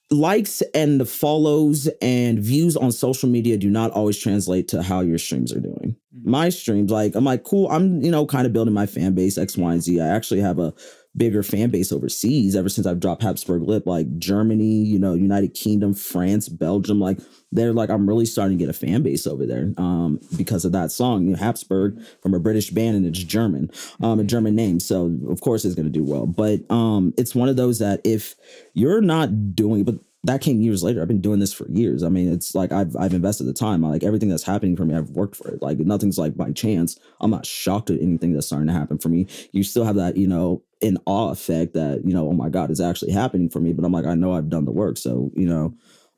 likes 0.09 0.61
and 0.73 1.01
the 1.01 1.05
follows 1.05 1.89
and 2.01 2.39
views 2.39 2.77
on 2.77 2.91
social 2.93 3.27
media 3.27 3.57
do 3.57 3.69
not 3.69 3.91
always 3.91 4.17
translate 4.17 4.67
to 4.69 4.81
how 4.81 5.01
your 5.01 5.17
streams 5.17 5.51
are 5.51 5.59
doing. 5.59 5.95
Mm-hmm. 6.15 6.31
my 6.31 6.49
streams 6.49 6.91
like 6.91 7.13
i'm 7.15 7.25
like 7.25 7.43
cool 7.43 7.69
i'm 7.69 8.01
you 8.01 8.09
know 8.09 8.25
kind 8.25 8.47
of 8.47 8.53
building 8.53 8.73
my 8.73 8.85
fan 8.85 9.13
base 9.13 9.37
x 9.37 9.57
y 9.57 9.73
and 9.73 9.83
z. 9.83 9.99
I 9.99 10.07
actually 10.07 10.39
have 10.41 10.59
a 10.59 10.73
bigger 11.17 11.43
fan 11.43 11.69
base 11.69 11.91
overseas 11.91 12.55
ever 12.55 12.69
since 12.69 12.85
I've 12.85 12.99
dropped 12.99 13.23
Habsburg 13.23 13.63
Lip, 13.63 13.85
like 13.85 14.17
Germany, 14.19 14.83
you 14.83 14.99
know, 14.99 15.15
United 15.15 15.53
Kingdom, 15.53 15.93
France, 15.93 16.47
Belgium, 16.47 16.99
like 16.99 17.19
they're 17.51 17.73
like 17.73 17.89
I'm 17.89 18.07
really 18.07 18.25
starting 18.25 18.57
to 18.57 18.63
get 18.63 18.69
a 18.69 18.77
fan 18.77 19.03
base 19.03 19.25
over 19.25 19.45
there 19.45 19.73
um, 19.77 20.19
because 20.37 20.63
of 20.63 20.71
that 20.73 20.91
song. 20.91 21.25
You 21.25 21.31
know, 21.31 21.37
Habsburg 21.37 21.99
from 22.21 22.33
a 22.33 22.39
British 22.39 22.69
band 22.69 22.97
and 22.97 23.05
it's 23.05 23.23
German, 23.23 23.71
um, 24.01 24.19
a 24.19 24.23
German 24.23 24.55
name, 24.55 24.79
so 24.79 25.17
of 25.27 25.41
course 25.41 25.65
it's 25.65 25.75
going 25.75 25.91
to 25.91 25.91
do 25.91 26.03
well. 26.03 26.25
But 26.25 26.69
um, 26.71 27.13
it's 27.17 27.35
one 27.35 27.49
of 27.49 27.55
those 27.55 27.79
that 27.79 28.01
if 28.03 28.35
you're 28.73 29.01
not 29.01 29.55
doing, 29.55 29.83
but 29.83 29.95
that 30.23 30.41
came 30.41 30.61
years 30.61 30.83
later. 30.83 31.01
I've 31.01 31.07
been 31.07 31.21
doing 31.21 31.39
this 31.39 31.53
for 31.53 31.69
years. 31.69 32.03
I 32.03 32.09
mean, 32.09 32.31
it's 32.31 32.53
like 32.53 32.71
I've 32.71 32.95
I've 32.97 33.13
invested 33.13 33.45
the 33.45 33.53
time. 33.53 33.85
I, 33.85 33.89
like 33.89 34.03
everything 34.03 34.29
that's 34.29 34.43
happening 34.43 34.75
for 34.75 34.83
me, 34.83 34.95
I've 34.95 35.11
worked 35.11 35.35
for 35.35 35.49
it. 35.49 35.61
Like 35.61 35.79
nothing's 35.79 36.17
like 36.17 36.35
by 36.35 36.51
chance. 36.51 36.99
I'm 37.21 37.31
not 37.31 37.45
shocked 37.45 37.89
at 37.89 38.01
anything 38.01 38.33
that's 38.33 38.47
starting 38.47 38.67
to 38.67 38.73
happen 38.73 38.97
for 38.97 39.09
me. 39.09 39.27
You 39.51 39.63
still 39.63 39.85
have 39.85 39.95
that, 39.95 40.17
you 40.17 40.27
know, 40.27 40.63
in 40.81 40.97
awe 41.05 41.31
effect 41.31 41.73
that, 41.73 42.01
you 42.05 42.13
know, 42.13 42.27
oh 42.29 42.33
my 42.33 42.49
God, 42.49 42.71
it's 42.71 42.81
actually 42.81 43.11
happening 43.11 43.49
for 43.49 43.59
me. 43.59 43.73
But 43.73 43.85
I'm 43.85 43.91
like, 43.91 44.05
I 44.05 44.15
know 44.15 44.33
I've 44.33 44.49
done 44.49 44.65
the 44.65 44.71
work. 44.71 44.97
So, 44.97 45.31
you 45.35 45.47
know, 45.47 45.73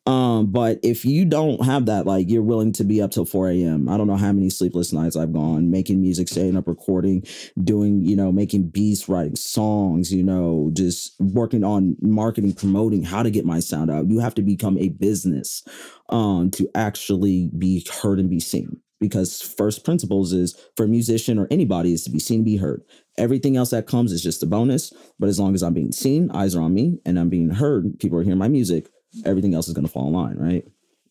um, 0.06 0.48
but 0.48 0.80
if 0.82 1.06
you 1.06 1.24
don't 1.24 1.64
have 1.64 1.86
that, 1.86 2.08
like 2.08 2.30
you're 2.30 2.42
willing 2.42 2.72
to 2.74 2.84
be 2.84 3.02
up 3.02 3.12
till 3.12 3.26
4 3.26 3.50
a.m. 3.50 3.88
I 3.88 3.96
don't 3.98 4.08
know 4.08 4.16
how 4.16 4.32
many 4.32 4.50
sleepless 4.50 4.92
nights 4.92 5.16
I've 5.16 5.34
gone 5.34 5.70
making 5.70 6.02
music, 6.02 6.30
staying 6.30 6.58
up, 6.58 6.68
recording, 6.68 7.24
doing, 7.64 8.02
you 8.04 8.16
know, 8.16 8.32
making 8.32 8.70
beats, 8.70 9.08
writing 9.08 9.36
songs, 9.36 10.12
you 10.12 10.24
know, 10.24 10.72
just 10.74 11.14
working 11.20 11.64
on 11.64 11.96
marketing, 12.02 12.54
promoting 12.54 13.04
how 13.04 13.22
to 13.22 13.30
get 13.30 13.46
my 13.46 13.60
sound 13.60 13.92
out. 13.92 14.10
You 14.10 14.20
have 14.20 14.34
to 14.36 14.42
become 14.42 14.78
a 14.80 14.90
business 14.90 15.64
um 16.10 16.50
to 16.52 16.68
actually 16.74 17.52
be 17.58 17.86
heard 18.02 18.20
and 18.20 18.30
be 18.30 18.40
seen. 18.40 18.82
Because 19.00 19.42
first 19.42 19.86
principles 19.86 20.34
is 20.34 20.56
for 20.76 20.84
a 20.84 20.90
musician 20.90 21.40
or 21.40 21.48
anybody 21.50 21.94
is 21.94 22.04
to 22.04 22.10
be 22.10 22.20
seen, 22.20 22.44
be 22.44 22.58
heard. 22.58 22.84
Everything 23.18 23.56
else 23.56 23.70
that 23.70 23.88
comes 23.88 24.12
is 24.12 24.22
just 24.22 24.44
a 24.44 24.46
bonus. 24.46 24.92
But 25.18 25.30
as 25.30 25.40
long 25.40 25.56
as 25.56 25.64
I'm 25.64 25.74
being 25.74 25.94
seen, 25.94 26.30
eyes 26.32 26.54
are 26.56 26.62
on 26.62 26.74
me, 26.74 27.00
and 27.06 27.18
I'm 27.18 27.30
being 27.30 27.50
heard, 27.50 28.00
people 28.00 28.20
are 28.20 28.24
hearing 28.24 28.40
my 28.40 28.50
music 28.50 28.90
everything 29.26 29.54
else 29.54 29.68
is 29.68 29.74
going 29.74 29.86
to 29.86 29.92
fall 29.92 30.08
in 30.08 30.14
line, 30.14 30.38
right? 30.38 30.66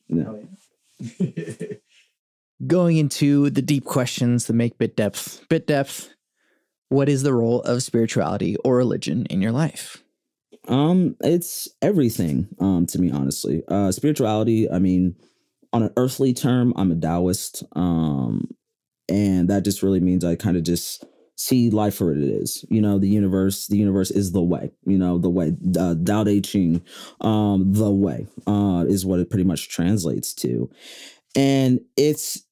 Yeah. 0.08 0.24
Oh, 0.28 0.48
yeah. 1.18 1.66
Going 2.66 2.96
into 2.96 3.50
the 3.50 3.62
deep 3.62 3.84
questions 3.84 4.46
that 4.46 4.54
make 4.54 4.78
bit 4.78 4.96
depth, 4.96 5.46
bit 5.48 5.66
depth. 5.66 6.12
What 6.88 7.08
is 7.08 7.22
the 7.22 7.34
role 7.34 7.60
of 7.62 7.82
spirituality 7.82 8.56
or 8.64 8.76
religion 8.76 9.26
in 9.26 9.40
your 9.40 9.52
life? 9.52 10.02
Um, 10.66 11.16
it's 11.20 11.68
everything. 11.82 12.48
Um, 12.58 12.86
to 12.86 12.98
me, 12.98 13.10
honestly, 13.10 13.62
uh, 13.68 13.92
spirituality. 13.92 14.68
I 14.70 14.80
mean, 14.80 15.14
on 15.72 15.82
an 15.82 15.92
earthly 15.96 16.32
term, 16.32 16.72
I'm 16.76 16.92
a 16.92 16.96
Taoist. 16.96 17.64
Um, 17.74 18.48
and 19.08 19.48
that 19.48 19.64
just 19.64 19.82
really 19.82 20.00
means 20.00 20.24
I 20.24 20.36
kind 20.36 20.56
of 20.56 20.62
just 20.62 21.04
see 21.36 21.70
life 21.70 21.94
for 21.96 22.08
what 22.08 22.16
it 22.16 22.28
is. 22.28 22.64
You 22.68 22.82
know, 22.82 22.98
the 22.98 23.08
universe, 23.08 23.68
the 23.68 23.76
universe 23.76 24.10
is 24.10 24.32
the 24.32 24.42
way, 24.42 24.72
you 24.86 24.98
know, 24.98 25.18
the 25.18 25.30
way, 25.30 25.56
uh, 25.78 25.94
Tao 26.04 26.24
Te 26.24 26.40
Ching, 26.40 26.82
um, 27.20 27.72
the 27.72 27.90
way, 27.90 28.26
uh, 28.46 28.84
is 28.88 29.06
what 29.06 29.20
it 29.20 29.30
pretty 29.30 29.44
much 29.44 29.68
translates 29.68 30.34
to. 30.34 30.68
And 31.34 31.80
it's, 31.96 32.42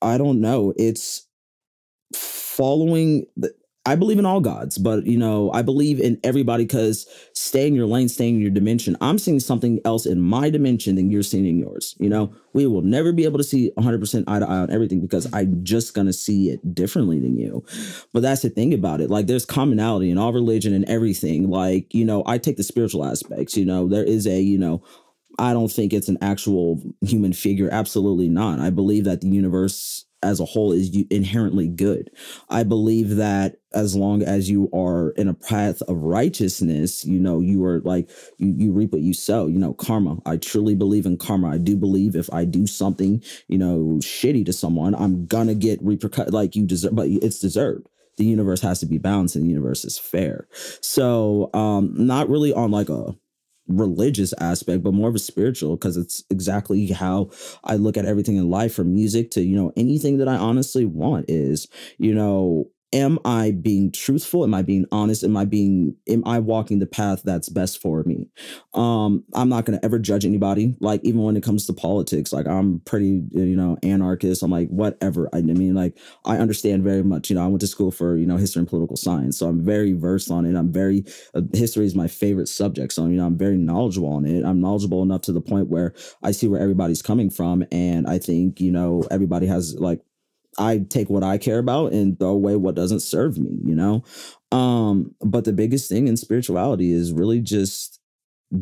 I 0.00 0.16
don't 0.18 0.40
know, 0.40 0.72
it's 0.76 1.26
following 2.14 3.26
the, 3.36 3.52
I 3.86 3.96
believe 3.96 4.18
in 4.18 4.24
all 4.24 4.40
gods, 4.40 4.78
but 4.78 5.04
you 5.04 5.18
know, 5.18 5.52
I 5.52 5.60
believe 5.60 6.00
in 6.00 6.18
everybody 6.24 6.64
because 6.64 7.06
stay 7.34 7.66
in 7.66 7.74
your 7.74 7.86
lane, 7.86 8.08
stay 8.08 8.30
in 8.30 8.40
your 8.40 8.50
dimension. 8.50 8.96
I'm 9.02 9.18
seeing 9.18 9.40
something 9.40 9.78
else 9.84 10.06
in 10.06 10.20
my 10.20 10.48
dimension 10.48 10.96
than 10.96 11.10
you're 11.10 11.22
seeing 11.22 11.46
in 11.46 11.58
yours. 11.58 11.94
You 11.98 12.08
know, 12.08 12.34
we 12.54 12.66
will 12.66 12.80
never 12.80 13.12
be 13.12 13.24
able 13.24 13.36
to 13.38 13.44
see 13.44 13.72
100% 13.76 14.24
eye 14.26 14.38
to 14.38 14.48
eye 14.48 14.58
on 14.58 14.70
everything 14.70 15.02
because 15.02 15.30
I'm 15.34 15.62
just 15.64 15.92
going 15.92 16.06
to 16.06 16.14
see 16.14 16.48
it 16.48 16.74
differently 16.74 17.18
than 17.18 17.36
you. 17.36 17.62
But 18.14 18.22
that's 18.22 18.40
the 18.40 18.48
thing 18.48 18.72
about 18.72 19.02
it. 19.02 19.10
Like, 19.10 19.26
there's 19.26 19.44
commonality 19.44 20.10
in 20.10 20.16
all 20.16 20.32
religion 20.32 20.72
and 20.72 20.86
everything. 20.86 21.50
Like, 21.50 21.92
you 21.92 22.06
know, 22.06 22.22
I 22.24 22.38
take 22.38 22.56
the 22.56 22.62
spiritual 22.62 23.04
aspects, 23.04 23.54
you 23.54 23.66
know, 23.66 23.86
there 23.86 24.04
is 24.04 24.26
a, 24.26 24.40
you 24.40 24.56
know, 24.56 24.82
I 25.38 25.52
don't 25.52 25.70
think 25.70 25.92
it's 25.92 26.08
an 26.08 26.18
actual 26.22 26.80
human 27.02 27.32
figure. 27.32 27.68
Absolutely 27.70 28.28
not. 28.28 28.60
I 28.60 28.70
believe 28.70 29.04
that 29.04 29.20
the 29.20 29.28
universe 29.28 30.06
as 30.24 30.40
a 30.40 30.44
whole 30.44 30.72
is 30.72 30.96
inherently 31.10 31.68
good. 31.68 32.10
I 32.48 32.64
believe 32.64 33.16
that 33.16 33.56
as 33.72 33.94
long 33.94 34.22
as 34.22 34.50
you 34.50 34.70
are 34.74 35.10
in 35.10 35.28
a 35.28 35.34
path 35.34 35.82
of 35.82 35.96
righteousness, 35.96 37.04
you 37.04 37.20
know, 37.20 37.40
you 37.40 37.64
are 37.64 37.80
like 37.80 38.10
you 38.38 38.54
you 38.56 38.72
reap 38.72 38.92
what 38.92 39.02
you 39.02 39.14
sow, 39.14 39.46
you 39.46 39.58
know, 39.58 39.74
karma. 39.74 40.18
I 40.26 40.36
truly 40.36 40.74
believe 40.74 41.06
in 41.06 41.16
karma. 41.16 41.50
I 41.50 41.58
do 41.58 41.76
believe 41.76 42.16
if 42.16 42.32
I 42.32 42.44
do 42.44 42.66
something, 42.66 43.22
you 43.48 43.58
know, 43.58 43.98
shitty 44.00 44.46
to 44.46 44.52
someone, 44.52 44.94
I'm 44.94 45.26
gonna 45.26 45.54
get 45.54 45.84
repercut 45.84 46.32
like 46.32 46.56
you 46.56 46.66
deserve, 46.66 46.94
but 46.94 47.08
it's 47.08 47.38
deserved 47.38 47.88
the 48.16 48.24
universe 48.24 48.60
has 48.60 48.78
to 48.80 48.86
be 48.86 48.98
balanced 48.98 49.36
and 49.36 49.44
the 49.44 49.48
universe 49.48 49.84
is 49.84 49.98
fair. 49.98 50.46
So, 50.80 51.50
um, 51.52 51.92
not 51.96 52.28
really 52.28 52.52
on 52.52 52.70
like 52.70 52.88
a 52.88 53.16
religious 53.68 54.34
aspect, 54.40 54.82
but 54.82 54.94
more 54.94 55.08
of 55.08 55.14
a 55.14 55.18
spiritual 55.20 55.76
because 55.76 55.96
it's 55.96 56.22
exactly 56.30 56.86
how 56.88 57.30
I 57.64 57.76
look 57.76 57.96
at 57.96 58.04
everything 58.04 58.36
in 58.36 58.50
life 58.50 58.74
from 58.74 58.94
music 58.94 59.30
to, 59.32 59.42
you 59.42 59.56
know, 59.56 59.72
anything 59.76 60.18
that 60.18 60.28
I 60.28 60.36
honestly 60.36 60.84
want 60.84 61.26
is, 61.28 61.66
you 61.98 62.14
know, 62.14 62.70
am 62.94 63.18
I 63.24 63.50
being 63.50 63.90
truthful? 63.90 64.44
Am 64.44 64.54
I 64.54 64.62
being 64.62 64.86
honest? 64.92 65.24
Am 65.24 65.36
I 65.36 65.44
being 65.44 65.96
am 66.08 66.22
I 66.24 66.38
walking 66.38 66.78
the 66.78 66.86
path 66.86 67.22
that's 67.24 67.48
best 67.48 67.82
for 67.82 68.04
me? 68.04 68.28
Um, 68.72 69.24
I'm 69.34 69.48
not 69.48 69.64
gonna 69.64 69.80
ever 69.82 69.98
judge 69.98 70.24
anybody. 70.24 70.76
Like 70.80 71.00
even 71.02 71.20
when 71.22 71.36
it 71.36 71.42
comes 71.42 71.66
to 71.66 71.72
politics, 71.72 72.32
like 72.32 72.46
I'm 72.46 72.80
pretty, 72.80 73.24
you 73.32 73.56
know, 73.56 73.76
anarchist. 73.82 74.42
I'm 74.42 74.50
like 74.52 74.68
whatever. 74.68 75.28
I, 75.34 75.42
mean, 75.42 75.74
like 75.74 75.98
I 76.24 76.38
understand 76.38 76.84
very 76.84 77.02
much. 77.02 77.28
You 77.28 77.36
know, 77.36 77.44
I 77.44 77.48
went 77.48 77.60
to 77.60 77.66
school 77.66 77.90
for 77.90 78.16
you 78.16 78.26
know 78.26 78.36
history 78.36 78.60
and 78.60 78.68
political 78.68 78.96
science, 78.96 79.38
so 79.38 79.48
I'm 79.48 79.62
very 79.62 79.92
versed 79.92 80.30
on 80.30 80.46
it. 80.46 80.56
I'm 80.56 80.72
very 80.72 81.04
uh, 81.34 81.42
history 81.52 81.86
is 81.86 81.96
my 81.96 82.06
favorite 82.06 82.48
subject, 82.48 82.92
so 82.92 83.06
you 83.06 83.16
know 83.16 83.26
I'm 83.26 83.36
very 83.36 83.56
knowledgeable 83.56 84.12
on 84.12 84.24
it. 84.24 84.44
I'm 84.44 84.60
knowledgeable 84.60 85.02
enough 85.02 85.22
to 85.22 85.32
the 85.32 85.40
point 85.40 85.68
where 85.68 85.94
I 86.22 86.30
see 86.30 86.46
where 86.46 86.60
everybody's 86.60 87.02
coming 87.02 87.28
from, 87.28 87.64
and 87.72 88.06
I 88.06 88.18
think 88.18 88.60
you 88.60 88.70
know 88.70 89.04
everybody 89.10 89.46
has 89.46 89.74
like 89.80 90.00
I 90.58 90.78
take 90.88 91.10
what 91.10 91.22
I 91.22 91.38
care 91.38 91.58
about 91.58 91.92
and 91.92 92.18
throw 92.18 92.30
away 92.30 92.56
what 92.56 92.74
doesn't 92.74 93.00
serve 93.00 93.38
me, 93.38 93.58
you 93.64 93.74
know? 93.74 94.04
Um, 94.52 95.14
but 95.20 95.44
the 95.44 95.52
biggest 95.52 95.88
thing 95.88 96.08
in 96.08 96.16
spirituality 96.16 96.92
is 96.92 97.12
really 97.12 97.40
just 97.40 98.00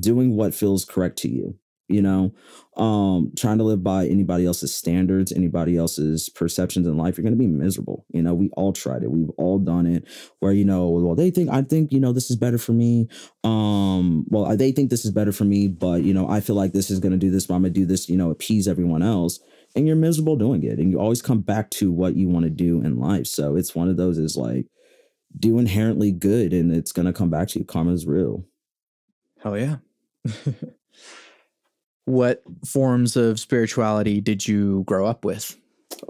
doing 0.00 0.36
what 0.36 0.54
feels 0.54 0.84
correct 0.84 1.18
to 1.18 1.28
you, 1.28 1.58
you 1.88 2.00
know? 2.00 2.32
Um, 2.76 3.32
trying 3.36 3.58
to 3.58 3.64
live 3.64 3.82
by 3.82 4.06
anybody 4.06 4.46
else's 4.46 4.74
standards, 4.74 5.32
anybody 5.32 5.76
else's 5.76 6.30
perceptions 6.30 6.86
in 6.86 6.96
life, 6.96 7.18
you're 7.18 7.24
gonna 7.24 7.36
be 7.36 7.46
miserable. 7.46 8.06
You 8.12 8.22
know, 8.22 8.32
we 8.32 8.48
all 8.56 8.72
tried 8.72 9.02
it, 9.02 9.10
we've 9.10 9.30
all 9.36 9.58
done 9.58 9.86
it 9.86 10.04
where, 10.40 10.52
you 10.52 10.64
know, 10.64 10.88
well, 10.88 11.14
they 11.14 11.30
think 11.30 11.50
I 11.50 11.62
think, 11.62 11.92
you 11.92 12.00
know, 12.00 12.12
this 12.12 12.30
is 12.30 12.36
better 12.36 12.58
for 12.58 12.72
me. 12.72 13.08
Um, 13.44 14.24
well, 14.30 14.56
they 14.56 14.72
think 14.72 14.88
this 14.88 15.04
is 15.04 15.10
better 15.10 15.32
for 15.32 15.44
me, 15.44 15.68
but 15.68 16.02
you 16.02 16.14
know, 16.14 16.28
I 16.28 16.40
feel 16.40 16.56
like 16.56 16.72
this 16.72 16.90
is 16.90 17.00
gonna 17.00 17.18
do 17.18 17.30
this, 17.30 17.46
but 17.46 17.54
I'm 17.54 17.62
gonna 17.62 17.74
do 17.74 17.84
this, 17.84 18.08
you 18.08 18.16
know, 18.16 18.30
appease 18.30 18.66
everyone 18.66 19.02
else 19.02 19.38
and 19.74 19.86
you're 19.86 19.96
miserable 19.96 20.36
doing 20.36 20.62
it 20.62 20.78
and 20.78 20.90
you 20.90 20.98
always 20.98 21.22
come 21.22 21.40
back 21.40 21.70
to 21.70 21.90
what 21.90 22.16
you 22.16 22.28
want 22.28 22.44
to 22.44 22.50
do 22.50 22.82
in 22.82 22.98
life. 22.98 23.26
So 23.26 23.56
it's 23.56 23.74
one 23.74 23.88
of 23.88 23.96
those 23.96 24.18
is 24.18 24.36
like 24.36 24.66
do 25.38 25.58
inherently 25.58 26.12
good 26.12 26.52
and 26.52 26.74
it's 26.74 26.92
going 26.92 27.06
to 27.06 27.12
come 27.12 27.30
back 27.30 27.48
to 27.48 27.58
you. 27.58 27.64
Karma 27.64 27.92
is 27.92 28.06
real. 28.06 28.44
Hell 29.40 29.56
yeah. 29.56 29.76
What 32.04 32.42
forms 32.66 33.16
of 33.16 33.38
spirituality 33.38 34.20
did 34.20 34.46
you 34.46 34.82
grow 34.84 35.06
up 35.06 35.24
with 35.24 35.56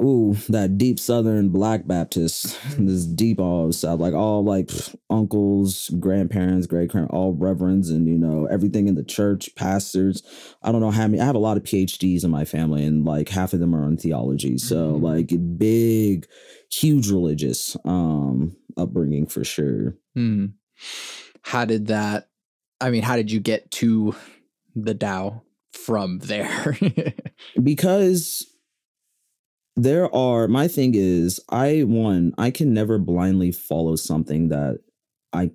ooh, 0.01 0.35
that 0.49 0.79
deep 0.79 0.99
Southern 0.99 1.51
Black 1.51 1.87
Baptist, 1.87 2.59
this 2.79 3.05
deep 3.05 3.41
all 3.41 3.73
South, 3.73 4.01
like 4.01 4.15
all 4.15 4.45
like 4.45 4.71
uncles, 5.11 5.91
grandparents, 6.01 6.67
great 6.67 6.91
grand, 6.91 7.09
all 7.11 7.33
reverends, 7.33 7.91
and 7.91 8.07
you 8.07 8.19
know 8.19 8.47
everything 8.47 8.89
in 8.89 8.95
the 8.95 9.05
church, 9.05 9.51
pastors. 9.57 10.23
I 10.63 10.73
don't 10.73 10.81
know 10.81 10.91
how 10.91 11.07
many. 11.07 11.21
I 11.21 11.25
have 11.25 11.35
a 11.35 11.41
lot 11.41 11.57
of 11.57 11.63
PhDs 11.63 12.25
in 12.25 12.31
my 12.31 12.45
family, 12.45 12.85
and 12.85 13.05
like 13.05 13.29
half 13.29 13.53
of 13.53 13.61
them 13.61 13.75
are 13.75 13.87
in 13.87 13.97
theology. 13.97 14.59
So 14.59 14.93
mm-hmm. 14.93 15.05
like 15.05 15.59
big, 15.59 16.27
huge 16.71 17.11
religious 17.11 17.77
um 17.85 18.57
upbringing 18.77 19.27
for 19.27 19.45
sure. 19.45 19.97
Hmm. 20.15 20.47
How 21.43 21.65
did 21.65 21.89
that? 21.89 22.29
I 22.81 22.91
mean, 22.91 23.03
how 23.03 23.17
did 23.17 23.31
you 23.31 23.41
get 23.41 23.71
to 23.73 24.15
the 24.75 24.95
Tao 24.95 25.43
from 25.73 26.19
there? 26.19 26.77
because 27.63 28.52
there 29.77 30.15
are 30.15 30.49
my 30.49 30.69
thing 30.69 30.93
is 30.95 31.41
i 31.49 31.81
one 31.81 32.33
i 32.39 32.51
can 32.51 32.75
never 32.75 32.99
blindly 32.99 33.51
follow 33.51 33.97
something 33.97 34.49
that 34.49 34.79
i 35.33 35.51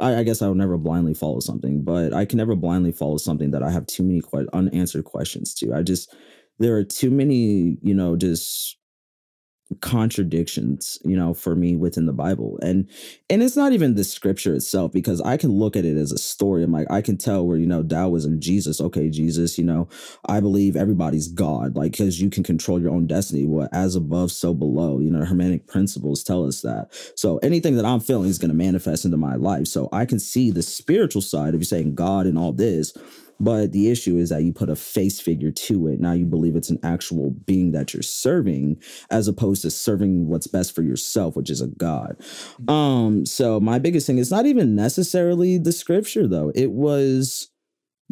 I, 0.00 0.22
guess 0.22 0.40
I 0.40 0.48
would 0.48 0.56
never 0.56 0.78
blindly 0.78 1.14
follow 1.14 1.40
something, 1.40 1.82
but 1.82 2.14
I 2.14 2.24
can 2.24 2.38
never 2.38 2.56
blindly 2.56 2.92
follow 2.92 3.18
something 3.18 3.50
that 3.50 3.62
I 3.62 3.70
have 3.70 3.86
too 3.86 4.02
many 4.02 4.20
quite 4.20 4.46
unanswered 4.52 5.04
questions 5.04 5.52
to. 5.56 5.74
I 5.74 5.82
just 5.82 6.14
there 6.58 6.76
are 6.76 6.84
too 6.84 7.10
many, 7.10 7.76
you 7.82 7.94
know, 7.94 8.16
just 8.16 8.76
contradictions 9.80 10.98
you 11.04 11.16
know 11.16 11.32
for 11.32 11.54
me 11.54 11.76
within 11.76 12.06
the 12.06 12.12
bible. 12.12 12.58
And 12.62 12.88
and 13.28 13.42
it's 13.42 13.56
not 13.56 13.72
even 13.72 13.94
the 13.94 14.04
scripture 14.04 14.54
itself 14.54 14.92
because 14.92 15.20
i 15.20 15.36
can 15.36 15.52
look 15.52 15.76
at 15.76 15.84
it 15.84 15.96
as 15.96 16.12
a 16.12 16.18
story. 16.18 16.62
I'm 16.62 16.72
like 16.72 16.90
i 16.90 17.00
can 17.00 17.16
tell 17.16 17.46
where 17.46 17.56
you 17.56 17.66
know 17.66 17.82
taoism 17.82 18.40
jesus 18.40 18.80
okay 18.80 19.08
jesus 19.08 19.58
you 19.58 19.64
know 19.64 19.88
i 20.26 20.40
believe 20.40 20.76
everybody's 20.76 21.28
god 21.28 21.76
like 21.76 21.92
because 21.92 22.20
you 22.20 22.30
can 22.30 22.42
control 22.42 22.80
your 22.80 22.90
own 22.90 23.06
destiny. 23.06 23.46
What 23.46 23.68
as 23.72 23.94
above 23.94 24.32
so 24.32 24.54
below. 24.54 24.98
You 24.98 25.10
know 25.10 25.24
hermetic 25.24 25.66
principles 25.66 26.24
tell 26.24 26.46
us 26.46 26.62
that. 26.62 26.88
So 27.14 27.38
anything 27.38 27.76
that 27.76 27.84
i'm 27.84 28.00
feeling 28.00 28.28
is 28.28 28.38
going 28.38 28.50
to 28.50 28.56
manifest 28.56 29.04
into 29.04 29.16
my 29.16 29.36
life. 29.36 29.66
So 29.68 29.88
i 29.92 30.04
can 30.04 30.18
see 30.18 30.50
the 30.50 30.62
spiritual 30.62 31.22
side 31.22 31.54
of 31.54 31.60
you 31.60 31.64
saying 31.64 31.94
god 31.94 32.26
and 32.26 32.36
all 32.36 32.52
this 32.52 32.92
but 33.40 33.72
the 33.72 33.90
issue 33.90 34.18
is 34.18 34.28
that 34.28 34.44
you 34.44 34.52
put 34.52 34.68
a 34.68 34.76
face 34.76 35.18
figure 35.20 35.50
to 35.50 35.88
it. 35.88 35.98
Now 35.98 36.12
you 36.12 36.26
believe 36.26 36.54
it's 36.54 36.70
an 36.70 36.78
actual 36.82 37.30
being 37.30 37.72
that 37.72 37.94
you're 37.94 38.02
serving, 38.02 38.80
as 39.10 39.26
opposed 39.26 39.62
to 39.62 39.70
serving 39.70 40.28
what's 40.28 40.46
best 40.46 40.74
for 40.74 40.82
yourself, 40.82 41.34
which 41.34 41.50
is 41.50 41.60
a 41.60 41.68
God. 41.68 42.16
Mm-hmm. 42.18 42.70
Um, 42.70 43.26
so 43.26 43.58
my 43.58 43.78
biggest 43.78 44.06
thing 44.06 44.18
is 44.18 44.30
not 44.30 44.46
even 44.46 44.76
necessarily 44.76 45.58
the 45.58 45.72
scripture, 45.72 46.28
though. 46.28 46.52
It 46.54 46.70
was 46.70 47.48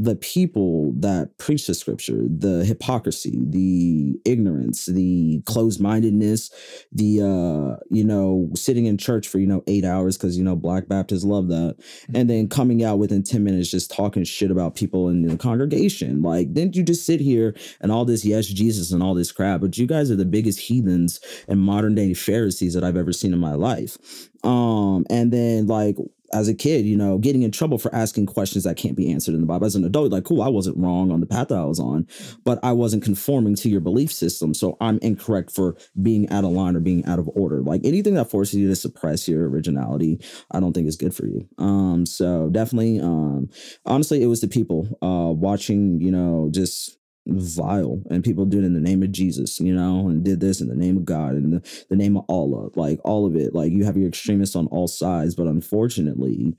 the 0.00 0.14
people 0.14 0.92
that 0.92 1.36
preach 1.38 1.66
the 1.66 1.74
scripture, 1.74 2.22
the 2.28 2.64
hypocrisy, 2.64 3.36
the 3.42 4.16
ignorance, 4.24 4.86
the 4.86 5.42
closed 5.44 5.80
mindedness, 5.80 6.50
the 6.92 7.20
uh, 7.20 7.82
you 7.90 8.04
know, 8.04 8.48
sitting 8.54 8.86
in 8.86 8.96
church 8.96 9.26
for 9.26 9.40
you 9.40 9.46
know 9.46 9.64
eight 9.66 9.84
hours 9.84 10.16
because 10.16 10.38
you 10.38 10.44
know 10.44 10.54
Black 10.54 10.86
Baptists 10.86 11.24
love 11.24 11.48
that, 11.48 11.76
and 12.14 12.30
then 12.30 12.48
coming 12.48 12.84
out 12.84 13.00
within 13.00 13.24
ten 13.24 13.42
minutes 13.42 13.72
just 13.72 13.90
talking 13.90 14.22
shit 14.22 14.52
about 14.52 14.76
people 14.76 15.08
in 15.08 15.22
the 15.22 15.36
congregation. 15.36 16.22
Like, 16.22 16.54
didn't 16.54 16.76
you 16.76 16.84
just 16.84 17.04
sit 17.04 17.20
here 17.20 17.56
and 17.80 17.90
all 17.90 18.04
this 18.04 18.24
yes 18.24 18.46
Jesus 18.46 18.92
and 18.92 19.02
all 19.02 19.14
this 19.14 19.32
crap? 19.32 19.60
But 19.60 19.78
you 19.78 19.88
guys 19.88 20.12
are 20.12 20.16
the 20.16 20.24
biggest 20.24 20.60
heathens 20.60 21.18
and 21.48 21.58
modern 21.60 21.96
day 21.96 22.14
Pharisees 22.14 22.74
that 22.74 22.84
I've 22.84 22.96
ever 22.96 23.12
seen 23.12 23.32
in 23.32 23.40
my 23.40 23.54
life. 23.54 23.98
Um, 24.44 25.04
and 25.10 25.32
then 25.32 25.66
like 25.66 25.96
as 26.32 26.48
a 26.48 26.54
kid, 26.54 26.84
you 26.84 26.96
know, 26.96 27.18
getting 27.18 27.42
in 27.42 27.50
trouble 27.50 27.78
for 27.78 27.94
asking 27.94 28.26
questions 28.26 28.64
that 28.64 28.76
can't 28.76 28.96
be 28.96 29.10
answered 29.10 29.34
in 29.34 29.40
the 29.40 29.46
Bible. 29.46 29.66
As 29.66 29.74
an 29.74 29.84
adult, 29.84 30.12
like, 30.12 30.24
cool, 30.24 30.42
I 30.42 30.48
wasn't 30.48 30.76
wrong 30.76 31.10
on 31.10 31.20
the 31.20 31.26
path 31.26 31.48
that 31.48 31.58
I 31.58 31.64
was 31.64 31.80
on, 31.80 32.06
but 32.44 32.58
I 32.62 32.72
wasn't 32.72 33.04
conforming 33.04 33.54
to 33.56 33.68
your 33.68 33.80
belief 33.80 34.12
system. 34.12 34.54
So 34.54 34.76
I'm 34.80 34.98
incorrect 35.00 35.50
for 35.50 35.76
being 36.02 36.28
out 36.30 36.44
of 36.44 36.50
line 36.50 36.76
or 36.76 36.80
being 36.80 37.04
out 37.06 37.18
of 37.18 37.28
order. 37.34 37.62
Like 37.62 37.80
anything 37.84 38.14
that 38.14 38.30
forces 38.30 38.56
you 38.56 38.68
to 38.68 38.76
suppress 38.76 39.28
your 39.28 39.48
originality, 39.48 40.20
I 40.50 40.60
don't 40.60 40.72
think 40.72 40.86
is 40.86 40.96
good 40.96 41.14
for 41.14 41.26
you. 41.26 41.48
Um, 41.58 42.04
so 42.04 42.50
definitely, 42.50 43.00
um, 43.00 43.48
honestly, 43.86 44.22
it 44.22 44.26
was 44.26 44.40
the 44.40 44.48
people 44.48 44.88
uh 45.02 45.32
watching, 45.32 46.00
you 46.00 46.10
know, 46.10 46.48
just 46.50 46.97
vile 47.28 48.02
and 48.10 48.24
people 48.24 48.44
do 48.44 48.58
it 48.58 48.64
in 48.64 48.74
the 48.74 48.80
name 48.80 49.02
of 49.02 49.12
Jesus, 49.12 49.60
you 49.60 49.74
know, 49.74 50.08
and 50.08 50.24
did 50.24 50.40
this 50.40 50.60
in 50.60 50.68
the 50.68 50.74
name 50.74 50.96
of 50.96 51.04
God 51.04 51.32
and 51.32 51.52
the, 51.52 51.84
the 51.90 51.96
name 51.96 52.16
of 52.16 52.24
Allah, 52.28 52.70
like 52.74 53.00
all 53.04 53.26
of 53.26 53.36
it. 53.36 53.54
Like 53.54 53.72
you 53.72 53.84
have 53.84 53.96
your 53.96 54.08
extremists 54.08 54.56
on 54.56 54.66
all 54.68 54.88
sides, 54.88 55.34
but 55.34 55.46
unfortunately, 55.46 56.56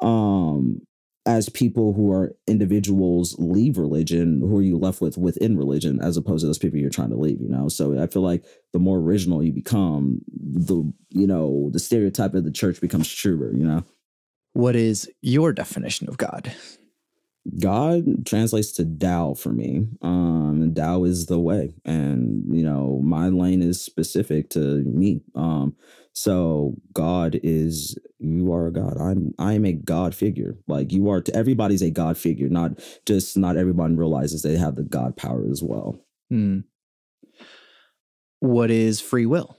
um, 0.00 0.80
as 1.26 1.50
people 1.50 1.92
who 1.92 2.10
are 2.10 2.34
individuals 2.46 3.36
leave 3.38 3.76
religion, 3.76 4.40
who 4.40 4.56
are 4.56 4.62
you 4.62 4.78
left 4.78 5.00
with 5.00 5.18
within 5.18 5.58
religion 5.58 6.00
as 6.00 6.16
opposed 6.16 6.40
to 6.40 6.46
those 6.46 6.58
people 6.58 6.78
you're 6.78 6.88
trying 6.88 7.10
to 7.10 7.16
leave, 7.16 7.40
you 7.40 7.48
know? 7.48 7.68
So 7.68 8.00
I 8.00 8.06
feel 8.06 8.22
like 8.22 8.46
the 8.72 8.78
more 8.78 8.98
original 8.98 9.42
you 9.42 9.52
become, 9.52 10.22
the 10.32 10.90
you 11.10 11.26
know, 11.26 11.68
the 11.72 11.78
stereotype 11.78 12.34
of 12.34 12.44
the 12.44 12.50
church 12.50 12.80
becomes 12.80 13.12
truer, 13.12 13.54
you 13.54 13.64
know. 13.64 13.84
What 14.54 14.74
is 14.74 15.08
your 15.20 15.52
definition 15.52 16.08
of 16.08 16.16
God? 16.16 16.50
God 17.58 18.26
translates 18.26 18.72
to 18.72 18.84
Tao 18.84 19.34
for 19.34 19.52
me. 19.52 19.86
Um, 20.02 20.60
and 20.62 20.76
Tao 20.76 21.04
is 21.04 21.26
the 21.26 21.38
way, 21.38 21.74
and 21.84 22.44
you 22.54 22.62
know 22.62 23.00
my 23.02 23.28
lane 23.28 23.62
is 23.62 23.80
specific 23.80 24.50
to 24.50 24.82
me. 24.84 25.22
Um, 25.34 25.76
so 26.12 26.74
God 26.92 27.38
is 27.42 27.96
you 28.18 28.52
are 28.52 28.66
a 28.66 28.72
God. 28.72 28.96
I'm 29.00 29.34
I 29.38 29.54
am 29.54 29.64
a 29.64 29.72
God 29.72 30.14
figure. 30.14 30.56
Like 30.66 30.92
you 30.92 31.08
are 31.10 31.20
to 31.20 31.34
everybody's 31.34 31.82
a 31.82 31.90
God 31.90 32.18
figure. 32.18 32.48
Not 32.48 32.80
just 33.06 33.36
not 33.36 33.56
everyone 33.56 33.96
realizes 33.96 34.42
they 34.42 34.56
have 34.56 34.76
the 34.76 34.82
God 34.82 35.16
power 35.16 35.44
as 35.50 35.62
well. 35.62 35.96
Hmm. 36.28 36.60
What 38.40 38.70
is 38.70 39.00
free 39.00 39.26
will? 39.26 39.56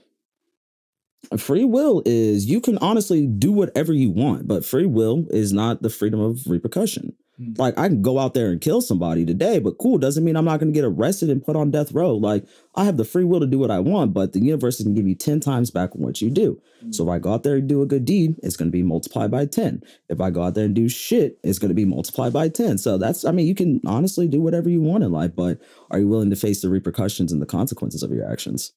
Free 1.38 1.64
will 1.64 2.02
is 2.06 2.46
you 2.46 2.60
can 2.60 2.78
honestly 2.78 3.26
do 3.26 3.52
whatever 3.52 3.92
you 3.92 4.10
want, 4.10 4.48
but 4.48 4.64
free 4.64 4.86
will 4.86 5.26
is 5.30 5.52
not 5.52 5.82
the 5.82 5.90
freedom 5.90 6.20
of 6.20 6.40
repercussion. 6.46 7.14
Mm. 7.40 7.58
Like 7.58 7.78
I 7.78 7.88
can 7.88 8.02
go 8.02 8.18
out 8.18 8.34
there 8.34 8.50
and 8.50 8.60
kill 8.60 8.80
somebody 8.80 9.24
today, 9.24 9.58
but 9.58 9.78
cool 9.78 9.98
doesn't 9.98 10.24
mean 10.24 10.36
I'm 10.36 10.44
not 10.44 10.60
going 10.60 10.72
to 10.72 10.76
get 10.76 10.84
arrested 10.84 11.30
and 11.30 11.44
put 11.44 11.56
on 11.56 11.70
death 11.70 11.92
row. 11.92 12.14
Like 12.14 12.44
I 12.74 12.84
have 12.84 12.96
the 12.96 13.04
free 13.04 13.24
will 13.24 13.40
to 13.40 13.46
do 13.46 13.58
what 13.58 13.70
I 13.70 13.80
want, 13.80 14.12
but 14.12 14.32
the 14.32 14.40
universe 14.40 14.78
is 14.78 14.84
going 14.84 14.94
to 14.94 15.00
give 15.00 15.08
you 15.08 15.14
10 15.14 15.40
times 15.40 15.70
back 15.70 15.94
what 15.94 16.20
you 16.20 16.30
do. 16.30 16.60
Mm. 16.84 16.94
So 16.94 17.04
if 17.04 17.10
I 17.10 17.18
go 17.18 17.32
out 17.32 17.42
there 17.42 17.56
and 17.56 17.68
do 17.68 17.82
a 17.82 17.86
good 17.86 18.04
deed, 18.04 18.36
it's 18.42 18.56
going 18.56 18.68
to 18.68 18.72
be 18.72 18.82
multiplied 18.82 19.30
by 19.30 19.46
10. 19.46 19.82
If 20.08 20.20
I 20.20 20.30
go 20.30 20.42
out 20.42 20.54
there 20.54 20.66
and 20.66 20.74
do 20.74 20.88
shit, 20.88 21.38
it's 21.42 21.58
going 21.58 21.70
to 21.70 21.74
be 21.74 21.84
multiplied 21.84 22.32
by 22.32 22.48
10. 22.48 22.78
So 22.78 22.98
that's, 22.98 23.24
I 23.24 23.32
mean, 23.32 23.46
you 23.46 23.54
can 23.54 23.80
honestly 23.86 24.28
do 24.28 24.40
whatever 24.40 24.68
you 24.68 24.80
want 24.80 25.04
in 25.04 25.12
life, 25.12 25.34
but 25.34 25.60
are 25.90 25.98
you 25.98 26.08
willing 26.08 26.30
to 26.30 26.36
face 26.36 26.60
the 26.60 26.68
repercussions 26.68 27.32
and 27.32 27.40
the 27.40 27.46
consequences 27.46 28.02
of 28.02 28.10
your 28.10 28.30
actions? 28.30 28.72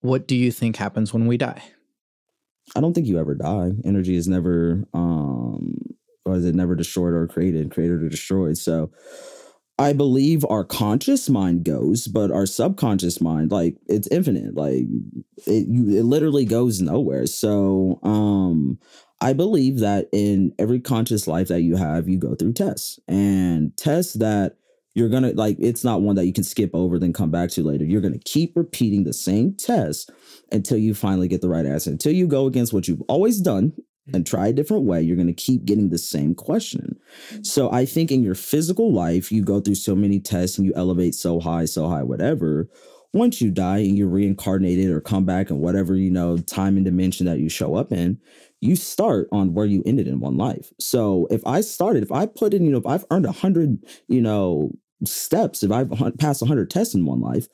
What 0.00 0.26
do 0.26 0.36
you 0.36 0.52
think 0.52 0.76
happens 0.76 1.12
when 1.12 1.26
we 1.26 1.36
die? 1.36 1.62
I 2.74 2.80
don't 2.80 2.94
think 2.94 3.06
you 3.06 3.18
ever 3.18 3.34
die. 3.34 3.72
Energy 3.84 4.16
is 4.16 4.26
never 4.26 4.84
um 4.92 5.96
is 6.34 6.44
it 6.44 6.54
never 6.54 6.74
destroyed 6.74 7.14
or 7.14 7.26
created, 7.26 7.70
created 7.70 8.02
or 8.02 8.08
destroyed. 8.08 8.56
So 8.58 8.90
I 9.78 9.92
believe 9.92 10.44
our 10.48 10.64
conscious 10.64 11.28
mind 11.28 11.64
goes, 11.64 12.06
but 12.06 12.30
our 12.30 12.46
subconscious 12.46 13.20
mind, 13.20 13.50
like 13.50 13.76
it's 13.88 14.08
infinite. 14.08 14.54
Like 14.54 14.84
it, 15.46 15.68
you, 15.68 15.98
it 15.98 16.04
literally 16.04 16.46
goes 16.46 16.80
nowhere. 16.80 17.26
So 17.26 18.00
um, 18.02 18.78
I 19.20 19.34
believe 19.34 19.80
that 19.80 20.08
in 20.12 20.52
every 20.58 20.80
conscious 20.80 21.26
life 21.26 21.48
that 21.48 21.60
you 21.60 21.76
have, 21.76 22.08
you 22.08 22.18
go 22.18 22.34
through 22.34 22.54
tests 22.54 22.98
and 23.06 23.76
tests 23.76 24.14
that 24.14 24.56
you're 24.94 25.10
gonna 25.10 25.32
like. 25.32 25.58
It's 25.60 25.84
not 25.84 26.00
one 26.00 26.16
that 26.16 26.24
you 26.24 26.32
can 26.32 26.44
skip 26.44 26.70
over 26.72 26.98
then 26.98 27.12
come 27.12 27.30
back 27.30 27.50
to 27.50 27.62
later. 27.62 27.84
You're 27.84 28.00
gonna 28.00 28.18
keep 28.24 28.56
repeating 28.56 29.04
the 29.04 29.12
same 29.12 29.54
test 29.54 30.10
until 30.50 30.78
you 30.78 30.94
finally 30.94 31.28
get 31.28 31.42
the 31.42 31.50
right 31.50 31.66
answer. 31.66 31.90
Until 31.90 32.12
you 32.12 32.26
go 32.26 32.46
against 32.46 32.72
what 32.72 32.88
you've 32.88 33.02
always 33.02 33.42
done 33.42 33.74
and 34.12 34.24
mm. 34.24 34.28
try 34.28 34.48
a 34.48 34.52
different 34.52 34.84
way, 34.84 35.02
you're 35.02 35.16
going 35.16 35.26
to 35.26 35.32
keep 35.32 35.64
getting 35.64 35.90
the 35.90 35.98
same 35.98 36.34
question. 36.34 36.98
Mm. 37.30 37.46
So 37.46 37.70
I 37.70 37.84
think 37.84 38.10
in 38.10 38.22
your 38.22 38.34
physical 38.34 38.92
life, 38.92 39.32
you 39.32 39.42
go 39.42 39.60
through 39.60 39.76
so 39.76 39.94
many 39.94 40.20
tests 40.20 40.58
and 40.58 40.66
you 40.66 40.72
elevate 40.76 41.14
so 41.14 41.40
high, 41.40 41.64
so 41.64 41.88
high, 41.88 42.02
whatever. 42.02 42.68
Once 43.12 43.40
you 43.40 43.50
die 43.50 43.78
and 43.78 43.96
you're 43.96 44.08
reincarnated 44.08 44.90
or 44.90 45.00
come 45.00 45.24
back 45.24 45.48
and 45.48 45.60
whatever, 45.60 45.96
you 45.96 46.10
know, 46.10 46.36
time 46.38 46.76
and 46.76 46.84
dimension 46.84 47.24
that 47.26 47.38
you 47.38 47.48
show 47.48 47.74
up 47.74 47.90
in, 47.92 48.18
you 48.60 48.76
start 48.76 49.28
on 49.32 49.54
where 49.54 49.66
you 49.66 49.82
ended 49.86 50.06
in 50.06 50.20
one 50.20 50.36
life. 50.36 50.72
So 50.78 51.26
if 51.30 51.46
I 51.46 51.60
started, 51.60 52.02
if 52.02 52.12
I 52.12 52.26
put 52.26 52.52
in, 52.52 52.64
you 52.64 52.72
know, 52.72 52.78
if 52.78 52.86
I've 52.86 53.06
earned 53.10 53.26
a 53.26 53.32
hundred, 53.32 53.78
you 54.08 54.20
know, 54.20 54.70
steps, 55.04 55.62
if 55.62 55.70
I've 55.70 55.90
passed 56.18 56.42
a 56.42 56.46
hundred 56.46 56.70
tests 56.70 56.94
in 56.94 57.04
one 57.04 57.20
life, 57.20 57.48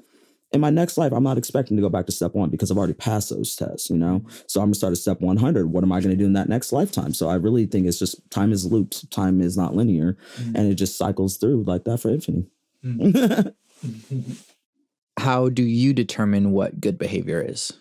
in 0.53 0.61
my 0.61 0.71
next 0.71 0.99
life, 0.99 1.13
I'm 1.13 1.25
not 1.25 1.39
expecting 1.39 1.77
to 1.77 1.83
go 1.83 1.89
back 1.89 2.07
to 2.07 2.13
step 2.13 2.35
one 2.35 2.51
because 2.51 2.71
I've 2.71 2.77
already 2.77 2.93
passed 2.93 3.31
those 3.31 3.57
tests, 3.57 3.89
you 3.89 3.97
know? 3.97 4.25
So 4.47 4.61
I'm 4.61 4.67
gonna 4.67 4.75
start 4.75 4.93
at 4.93 4.99
step 4.99 5.21
100. 5.21 5.73
What 5.73 5.83
am 5.83 5.93
I 5.93 6.01
gonna 6.01 6.17
do 6.17 6.27
in 6.27 6.35
that 6.35 6.49
next 6.49 6.73
lifetime? 6.73 7.15
So 7.15 7.29
I 7.29 7.35
really 7.35 7.67
think 7.67 7.87
it's 7.87 7.99
just 7.99 8.31
time 8.31 8.53
is 8.53 8.71
loops, 8.71 9.07
time 9.09 9.41
is 9.41 9.57
not 9.57 9.75
linear, 9.75 10.17
mm-hmm. 10.37 10.57
and 10.57 10.71
it 10.71 10.75
just 10.75 10.99
cycles 10.99 11.37
through 11.39 11.65
like 11.65 11.85
that 11.85 11.99
for 11.99 12.11
infinity. 12.11 12.49
Mm-hmm. 12.85 14.33
How 15.19 15.49
do 15.49 15.63
you 15.63 15.93
determine 15.93 16.53
what 16.53 16.81
good 16.81 16.99
behavior 16.99 17.45
is? 17.47 17.73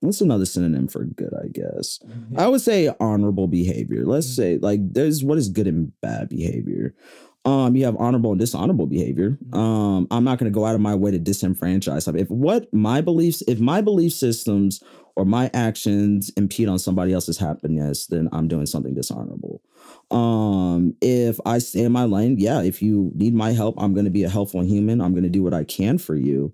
What's 0.00 0.20
another 0.20 0.46
synonym 0.46 0.88
for 0.88 1.04
good, 1.04 1.32
I 1.32 1.46
guess? 1.46 2.00
Mm-hmm. 2.04 2.38
I 2.38 2.48
would 2.48 2.60
say 2.60 2.92
honorable 2.98 3.46
behavior. 3.46 4.04
Let's 4.04 4.26
mm-hmm. 4.26 4.42
say, 4.42 4.58
like, 4.58 4.80
there's 4.92 5.22
what 5.22 5.38
is 5.38 5.48
good 5.48 5.68
and 5.68 5.92
bad 6.00 6.28
behavior 6.28 6.94
um, 7.44 7.74
you 7.74 7.84
have 7.84 7.96
honorable 7.96 8.30
and 8.30 8.40
dishonorable 8.40 8.86
behavior. 8.86 9.30
Mm-hmm. 9.30 9.58
Um, 9.58 10.06
I'm 10.10 10.24
not 10.24 10.38
going 10.38 10.50
to 10.50 10.54
go 10.54 10.64
out 10.64 10.74
of 10.74 10.80
my 10.80 10.94
way 10.94 11.10
to 11.10 11.18
disenfranchise. 11.18 12.14
If 12.18 12.30
what 12.30 12.72
my 12.72 13.00
beliefs, 13.00 13.42
if 13.48 13.58
my 13.58 13.80
belief 13.80 14.12
systems 14.12 14.82
or 15.16 15.24
my 15.24 15.50
actions 15.52 16.30
impede 16.36 16.68
on 16.68 16.78
somebody 16.78 17.12
else's 17.12 17.38
happiness, 17.38 18.06
then 18.06 18.28
I'm 18.32 18.48
doing 18.48 18.66
something 18.66 18.94
dishonorable. 18.94 19.60
Um, 20.10 20.94
if 21.00 21.40
I 21.44 21.58
stay 21.58 21.82
in 21.82 21.92
my 21.92 22.04
lane, 22.04 22.36
yeah, 22.38 22.62
if 22.62 22.80
you 22.80 23.10
need 23.14 23.34
my 23.34 23.52
help, 23.52 23.74
I'm 23.76 23.92
going 23.92 24.04
to 24.04 24.10
be 24.10 24.22
a 24.22 24.30
helpful 24.30 24.62
human. 24.62 25.00
I'm 25.00 25.12
going 25.12 25.24
to 25.24 25.28
do 25.28 25.42
what 25.42 25.54
I 25.54 25.64
can 25.64 25.98
for 25.98 26.14
you. 26.14 26.52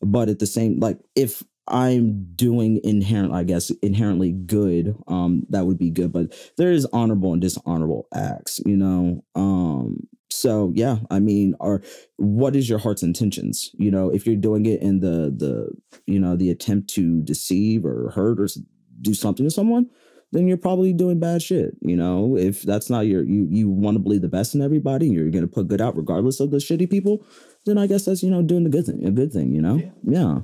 But 0.00 0.28
at 0.28 0.38
the 0.38 0.46
same, 0.46 0.78
like, 0.78 1.00
if 1.16 1.42
I'm 1.70 2.34
doing 2.34 2.80
inherent, 2.84 3.32
I 3.32 3.44
guess, 3.44 3.70
inherently 3.82 4.32
good, 4.32 4.96
um, 5.06 5.44
that 5.50 5.66
would 5.66 5.78
be 5.78 5.90
good. 5.90 6.12
But 6.12 6.34
there 6.56 6.72
is 6.72 6.86
honorable 6.92 7.32
and 7.32 7.42
dishonorable 7.42 8.08
acts, 8.14 8.60
you 8.64 8.76
know. 8.76 9.24
Um, 9.34 10.08
so 10.30 10.72
yeah 10.74 10.98
i 11.10 11.18
mean 11.18 11.54
are 11.60 11.82
what 12.16 12.54
is 12.54 12.68
your 12.68 12.78
heart's 12.78 13.02
intentions 13.02 13.70
you 13.78 13.90
know 13.90 14.10
if 14.10 14.26
you're 14.26 14.36
doing 14.36 14.66
it 14.66 14.80
in 14.82 15.00
the 15.00 15.32
the 15.36 15.70
you 16.06 16.18
know 16.18 16.36
the 16.36 16.50
attempt 16.50 16.88
to 16.88 17.22
deceive 17.22 17.84
or 17.84 18.10
hurt 18.10 18.38
or 18.38 18.48
do 19.00 19.14
something 19.14 19.44
to 19.44 19.50
someone 19.50 19.88
then 20.32 20.46
you're 20.46 20.58
probably 20.58 20.92
doing 20.92 21.18
bad 21.18 21.40
shit 21.40 21.74
you 21.80 21.96
know 21.96 22.36
if 22.36 22.62
that's 22.62 22.90
not 22.90 23.06
your 23.06 23.24
you 23.24 23.48
you 23.50 23.70
want 23.70 23.94
to 23.94 24.02
believe 24.02 24.20
the 24.20 24.28
best 24.28 24.54
in 24.54 24.60
everybody 24.60 25.06
and 25.06 25.14
you're 25.14 25.30
going 25.30 25.46
to 25.46 25.52
put 25.52 25.68
good 25.68 25.80
out 25.80 25.96
regardless 25.96 26.40
of 26.40 26.50
the 26.50 26.58
shitty 26.58 26.88
people 26.88 27.24
then 27.64 27.78
i 27.78 27.86
guess 27.86 28.04
that's 28.04 28.22
you 28.22 28.30
know 28.30 28.42
doing 28.42 28.64
the 28.64 28.70
good 28.70 28.84
thing 28.84 29.04
a 29.06 29.10
good 29.10 29.32
thing 29.32 29.52
you 29.52 29.62
know 29.62 29.76
yeah, 29.76 29.90
yeah. 30.04 30.38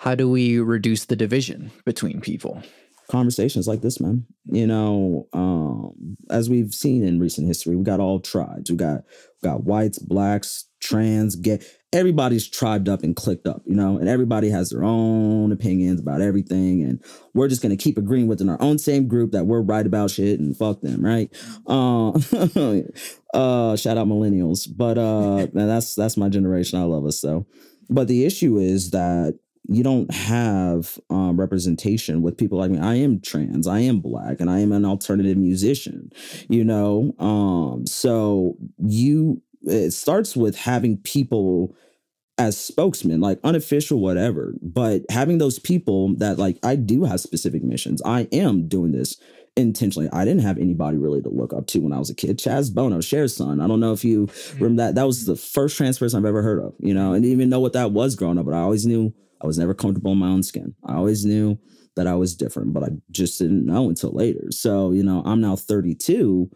How 0.00 0.14
do 0.14 0.30
we 0.30 0.58
reduce 0.58 1.04
the 1.04 1.16
division 1.16 1.70
between 1.84 2.22
people 2.22 2.62
conversations 3.10 3.66
like 3.66 3.82
this, 3.82 4.00
man. 4.00 4.24
You 4.46 4.66
know, 4.66 5.28
um, 5.32 6.16
as 6.30 6.48
we've 6.48 6.72
seen 6.72 7.02
in 7.04 7.18
recent 7.18 7.46
history, 7.46 7.76
we 7.76 7.82
got 7.82 8.00
all 8.00 8.20
tribes. 8.20 8.70
We 8.70 8.76
got 8.76 9.02
we 9.42 9.48
got 9.48 9.64
whites, 9.64 9.98
blacks, 9.98 10.66
trans, 10.80 11.36
gay. 11.36 11.60
Everybody's 11.92 12.48
tribed 12.48 12.88
up 12.88 13.02
and 13.02 13.16
clicked 13.16 13.48
up, 13.48 13.62
you 13.66 13.74
know, 13.74 13.98
and 13.98 14.08
everybody 14.08 14.48
has 14.48 14.70
their 14.70 14.84
own 14.84 15.50
opinions 15.50 16.00
about 16.00 16.20
everything. 16.20 16.82
And 16.82 17.02
we're 17.34 17.48
just 17.48 17.62
gonna 17.62 17.76
keep 17.76 17.98
agreeing 17.98 18.28
within 18.28 18.48
our 18.48 18.62
own 18.62 18.78
same 18.78 19.08
group 19.08 19.32
that 19.32 19.46
we're 19.46 19.60
right 19.60 19.84
about 19.84 20.12
shit 20.12 20.38
and 20.38 20.56
fuck 20.56 20.80
them, 20.80 21.04
right? 21.04 21.28
Uh, 21.66 22.10
uh 23.34 23.76
shout 23.76 23.98
out 23.98 24.06
millennials. 24.06 24.68
But 24.74 24.98
uh 24.98 25.48
man, 25.52 25.68
that's 25.68 25.94
that's 25.94 26.16
my 26.16 26.28
generation. 26.28 26.78
I 26.78 26.84
love 26.84 27.04
us 27.04 27.20
so. 27.20 27.46
But 27.90 28.06
the 28.06 28.24
issue 28.24 28.56
is 28.56 28.92
that 28.92 29.36
you 29.68 29.82
don't 29.82 30.12
have 30.12 30.98
um, 31.10 31.38
representation 31.38 32.22
with 32.22 32.36
people 32.36 32.58
like 32.58 32.70
me. 32.70 32.78
I 32.78 32.94
am 32.96 33.20
trans, 33.20 33.66
I 33.66 33.80
am 33.80 34.00
black, 34.00 34.40
and 34.40 34.50
I 34.50 34.60
am 34.60 34.72
an 34.72 34.84
alternative 34.84 35.36
musician, 35.36 36.10
you 36.48 36.64
know? 36.64 37.14
Um, 37.18 37.86
so 37.86 38.56
you, 38.78 39.42
it 39.62 39.92
starts 39.92 40.34
with 40.34 40.56
having 40.56 40.96
people 40.96 41.74
as 42.38 42.58
spokesmen, 42.58 43.20
like 43.20 43.38
unofficial, 43.44 44.00
whatever, 44.00 44.54
but 44.62 45.02
having 45.10 45.38
those 45.38 45.58
people 45.58 46.16
that, 46.16 46.38
like, 46.38 46.58
I 46.64 46.74
do 46.74 47.04
have 47.04 47.20
specific 47.20 47.62
missions. 47.62 48.00
I 48.04 48.28
am 48.32 48.66
doing 48.66 48.92
this 48.92 49.20
intentionally. 49.56 50.08
I 50.10 50.24
didn't 50.24 50.42
have 50.42 50.58
anybody 50.58 50.96
really 50.96 51.20
to 51.20 51.28
look 51.28 51.52
up 51.52 51.66
to 51.68 51.80
when 51.80 51.92
I 51.92 51.98
was 51.98 52.08
a 52.08 52.14
kid. 52.14 52.38
Chaz 52.38 52.74
Bono, 52.74 53.00
Cher's 53.02 53.36
son. 53.36 53.60
I 53.60 53.66
don't 53.66 53.80
know 53.80 53.92
if 53.92 54.04
you 54.04 54.26
mm-hmm. 54.26 54.64
remember 54.64 54.82
that. 54.84 54.94
That 54.94 55.06
was 55.06 55.26
the 55.26 55.36
first 55.36 55.76
trans 55.76 55.98
person 55.98 56.18
I've 56.18 56.28
ever 56.28 56.42
heard 56.42 56.64
of, 56.64 56.74
you 56.78 56.94
know, 56.94 57.12
and 57.12 57.22
didn't 57.22 57.36
even 57.36 57.50
know 57.50 57.60
what 57.60 57.74
that 57.74 57.92
was 57.92 58.16
growing 58.16 58.38
up, 58.38 58.46
but 58.46 58.54
I 58.54 58.60
always 58.60 58.86
knew 58.86 59.12
I 59.40 59.46
was 59.46 59.58
never 59.58 59.74
comfortable 59.74 60.12
in 60.12 60.18
my 60.18 60.28
own 60.28 60.42
skin. 60.42 60.74
I 60.84 60.94
always 60.94 61.24
knew 61.24 61.58
that 61.96 62.06
I 62.06 62.14
was 62.14 62.36
different, 62.36 62.72
but 62.72 62.82
I 62.82 62.88
just 63.10 63.38
didn't 63.38 63.66
know 63.66 63.88
until 63.88 64.12
later. 64.12 64.48
So, 64.50 64.92
you 64.92 65.02
know, 65.02 65.22
I'm 65.24 65.40
now 65.40 65.56
32. 65.56 66.50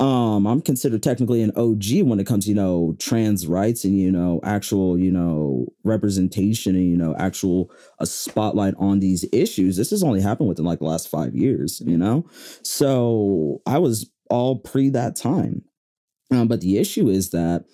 Um, 0.00 0.46
I'm 0.46 0.62
considered 0.62 1.02
technically 1.02 1.42
an 1.42 1.52
OG 1.56 2.02
when 2.04 2.18
it 2.18 2.26
comes 2.26 2.44
to, 2.44 2.50
you 2.50 2.54
know, 2.54 2.96
trans 2.98 3.46
rights 3.46 3.84
and, 3.84 3.98
you 3.98 4.10
know, 4.10 4.40
actual, 4.42 4.98
you 4.98 5.10
know, 5.10 5.66
representation 5.84 6.74
and, 6.74 6.90
you 6.90 6.96
know, 6.96 7.14
actual 7.18 7.70
a 7.98 8.06
spotlight 8.06 8.74
on 8.78 9.00
these 9.00 9.26
issues. 9.30 9.76
This 9.76 9.90
has 9.90 10.02
only 10.02 10.22
happened 10.22 10.48
within 10.48 10.64
like 10.64 10.78
the 10.78 10.86
last 10.86 11.08
five 11.08 11.34
years, 11.34 11.82
you 11.84 11.98
know? 11.98 12.24
So 12.62 13.60
I 13.66 13.76
was 13.78 14.10
all 14.30 14.60
pre 14.60 14.88
that 14.90 15.16
time. 15.16 15.64
Um, 16.30 16.48
but 16.48 16.62
the 16.62 16.78
issue 16.78 17.08
is 17.08 17.30
that 17.30 17.64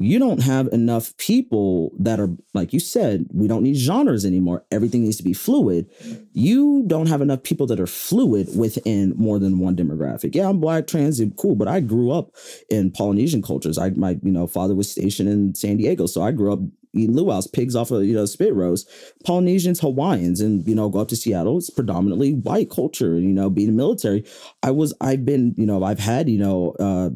you 0.00 0.18
don't 0.20 0.42
have 0.42 0.68
enough 0.68 1.16
people 1.16 1.92
that 1.98 2.20
are 2.20 2.30
like 2.54 2.72
you 2.72 2.78
said 2.78 3.26
we 3.32 3.48
don't 3.48 3.64
need 3.64 3.76
genres 3.76 4.24
anymore. 4.24 4.64
Everything 4.70 5.02
needs 5.02 5.16
to 5.16 5.24
be 5.24 5.32
fluid. 5.32 5.90
You 6.32 6.84
don't 6.86 7.08
have 7.08 7.20
enough 7.20 7.42
people 7.42 7.66
that 7.66 7.80
are 7.80 7.86
fluid 7.86 8.48
within 8.56 9.12
more 9.16 9.40
than 9.40 9.58
one 9.58 9.74
demographic. 9.74 10.34
Yeah 10.34 10.48
i'm 10.48 10.60
black 10.60 10.86
trans 10.86 11.20
cool 11.36 11.56
but 11.56 11.66
i 11.66 11.80
grew 11.80 12.12
up 12.12 12.30
in 12.70 12.90
polynesian 12.92 13.42
cultures. 13.42 13.76
I 13.76 13.90
my 13.90 14.18
you 14.22 14.30
know 14.30 14.46
father 14.46 14.74
was 14.74 14.90
stationed 14.90 15.28
in 15.28 15.54
san 15.54 15.76
diego 15.76 16.06
so 16.06 16.22
i 16.22 16.30
grew 16.30 16.52
up 16.52 16.60
luau's 16.94 17.46
pigs 17.46 17.76
off 17.76 17.90
of 17.90 18.04
you 18.04 18.14
know 18.14 18.26
spit 18.26 18.54
roast. 18.54 18.88
Polynesians 19.24 19.80
hawaiians 19.80 20.40
and 20.40 20.66
you 20.66 20.74
know 20.74 20.88
go 20.88 21.00
up 21.00 21.08
to 21.08 21.16
seattle. 21.16 21.58
It's 21.58 21.70
predominantly 21.70 22.32
white 22.34 22.70
culture 22.70 23.14
and 23.14 23.24
you 23.24 23.34
know 23.34 23.50
being 23.50 23.76
military. 23.76 24.24
I 24.62 24.70
was 24.70 24.94
i've 25.00 25.24
been 25.24 25.54
you 25.56 25.66
know 25.66 25.82
i've 25.84 25.98
had 25.98 26.28
you 26.28 26.38
know 26.38 26.74
uh 26.80 27.10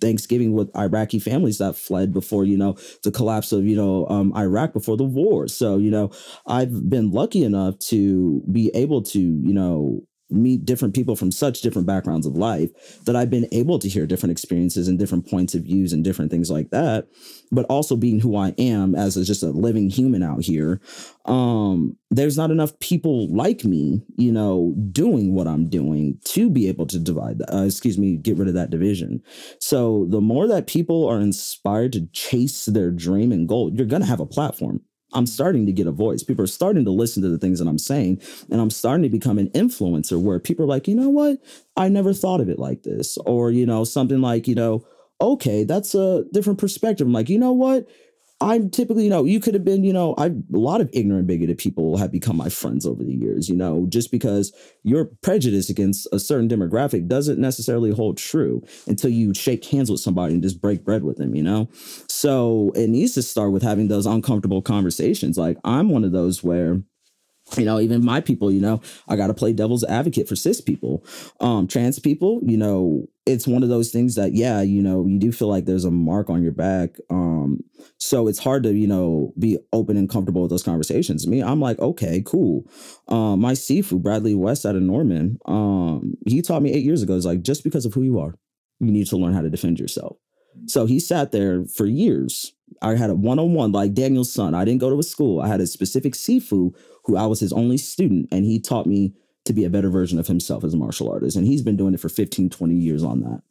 thanksgiving 0.00 0.52
with 0.52 0.74
iraqi 0.76 1.18
families 1.18 1.58
that 1.58 1.76
fled 1.76 2.12
before 2.12 2.44
you 2.44 2.56
know 2.56 2.76
the 3.04 3.10
collapse 3.10 3.52
of 3.52 3.64
you 3.64 3.76
know 3.76 4.06
um, 4.08 4.32
iraq 4.36 4.72
before 4.72 4.96
the 4.96 5.04
war. 5.04 5.48
So 5.48 5.76
you 5.78 5.90
know 5.90 6.10
i've 6.46 6.88
been 6.88 7.10
lucky 7.10 7.44
enough 7.44 7.78
to 7.90 8.42
be 8.50 8.70
able 8.74 9.02
to 9.02 9.20
you 9.20 9.52
know 9.52 10.02
meet 10.30 10.64
different 10.64 10.94
people 10.94 11.16
from 11.16 11.30
such 11.30 11.60
different 11.60 11.86
backgrounds 11.86 12.26
of 12.26 12.36
life 12.36 13.04
that 13.04 13.16
I've 13.16 13.30
been 13.30 13.48
able 13.52 13.78
to 13.78 13.88
hear 13.88 14.06
different 14.06 14.32
experiences 14.32 14.88
and 14.88 14.98
different 14.98 15.28
points 15.28 15.54
of 15.54 15.62
views 15.62 15.92
and 15.92 16.04
different 16.04 16.30
things 16.30 16.50
like 16.50 16.70
that. 16.70 17.08
But 17.50 17.64
also 17.66 17.96
being 17.96 18.20
who 18.20 18.36
I 18.36 18.54
am 18.58 18.94
as 18.94 19.16
a, 19.16 19.24
just 19.24 19.42
a 19.42 19.50
living 19.50 19.88
human 19.88 20.22
out 20.22 20.44
here, 20.44 20.80
um, 21.24 21.96
there's 22.10 22.36
not 22.36 22.50
enough 22.50 22.78
people 22.80 23.28
like 23.34 23.64
me, 23.64 24.02
you 24.16 24.32
know, 24.32 24.74
doing 24.92 25.34
what 25.34 25.46
I'm 25.46 25.68
doing 25.68 26.18
to 26.26 26.50
be 26.50 26.68
able 26.68 26.86
to 26.86 26.98
divide 26.98 27.42
uh, 27.52 27.64
excuse 27.64 27.98
me, 27.98 28.16
get 28.16 28.36
rid 28.36 28.48
of 28.48 28.54
that 28.54 28.70
division. 28.70 29.22
So 29.60 30.06
the 30.08 30.20
more 30.20 30.46
that 30.46 30.66
people 30.66 31.06
are 31.06 31.20
inspired 31.20 31.92
to 31.94 32.06
chase 32.12 32.66
their 32.66 32.90
dream 32.90 33.32
and 33.32 33.48
goal, 33.48 33.70
you're 33.72 33.86
going 33.86 34.02
to 34.02 34.08
have 34.08 34.20
a 34.20 34.26
platform. 34.26 34.82
I'm 35.12 35.26
starting 35.26 35.66
to 35.66 35.72
get 35.72 35.86
a 35.86 35.92
voice. 35.92 36.22
People 36.22 36.44
are 36.44 36.48
starting 36.48 36.84
to 36.84 36.90
listen 36.90 37.22
to 37.22 37.28
the 37.28 37.38
things 37.38 37.58
that 37.58 37.68
I'm 37.68 37.78
saying, 37.78 38.20
and 38.50 38.60
I'm 38.60 38.70
starting 38.70 39.02
to 39.04 39.08
become 39.08 39.38
an 39.38 39.48
influencer 39.50 40.20
where 40.20 40.38
people 40.38 40.64
are 40.64 40.68
like, 40.68 40.86
you 40.86 40.94
know 40.94 41.08
what? 41.08 41.38
I 41.76 41.88
never 41.88 42.12
thought 42.12 42.40
of 42.40 42.48
it 42.48 42.58
like 42.58 42.82
this. 42.82 43.16
Or, 43.18 43.50
you 43.50 43.64
know, 43.64 43.84
something 43.84 44.20
like, 44.20 44.46
you 44.46 44.54
know, 44.54 44.86
okay, 45.20 45.64
that's 45.64 45.94
a 45.94 46.24
different 46.32 46.58
perspective. 46.58 47.06
I'm 47.06 47.12
like, 47.12 47.28
you 47.28 47.38
know 47.38 47.52
what? 47.52 47.88
I'm 48.40 48.70
typically, 48.70 49.02
you 49.02 49.10
know, 49.10 49.24
you 49.24 49.40
could 49.40 49.54
have 49.54 49.64
been, 49.64 49.82
you 49.82 49.92
know, 49.92 50.14
I 50.16 50.26
a 50.26 50.32
lot 50.50 50.80
of 50.80 50.88
ignorant, 50.92 51.26
bigoted 51.26 51.58
people 51.58 51.96
have 51.96 52.12
become 52.12 52.36
my 52.36 52.48
friends 52.48 52.86
over 52.86 53.02
the 53.02 53.12
years, 53.12 53.48
you 53.48 53.56
know, 53.56 53.86
just 53.88 54.12
because 54.12 54.52
your 54.84 55.06
prejudice 55.22 55.68
against 55.68 56.06
a 56.12 56.20
certain 56.20 56.48
demographic 56.48 57.08
doesn't 57.08 57.40
necessarily 57.40 57.90
hold 57.90 58.16
true 58.16 58.62
until 58.86 59.10
you 59.10 59.34
shake 59.34 59.64
hands 59.64 59.90
with 59.90 60.00
somebody 60.00 60.34
and 60.34 60.42
just 60.42 60.60
break 60.60 60.84
bread 60.84 61.02
with 61.02 61.16
them, 61.16 61.34
you 61.34 61.42
know? 61.42 61.68
So 62.08 62.70
it 62.76 62.88
needs 62.88 63.14
to 63.14 63.22
start 63.22 63.50
with 63.50 63.62
having 63.62 63.88
those 63.88 64.06
uncomfortable 64.06 64.62
conversations. 64.62 65.36
Like 65.36 65.58
I'm 65.64 65.90
one 65.90 66.04
of 66.04 66.12
those 66.12 66.44
where 66.44 66.80
you 67.56 67.64
know 67.64 67.80
even 67.80 68.04
my 68.04 68.20
people 68.20 68.52
you 68.52 68.60
know 68.60 68.80
i 69.08 69.16
got 69.16 69.28
to 69.28 69.34
play 69.34 69.52
devil's 69.52 69.84
advocate 69.84 70.28
for 70.28 70.36
cis 70.36 70.60
people. 70.60 71.04
Um 71.40 71.66
trans 71.66 71.98
people 71.98 72.40
you 72.42 72.56
know 72.56 73.08
it's 73.26 73.46
one 73.46 73.62
of 73.62 73.68
those 73.68 73.90
things 73.90 74.14
that 74.14 74.34
yeah 74.34 74.60
you 74.60 74.82
know 74.82 75.06
you 75.06 75.18
do 75.18 75.32
feel 75.32 75.48
like 75.48 75.64
there's 75.64 75.84
a 75.84 75.90
mark 75.90 76.30
on 76.30 76.42
your 76.42 76.52
back. 76.52 76.96
Um 77.10 77.60
so 77.98 78.28
it's 78.28 78.38
hard 78.38 78.62
to 78.64 78.72
you 78.72 78.86
know 78.86 79.32
be 79.38 79.58
open 79.72 79.96
and 79.96 80.08
comfortable 80.08 80.42
with 80.42 80.50
those 80.50 80.62
conversations. 80.62 81.26
Me 81.26 81.42
i'm 81.42 81.60
like 81.60 81.78
okay 81.78 82.22
cool. 82.24 82.64
Um 83.08 83.40
my 83.40 83.52
sifu 83.52 84.02
bradley 84.02 84.34
west 84.34 84.66
out 84.66 84.76
of 84.76 84.82
norman 84.82 85.38
um 85.46 86.14
he 86.26 86.42
taught 86.42 86.62
me 86.62 86.72
eight 86.72 86.84
years 86.84 87.02
ago 87.02 87.14
is 87.14 87.26
like 87.26 87.42
just 87.42 87.64
because 87.64 87.86
of 87.86 87.94
who 87.94 88.02
you 88.02 88.18
are 88.18 88.34
you 88.80 88.92
need 88.92 89.06
to 89.08 89.16
learn 89.16 89.34
how 89.34 89.42
to 89.42 89.50
defend 89.50 89.78
yourself. 89.78 90.16
So 90.66 90.86
he 90.86 91.00
sat 91.00 91.32
there 91.32 91.64
for 91.64 91.86
years 91.86 92.52
i 92.82 92.94
had 92.94 93.10
a 93.10 93.14
one-on-one 93.14 93.72
like 93.72 93.94
Daniel-san 93.94 94.54
i 94.54 94.64
didn't 94.64 94.80
go 94.80 94.90
to 94.90 94.98
a 94.98 95.02
school 95.02 95.40
i 95.40 95.48
had 95.48 95.60
a 95.60 95.66
specific 95.66 96.14
sifu 96.14 96.74
who 97.08 97.16
I 97.16 97.26
was 97.26 97.40
his 97.40 97.54
only 97.54 97.78
student, 97.78 98.28
and 98.30 98.44
he 98.44 98.60
taught 98.60 98.86
me 98.86 99.14
to 99.46 99.54
be 99.54 99.64
a 99.64 99.70
better 99.70 99.88
version 99.88 100.18
of 100.18 100.26
himself 100.26 100.62
as 100.62 100.74
a 100.74 100.76
martial 100.76 101.10
artist. 101.10 101.36
And 101.38 101.46
he's 101.46 101.62
been 101.62 101.76
doing 101.76 101.94
it 101.94 102.00
for 102.00 102.10
15, 102.10 102.50
20 102.50 102.74
years 102.74 103.02
on 103.02 103.20
that. 103.22 103.42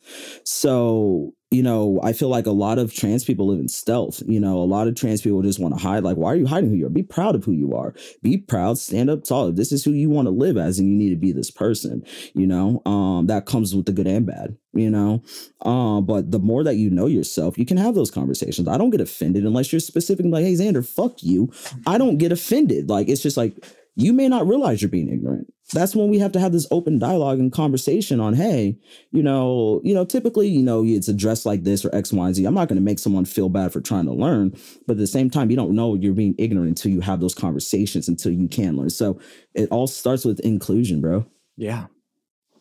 So, 0.44 1.34
you 1.50 1.64
know, 1.64 2.00
I 2.04 2.12
feel 2.12 2.28
like 2.28 2.46
a 2.46 2.52
lot 2.52 2.78
of 2.78 2.94
trans 2.94 3.24
people 3.24 3.48
live 3.48 3.60
in 3.60 3.70
stealth. 3.70 4.22
You 4.28 4.40
know, 4.40 4.58
a 4.58 4.66
lot 4.66 4.90
of 4.90 4.96
trans 4.96 5.22
people 5.22 5.42
just 5.42 5.60
want 5.60 5.74
to 5.78 5.82
hide. 5.82 6.04
Like, 6.04 6.18
why 6.18 6.34
are 6.34 6.36
you 6.36 6.46
hiding 6.46 6.70
who 6.70 6.76
you 6.76 6.86
are? 6.86 6.90
Be 6.90 7.04
proud 7.04 7.36
of 7.36 7.46
who 7.46 7.54
you 7.54 7.74
are. 7.74 7.94
Be 8.22 8.38
proud, 8.38 8.78
stand 8.78 9.10
up 9.10 9.24
tall. 9.24 9.52
This 9.54 9.72
is 9.72 9.86
who 9.86 9.92
you 9.92 10.10
want 10.10 10.26
to 10.26 10.32
live 10.32 10.58
as, 10.58 10.78
and 10.78 10.90
you 10.90 10.96
need 10.96 11.12
to 11.12 11.16
be 11.16 11.32
this 11.32 11.50
person, 11.50 12.04
you 12.34 12.48
know. 12.48 12.82
Um, 12.86 13.28
that 13.28 13.46
comes 13.46 13.74
with 13.74 13.86
the 13.86 13.94
good 13.94 14.08
and 14.08 14.26
bad, 14.26 14.58
you 14.74 14.90
know. 14.90 15.24
Um, 15.62 16.06
but 16.06 16.32
the 16.32 16.40
more 16.40 16.66
that 16.66 16.76
you 16.76 16.90
know 16.90 17.08
yourself, 17.08 17.58
you 17.58 17.66
can 17.66 17.78
have 17.78 17.96
those 17.96 18.12
conversations. 18.12 18.68
I 18.68 18.78
don't 18.78 18.90
get 18.90 19.02
offended 19.02 19.46
unless 19.46 19.72
you're 19.72 19.80
specifically 19.80 20.32
like, 20.32 20.44
hey, 20.44 20.54
Xander, 20.54 20.86
fuck 20.86 21.24
you. 21.24 21.50
I 21.86 21.98
don't 21.98 22.18
get 22.18 22.34
offended. 22.34 22.90
Like, 22.90 23.08
it's 23.08 23.24
just 23.24 23.38
like 23.38 23.56
you 23.98 24.14
may 24.14 24.30
not 24.30 24.48
realize 24.48 24.80
you're 24.80 24.90
being 24.90 25.10
ignorant. 25.10 25.52
That's 25.74 25.96
when 25.96 26.08
we 26.10 26.20
have 26.20 26.32
to 26.34 26.40
have 26.40 26.52
this 26.52 26.68
open 26.70 27.00
dialogue 27.00 27.40
and 27.40 27.52
conversation 27.52 28.22
on 28.22 28.36
hey 28.36 28.78
you 29.12 29.22
know 29.22 29.82
you 29.84 29.94
know 29.94 30.06
typically 30.06 30.48
you 30.48 30.62
know 30.62 30.86
it's 30.86 31.10
addressed 31.10 31.46
like 31.46 31.64
this 31.64 31.84
or 31.84 31.94
x 31.94 32.14
y 32.14 32.28
and 32.28 32.36
z. 32.36 32.46
I'm 32.46 32.54
not 32.54 32.70
going 32.70 32.78
to 32.78 32.84
make 32.84 33.00
someone 33.00 33.26
feel 33.26 33.50
bad 33.50 33.74
for 33.74 33.82
trying 33.82 34.06
to 34.06 34.14
learn 34.14 34.52
but 34.86 34.94
at 34.94 34.98
the 35.00 35.08
same 35.08 35.30
time 35.30 35.50
you 35.50 35.58
don't 35.58 35.76
know 35.76 35.96
you're 35.96 36.14
being 36.14 36.36
ignorant 36.38 36.70
until 36.70 36.92
you 36.92 37.02
have 37.02 37.20
those 37.20 37.36
conversations 37.36 38.08
until 38.08 38.32
you 38.32 38.48
can 38.48 38.78
learn. 38.78 38.92
So 38.92 39.20
it 39.56 39.68
all 39.72 39.88
starts 39.88 40.24
with 40.24 40.40
inclusion 40.42 41.02
bro. 41.02 41.26
Yeah. 41.58 41.88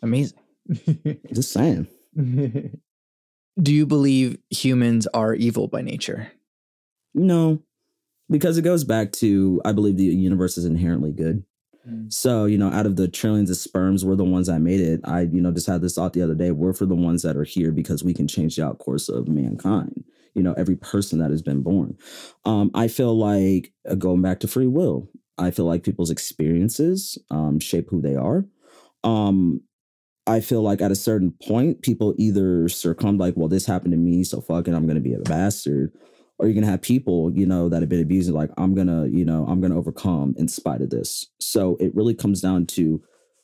Amazing. 0.01 0.39
Just 1.33 1.53
saying. 1.53 1.87
Do 2.15 3.73
you 3.73 3.85
believe 3.85 4.37
humans 4.49 5.07
are 5.13 5.33
evil 5.33 5.67
by 5.67 5.81
nature? 5.81 6.31
No 7.13 7.61
because 8.29 8.57
it 8.57 8.63
goes 8.63 8.83
back 8.83 9.11
to 9.11 9.61
i 9.65 9.71
believe 9.71 9.97
the 9.97 10.05
universe 10.05 10.57
is 10.57 10.65
inherently 10.65 11.11
good 11.11 11.43
Mm. 11.87 12.11
So, 12.11 12.45
you 12.45 12.57
know, 12.57 12.69
out 12.69 12.85
of 12.85 12.95
the 12.95 13.07
trillions 13.07 13.49
of 13.49 13.57
sperms, 13.57 14.03
we're 14.03 14.15
the 14.15 14.23
ones 14.23 14.47
that 14.47 14.59
made 14.59 14.81
it. 14.81 15.01
I, 15.03 15.21
you 15.21 15.41
know, 15.41 15.51
just 15.51 15.67
had 15.67 15.81
this 15.81 15.95
thought 15.95 16.13
the 16.13 16.21
other 16.21 16.35
day. 16.35 16.51
We're 16.51 16.73
for 16.73 16.85
the 16.85 16.95
ones 16.95 17.23
that 17.23 17.37
are 17.37 17.43
here 17.43 17.71
because 17.71 18.03
we 18.03 18.13
can 18.13 18.27
change 18.27 18.55
the 18.55 18.65
outcourse 18.65 19.09
of 19.09 19.27
mankind. 19.27 20.03
You 20.33 20.43
know, 20.43 20.53
every 20.53 20.75
person 20.75 21.19
that 21.19 21.31
has 21.31 21.41
been 21.41 21.63
born. 21.63 21.97
Um, 22.45 22.71
I 22.73 22.87
feel 22.87 23.17
like 23.17 23.71
uh, 23.89 23.95
going 23.95 24.21
back 24.21 24.39
to 24.41 24.47
free 24.47 24.67
will. 24.67 25.09
I 25.37 25.51
feel 25.51 25.65
like 25.65 25.83
people's 25.83 26.11
experiences 26.11 27.17
um, 27.31 27.59
shape 27.59 27.89
who 27.89 28.01
they 28.01 28.15
are. 28.15 28.45
Um, 29.03 29.61
I 30.25 30.41
feel 30.41 30.61
like 30.61 30.81
at 30.81 30.91
a 30.91 30.95
certain 30.95 31.31
point, 31.31 31.81
people 31.81 32.13
either 32.17 32.67
succumb 32.67 33.17
like, 33.17 33.35
well, 33.37 33.47
this 33.47 33.65
happened 33.65 33.93
to 33.93 33.97
me, 33.97 34.23
so 34.23 34.41
fucking 34.41 34.73
I'm 34.73 34.85
gonna 34.85 34.99
be 34.99 35.13
a 35.13 35.19
bastard, 35.19 35.93
or 36.39 36.47
you're 36.47 36.55
gonna 36.55 36.67
have 36.67 36.81
people, 36.81 37.31
you 37.33 37.45
know, 37.45 37.69
that 37.69 37.81
have 37.81 37.89
been 37.89 38.01
abusing, 38.01 38.33
like 38.33 38.51
I'm 38.57 38.75
gonna, 38.75 39.07
you 39.07 39.25
know, 39.25 39.45
I'm 39.47 39.61
gonna 39.61 39.77
overcome 39.77 40.35
in 40.37 40.47
spite 40.47 40.81
of 40.81 40.89
this. 40.89 41.27
So 41.39 41.77
it 41.79 41.95
really 41.95 42.13
comes 42.13 42.41
down 42.41 42.65
to 42.67 43.01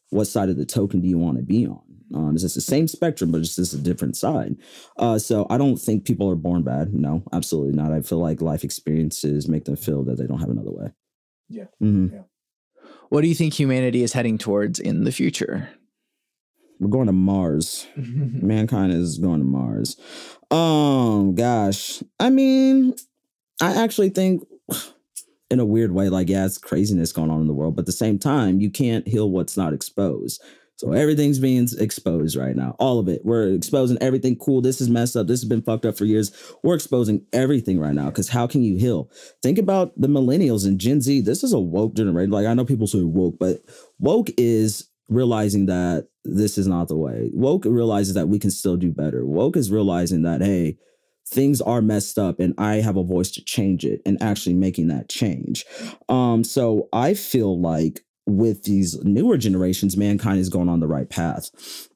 what 0.10 0.26
side 0.26 0.50
of 0.50 0.58
the 0.58 0.66
token 0.66 1.02
do 1.02 1.08
you 1.08 1.18
want 1.18 1.38
to 1.38 1.44
be 1.44 1.66
on? 1.66 1.82
Um, 2.14 2.36
it's 2.36 2.44
just 2.44 2.56
the 2.56 2.62
same 2.62 2.88
spectrum, 2.88 3.32
but 3.32 3.42
it's 3.42 3.56
just 3.56 3.74
a 3.74 3.78
different 3.78 4.16
side. 4.16 4.56
Uh, 4.98 5.18
so 5.18 5.48
I 5.50 5.58
don't 5.58 5.78
think 5.78 6.06
people 6.06 6.30
are 6.30 6.36
born 6.36 6.62
bad. 6.62 6.94
No, 6.94 7.24
absolutely 7.34 7.74
not. 7.74 7.92
I 7.92 8.02
feel 8.02 8.20
like 8.20 8.42
life 8.42 8.64
experiences 8.64 9.50
make 9.50 9.66
them 9.66 9.76
feel 9.76 10.04
that 10.04 10.18
they 10.18 10.28
don't 10.28 10.40
have 10.40 10.52
another 10.52 10.72
way. 10.72 10.92
Yeah. 11.50 11.66
Mm-hmm. 11.82 12.16
yeah. 12.16 12.22
What 13.10 13.22
do 13.22 13.28
you 13.28 13.36
think 13.36 13.54
humanity 13.54 14.04
is 14.04 14.14
heading 14.14 14.38
towards 14.38 14.80
in 14.80 15.04
the 15.04 15.12
future? 15.12 15.70
We're 16.80 16.90
going 16.90 17.08
to 17.08 17.14
Mars. 17.14 17.88
Mankind 17.96 18.94
is 18.94 19.18
going 19.18 19.40
to 19.40 19.46
Mars. 19.46 19.98
Um, 20.52 21.36
gosh, 21.36 22.04
I 22.20 22.30
mean, 22.30 22.96
I 23.62 23.82
actually 23.84 24.10
think 24.10 24.44
in 25.50 25.60
a 25.60 25.66
weird 25.66 25.92
way, 25.92 26.10
like, 26.10 26.30
yeah, 26.30 26.46
it's 26.46 26.58
craziness 26.58 27.12
going 27.12 27.30
on 27.30 27.42
in 27.42 27.48
the 27.48 27.54
world, 27.54 27.76
but 27.76 27.84
at 27.84 27.86
the 27.86 27.92
same 27.92 28.20
time, 28.20 28.60
you 28.60 28.70
can't 28.70 29.08
heal 29.08 29.30
what's 29.30 29.56
not 29.56 29.74
exposed. 29.74 30.42
So 30.78 30.92
everything's 30.92 31.40
being 31.40 31.68
exposed 31.80 32.36
right 32.36 32.56
now. 32.56 32.76
All 32.80 33.00
of 33.00 33.08
it. 33.08 33.22
We're 33.24 33.54
exposing 33.54 33.98
everything 34.02 34.36
cool. 34.36 34.60
This 34.60 34.82
is 34.82 34.90
messed 34.90 35.16
up. 35.16 35.28
This 35.28 35.42
has 35.42 35.48
been 35.48 35.62
fucked 35.62 35.86
up 35.86 35.96
for 35.96 36.06
years. 36.06 36.32
We're 36.64 36.76
exposing 36.76 37.26
everything 37.32 37.80
right 37.80 37.94
now. 37.94 38.10
Cause 38.10 38.30
how 38.30 38.48
can 38.48 38.64
you 38.64 38.78
heal? 38.78 39.10
Think 39.42 39.58
about 39.58 39.94
the 39.96 40.08
millennials 40.08 40.66
and 40.66 40.80
Gen 40.80 41.00
Z. 41.00 41.22
This 41.22 41.44
is 41.44 41.54
a 41.54 41.60
woke 41.60 41.94
generation. 41.94 42.32
Like 42.32 42.48
I 42.48 42.54
know 42.54 42.66
people 42.66 42.88
say 42.88 43.02
woke, 43.04 43.38
but 43.40 43.62
woke 44.00 44.30
is 44.38 44.90
realizing 45.08 45.68
that 45.68 46.08
this 46.26 46.58
is 46.58 46.68
not 46.68 46.88
the 46.88 46.96
way. 46.96 47.30
Woke 47.34 47.66
realizes 47.66 48.14
that 48.14 48.28
we 48.28 48.40
can 48.40 48.52
still 48.52 48.78
do 48.78 48.92
better. 48.92 49.26
Woke 49.26 49.58
is 49.58 49.72
realizing 49.72 50.24
that, 50.24 50.42
hey, 50.42 50.78
things 51.28 51.62
are 51.62 51.82
messed 51.82 52.18
up 52.18 52.40
and 52.40 52.54
I 52.58 52.76
have 52.76 52.98
a 52.98 53.04
voice 53.04 53.32
to 53.32 53.44
change 53.44 53.86
it 53.86 54.02
and 54.06 54.22
actually 54.22 54.56
making 54.56 54.88
that 54.88 55.10
change. 55.10 55.66
Um, 56.10 56.44
so 56.44 56.90
I 56.94 57.14
feel 57.14 57.60
like 57.60 58.02
with 58.26 58.64
these 58.64 59.02
newer 59.04 59.38
generations, 59.38 59.98
mankind 59.98 60.40
is 60.40 60.50
going 60.50 60.70
on 60.70 60.80
the 60.80 60.88
right 60.88 61.10
path. 61.10 61.50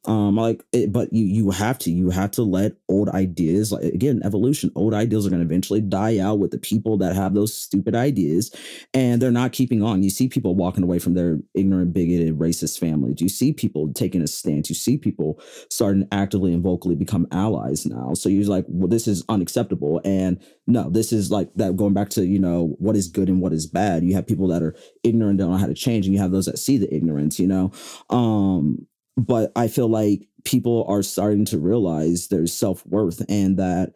Um, 0.08 0.38
like, 0.38 0.64
it, 0.72 0.94
but 0.94 1.12
you 1.12 1.26
you 1.26 1.52
have 1.52 1.78
to 1.80 1.92
you 1.92 2.10
have 2.12 2.32
to 2.32 2.44
let 2.44 2.78
old 2.88 3.10
ideas 3.10 3.74
like 3.74 3.84
again 3.84 4.22
evolution. 4.24 4.72
Old 4.74 4.94
ideas 4.94 5.28
are 5.28 5.30
going 5.30 5.42
to 5.42 5.46
eventually 5.46 5.82
die 5.82 6.20
out 6.20 6.40
with 6.40 6.52
the 6.52 6.58
people 6.58 6.98
that 7.00 7.14
have 7.14 7.34
those 7.34 7.54
stupid 7.54 7.94
ideas, 7.94 8.50
and 8.94 9.22
they're 9.22 9.32
not 9.32 9.52
keeping 9.52 9.84
on. 9.84 10.04
You 10.04 10.10
see 10.10 10.30
people 10.30 10.56
walking 10.56 10.84
away 10.84 11.00
from 11.00 11.14
their 11.14 11.40
ignorant, 11.54 11.92
bigoted, 11.94 12.40
racist 12.40 12.80
families. 12.80 13.22
You 13.22 13.28
see 13.28 13.52
people 13.52 13.92
taking 13.92 14.22
a 14.22 14.28
stance. 14.28 14.70
You 14.70 14.76
see 14.76 14.98
people 14.98 15.42
starting 15.70 16.08
actively 16.14 16.54
and 16.54 16.64
vocally 16.64 16.96
become 16.96 17.28
allies 17.32 17.86
now. 17.86 18.14
So 18.14 18.30
you're 18.30 18.46
like, 18.46 18.66
well, 18.70 18.88
this 18.88 19.10
is 19.10 19.26
unacceptable, 19.28 20.00
and 20.06 20.42
no, 20.68 20.90
this 20.90 21.12
is 21.12 21.32
like 21.32 21.50
that. 21.56 21.76
Going 21.76 21.94
back 21.94 22.10
to 22.12 22.26
you 22.26 22.40
know 22.40 22.76
what 22.80 22.96
is 22.96 23.10
good 23.10 23.28
and 23.28 23.42
what 23.42 23.52
is 23.52 23.68
bad. 23.68 24.06
You 24.06 24.16
have 24.16 24.26
people 24.26 24.48
that 24.48 24.64
are 24.64 24.74
ignorant, 25.04 25.40
don't 25.40 25.52
know 25.52 25.58
how 25.58 25.68
to 25.68 25.74
change, 25.74 26.06
and 26.06 26.16
you 26.16 26.22
have 26.22 26.32
those 26.32 26.46
that 26.46 26.60
see 26.60 26.78
the 26.78 26.94
ignorance. 26.96 27.40
You 27.40 27.48
know, 27.48 27.72
um, 28.10 28.88
but 29.18 29.52
I 29.56 29.68
feel 29.68 29.90
like 29.90 30.28
people 30.46 30.86
are 30.88 31.04
starting 31.04 31.46
to 31.46 31.58
realize 31.58 32.28
their 32.28 32.48
self 32.48 32.86
worth 32.86 33.26
and 33.28 33.58
that, 33.58 33.94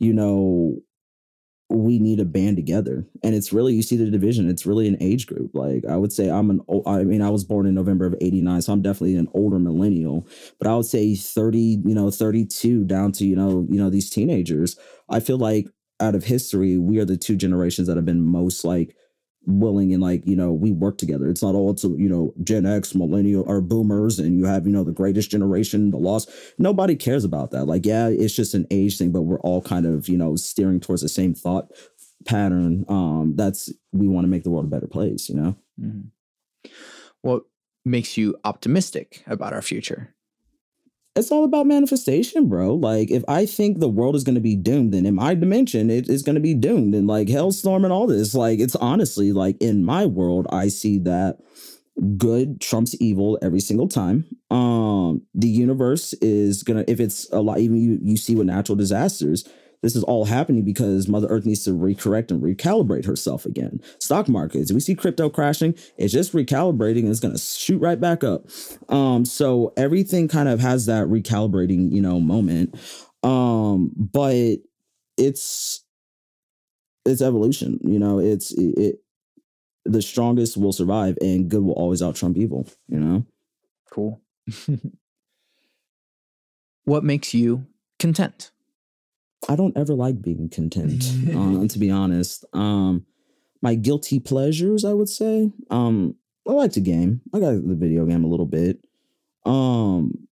you 0.00 0.12
know, 0.12 0.76
we 1.70 1.98
need 1.98 2.18
to 2.18 2.24
band 2.24 2.56
together. 2.56 3.06
And 3.22 3.34
it's 3.34 3.52
really, 3.52 3.72
you 3.72 3.82
see 3.82 3.96
the 3.96 4.10
division, 4.10 4.50
it's 4.50 4.66
really 4.66 4.86
an 4.86 4.98
age 5.00 5.26
group. 5.26 5.52
Like 5.54 5.84
I 5.88 5.96
would 5.96 6.12
say 6.12 6.28
I'm 6.28 6.50
an, 6.50 6.60
I 6.86 7.04
mean, 7.04 7.22
I 7.22 7.30
was 7.30 7.44
born 7.44 7.66
in 7.66 7.74
November 7.74 8.04
of 8.04 8.14
89, 8.20 8.62
so 8.62 8.72
I'm 8.72 8.82
definitely 8.82 9.16
an 9.16 9.28
older 9.32 9.58
millennial, 9.58 10.26
but 10.58 10.68
I 10.68 10.76
would 10.76 10.84
say 10.84 11.14
30, 11.14 11.58
you 11.84 11.94
know, 11.94 12.10
32 12.10 12.84
down 12.84 13.12
to, 13.12 13.24
you 13.24 13.36
know, 13.36 13.66
you 13.70 13.78
know, 13.78 13.90
these 13.90 14.10
teenagers. 14.10 14.76
I 15.08 15.20
feel 15.20 15.38
like 15.38 15.66
out 16.00 16.14
of 16.14 16.24
history, 16.24 16.76
we 16.76 16.98
are 16.98 17.04
the 17.04 17.16
two 17.16 17.36
generations 17.36 17.88
that 17.88 17.96
have 17.96 18.04
been 18.04 18.20
most 18.20 18.64
like 18.64 18.94
willing 19.46 19.92
and 19.92 20.02
like 20.02 20.26
you 20.26 20.36
know 20.36 20.52
we 20.52 20.72
work 20.72 20.98
together. 20.98 21.28
It's 21.28 21.42
not 21.42 21.54
all 21.54 21.70
it's 21.70 21.84
you 21.84 22.08
know 22.08 22.32
gen 22.42 22.66
x 22.66 22.94
millennial 22.94 23.44
or 23.46 23.60
boomers 23.60 24.18
and 24.18 24.38
you 24.38 24.46
have 24.46 24.66
you 24.66 24.72
know 24.72 24.84
the 24.84 24.92
greatest 24.92 25.30
generation 25.30 25.90
the 25.90 25.98
lost. 25.98 26.30
Nobody 26.58 26.96
cares 26.96 27.24
about 27.24 27.50
that. 27.52 27.66
Like 27.66 27.84
yeah 27.86 28.08
it's 28.08 28.34
just 28.34 28.54
an 28.54 28.66
age 28.70 28.98
thing 28.98 29.12
but 29.12 29.22
we're 29.22 29.40
all 29.40 29.62
kind 29.62 29.86
of 29.86 30.08
you 30.08 30.16
know 30.16 30.36
steering 30.36 30.80
towards 30.80 31.02
the 31.02 31.08
same 31.08 31.34
thought 31.34 31.70
pattern 32.24 32.84
um 32.88 33.34
that's 33.36 33.72
we 33.92 34.08
want 34.08 34.24
to 34.24 34.28
make 34.28 34.44
the 34.44 34.50
world 34.50 34.64
a 34.64 34.68
better 34.68 34.86
place 34.86 35.28
you 35.28 35.34
know? 35.34 35.56
Mm-hmm. 35.80 36.70
what 37.22 37.42
makes 37.84 38.16
you 38.16 38.36
optimistic 38.44 39.22
about 39.26 39.52
our 39.52 39.60
future 39.60 40.13
it's 41.16 41.30
all 41.30 41.44
about 41.44 41.66
manifestation, 41.66 42.48
bro. 42.48 42.74
Like, 42.74 43.10
if 43.10 43.24
I 43.28 43.46
think 43.46 43.78
the 43.78 43.88
world 43.88 44.16
is 44.16 44.24
going 44.24 44.34
to 44.34 44.40
be 44.40 44.56
doomed, 44.56 44.92
then 44.92 45.06
in 45.06 45.14
my 45.14 45.34
dimension, 45.34 45.90
it 45.90 46.08
is 46.08 46.22
going 46.22 46.34
to 46.34 46.40
be 46.40 46.54
doomed. 46.54 46.94
And 46.94 47.06
like 47.06 47.28
Hellstorm 47.28 47.84
and 47.84 47.92
all 47.92 48.06
this, 48.06 48.34
like, 48.34 48.58
it's 48.58 48.76
honestly 48.76 49.32
like 49.32 49.56
in 49.60 49.84
my 49.84 50.06
world, 50.06 50.46
I 50.50 50.68
see 50.68 50.98
that 51.00 51.38
good 52.16 52.60
trumps 52.60 52.96
evil 53.00 53.38
every 53.42 53.60
single 53.60 53.88
time. 53.88 54.26
Um, 54.50 55.22
the 55.34 55.48
universe 55.48 56.12
is 56.14 56.64
gonna, 56.64 56.84
if 56.88 56.98
it's 56.98 57.30
a 57.30 57.40
lot, 57.40 57.58
even 57.58 57.76
you, 57.76 57.98
you 58.02 58.16
see 58.16 58.34
with 58.34 58.48
natural 58.48 58.76
disasters, 58.76 59.48
this 59.84 59.94
is 59.94 60.02
all 60.04 60.24
happening 60.24 60.64
because 60.64 61.08
Mother 61.08 61.28
Earth 61.28 61.44
needs 61.44 61.62
to 61.64 61.70
recorrect 61.70 62.30
and 62.30 62.42
recalibrate 62.42 63.04
herself 63.04 63.44
again. 63.44 63.82
Stock 63.98 64.30
markets, 64.30 64.72
we 64.72 64.80
see 64.80 64.94
crypto 64.94 65.28
crashing, 65.28 65.74
it's 65.98 66.12
just 66.12 66.32
recalibrating 66.32 67.00
and 67.00 67.10
it's 67.10 67.20
going 67.20 67.34
to 67.34 67.40
shoot 67.40 67.78
right 67.78 68.00
back 68.00 68.24
up. 68.24 68.46
Um, 68.88 69.26
so 69.26 69.74
everything 69.76 70.26
kind 70.26 70.48
of 70.48 70.60
has 70.60 70.86
that 70.86 71.08
recalibrating, 71.08 71.92
you 71.92 72.00
know, 72.00 72.18
moment. 72.18 72.74
Um, 73.22 73.92
but 73.94 74.56
it's 75.18 75.84
it's 77.04 77.20
evolution, 77.20 77.78
you 77.82 77.98
know, 77.98 78.18
it's 78.18 78.52
it, 78.52 78.78
it 78.78 78.94
the 79.84 80.00
strongest 80.00 80.56
will 80.56 80.72
survive 80.72 81.18
and 81.20 81.50
good 81.50 81.62
will 81.62 81.74
always 81.74 82.00
out 82.00 82.16
trump 82.16 82.38
evil, 82.38 82.66
you 82.88 82.98
know? 82.98 83.26
Cool. 83.90 84.22
what 86.84 87.04
makes 87.04 87.34
you 87.34 87.66
content? 87.98 88.50
I 89.48 89.56
don't 89.56 89.76
ever 89.76 89.94
like 89.94 90.22
being 90.22 90.48
content, 90.48 91.04
uh, 91.28 91.66
to 91.68 91.78
be 91.78 91.90
honest. 91.90 92.44
Um, 92.52 93.06
my 93.62 93.74
guilty 93.74 94.20
pleasures, 94.20 94.84
I 94.84 94.92
would 94.92 95.08
say. 95.08 95.50
Um, 95.70 96.16
I 96.48 96.52
like 96.52 96.72
to 96.72 96.80
game. 96.80 97.20
I 97.32 97.40
got 97.40 97.52
the 97.52 97.74
video 97.74 98.04
game 98.06 98.24
a 98.24 98.28
little 98.28 98.46
bit. 98.46 98.84
Um, 99.44 100.28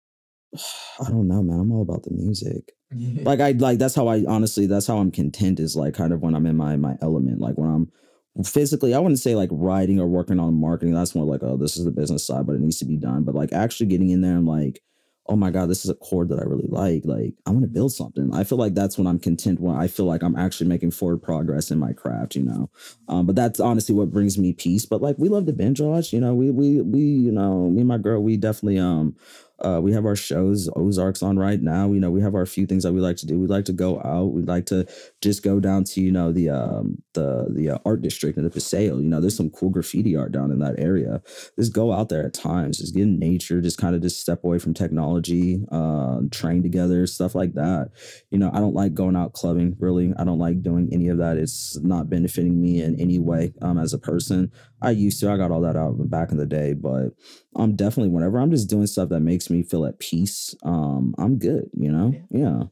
I 1.00 1.08
don't 1.08 1.28
know, 1.28 1.42
man. 1.42 1.60
I'm 1.60 1.72
all 1.72 1.82
about 1.82 2.04
the 2.04 2.12
music. 2.12 2.72
like 2.92 3.40
I 3.40 3.50
like 3.52 3.78
that's 3.78 3.96
how 3.96 4.06
I 4.06 4.24
honestly 4.28 4.66
that's 4.66 4.86
how 4.86 4.98
I'm 4.98 5.10
content 5.10 5.58
is 5.58 5.74
like 5.74 5.94
kind 5.94 6.12
of 6.12 6.22
when 6.22 6.36
I'm 6.36 6.46
in 6.46 6.56
my 6.56 6.76
my 6.76 6.96
element. 7.02 7.40
Like 7.40 7.56
when 7.56 7.68
I'm 7.68 8.44
physically, 8.44 8.94
I 8.94 8.98
wouldn't 8.98 9.18
say 9.18 9.34
like 9.34 9.48
writing 9.52 9.98
or 9.98 10.06
working 10.06 10.38
on 10.38 10.54
marketing. 10.54 10.94
That's 10.94 11.14
more 11.14 11.24
like, 11.24 11.42
oh, 11.42 11.56
this 11.56 11.76
is 11.76 11.84
the 11.84 11.90
business 11.90 12.24
side, 12.24 12.46
but 12.46 12.54
it 12.54 12.60
needs 12.60 12.78
to 12.78 12.84
be 12.84 12.96
done. 12.96 13.24
But 13.24 13.34
like 13.34 13.52
actually 13.52 13.86
getting 13.86 14.10
in 14.10 14.20
there 14.20 14.36
and 14.36 14.46
like 14.46 14.82
oh 15.28 15.36
my 15.36 15.50
god 15.50 15.68
this 15.68 15.84
is 15.84 15.90
a 15.90 15.94
chord 15.94 16.28
that 16.28 16.38
i 16.38 16.42
really 16.42 16.68
like 16.68 17.02
like 17.04 17.34
i 17.46 17.50
want 17.50 17.62
to 17.62 17.68
build 17.68 17.92
something. 17.92 18.32
I 18.34 18.44
feel 18.44 18.58
like 18.58 18.74
that's 18.74 18.98
when 18.98 19.06
i'm 19.06 19.18
content 19.18 19.60
when 19.60 19.76
i 19.76 19.86
feel 19.86 20.06
like 20.06 20.22
i'm 20.22 20.36
actually 20.36 20.68
making 20.68 20.90
forward 20.92 21.22
progress 21.22 21.70
in 21.70 21.78
my 21.78 21.92
craft 21.92 22.34
you 22.36 22.42
know? 22.42 22.70
Um, 23.08 23.26
but 23.26 23.36
that's 23.36 23.60
honestly 23.60 23.94
what 23.94 24.10
brings 24.10 24.38
me 24.38 24.52
peace 24.52 24.86
but 24.86 25.02
like 25.02 25.16
we 25.18 25.28
love 25.28 25.46
to 25.46 25.52
binge 25.52 25.80
watch 25.80 26.12
you 26.12 26.20
know? 26.20 26.34
We 26.34 26.50
we 26.50 26.80
we 26.80 27.00
you 27.00 27.32
know 27.32 27.70
me 27.70 27.80
and 27.80 27.88
my 27.88 27.98
girl 27.98 28.22
we 28.22 28.36
definitely 28.36 28.78
um 28.78 29.16
uh, 29.64 29.80
we 29.82 29.92
have 29.92 30.04
our 30.04 30.16
shows, 30.16 30.68
Ozarks 30.76 31.22
on 31.22 31.38
right 31.38 31.60
now. 31.60 31.92
You 31.92 32.00
know, 32.00 32.10
we 32.10 32.20
have 32.20 32.34
our 32.34 32.44
few 32.46 32.66
things 32.66 32.82
that 32.82 32.92
we 32.92 33.00
like 33.00 33.16
to 33.18 33.26
do. 33.26 33.38
We 33.38 33.46
like 33.46 33.64
to 33.66 33.72
go 33.72 34.00
out. 34.00 34.32
We 34.32 34.42
like 34.42 34.66
to 34.66 34.86
just 35.22 35.42
go 35.42 35.60
down 35.60 35.84
to 35.84 36.00
you 36.00 36.12
know 36.12 36.30
the 36.32 36.50
um 36.50 36.98
the 37.14 37.46
the 37.50 37.70
uh, 37.70 37.78
art 37.86 38.02
district 38.02 38.36
in 38.36 38.44
the 38.44 38.50
Paseo. 38.50 38.98
You 38.98 39.08
know, 39.08 39.20
there's 39.20 39.36
some 39.36 39.50
cool 39.50 39.70
graffiti 39.70 40.14
art 40.14 40.32
down 40.32 40.50
in 40.50 40.58
that 40.58 40.78
area. 40.78 41.22
Just 41.58 41.72
go 41.72 41.92
out 41.92 42.10
there 42.10 42.26
at 42.26 42.34
times. 42.34 42.78
Just 42.78 42.94
get 42.94 43.04
in 43.04 43.18
nature. 43.18 43.60
Just 43.60 43.78
kind 43.78 43.94
of 43.94 44.02
just 44.02 44.20
step 44.20 44.44
away 44.44 44.58
from 44.58 44.74
technology. 44.74 45.64
Uh, 45.72 46.20
train 46.30 46.62
together, 46.62 47.06
stuff 47.06 47.34
like 47.34 47.54
that. 47.54 47.90
You 48.30 48.38
know, 48.38 48.50
I 48.52 48.58
don't 48.58 48.74
like 48.74 48.92
going 48.92 49.16
out 49.16 49.32
clubbing. 49.32 49.76
Really, 49.78 50.12
I 50.18 50.24
don't 50.24 50.38
like 50.38 50.62
doing 50.62 50.90
any 50.92 51.08
of 51.08 51.18
that. 51.18 51.38
It's 51.38 51.78
not 51.80 52.10
benefiting 52.10 52.60
me 52.60 52.82
in 52.82 53.00
any 53.00 53.18
way 53.18 53.52
um 53.62 53.78
as 53.78 53.94
a 53.94 53.98
person. 53.98 54.52
I 54.82 54.90
used 54.90 55.20
to. 55.20 55.30
I 55.30 55.38
got 55.38 55.50
all 55.50 55.62
that 55.62 55.76
out 55.76 55.94
back 56.10 56.30
in 56.30 56.36
the 56.36 56.46
day, 56.46 56.74
but 56.74 57.10
I'm 57.56 57.74
definitely 57.74 58.10
whenever 58.10 58.38
I'm 58.38 58.50
just 58.50 58.68
doing 58.68 58.86
stuff 58.86 59.08
that 59.08 59.20
makes 59.20 59.50
me 59.50 59.62
feel 59.62 59.86
at 59.86 59.98
peace, 59.98 60.54
um, 60.62 61.14
I'm 61.18 61.38
good, 61.38 61.70
you 61.74 61.90
know? 61.90 62.14
Yeah. 62.30 62.64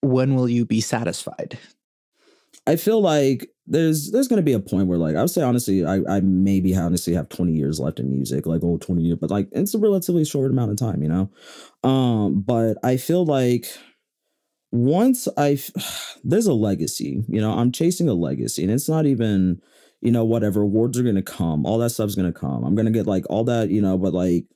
When 0.00 0.34
will 0.34 0.48
you 0.48 0.64
be 0.64 0.80
satisfied? 0.80 1.58
I 2.66 2.76
feel 2.76 3.00
like 3.00 3.48
there's 3.66 4.10
there's 4.10 4.28
gonna 4.28 4.42
be 4.42 4.52
a 4.52 4.60
point 4.60 4.88
where 4.88 4.98
like 4.98 5.16
I 5.16 5.20
would 5.20 5.30
say 5.30 5.42
honestly, 5.42 5.84
I, 5.84 6.00
I 6.08 6.20
maybe 6.20 6.74
honestly 6.74 7.14
have 7.14 7.28
20 7.28 7.52
years 7.52 7.80
left 7.80 8.00
in 8.00 8.10
music, 8.10 8.46
like 8.46 8.62
oh 8.64 8.78
20 8.78 9.02
years, 9.02 9.18
but 9.20 9.30
like 9.30 9.48
it's 9.52 9.74
a 9.74 9.78
relatively 9.78 10.24
short 10.24 10.50
amount 10.50 10.72
of 10.72 10.78
time, 10.78 11.02
you 11.02 11.08
know? 11.08 11.30
Um, 11.88 12.40
but 12.40 12.76
I 12.82 12.96
feel 12.96 13.24
like 13.24 13.66
once 14.72 15.28
I 15.36 15.58
there's 16.24 16.46
a 16.46 16.54
legacy, 16.54 17.24
you 17.28 17.40
know, 17.40 17.52
I'm 17.52 17.72
chasing 17.72 18.08
a 18.08 18.14
legacy, 18.14 18.62
and 18.62 18.72
it's 18.72 18.88
not 18.88 19.06
even 19.06 19.60
you 20.00 20.12
know, 20.12 20.24
whatever 20.24 20.62
awards 20.62 20.98
are 20.98 21.02
gonna 21.02 21.22
come, 21.22 21.66
all 21.66 21.78
that 21.78 21.90
stuff's 21.90 22.14
gonna 22.14 22.32
come. 22.32 22.64
I'm 22.64 22.74
gonna 22.74 22.90
get 22.90 23.06
like 23.06 23.24
all 23.30 23.44
that, 23.44 23.70
you 23.70 23.80
know, 23.80 23.98
but 23.98 24.12
like 24.12 24.46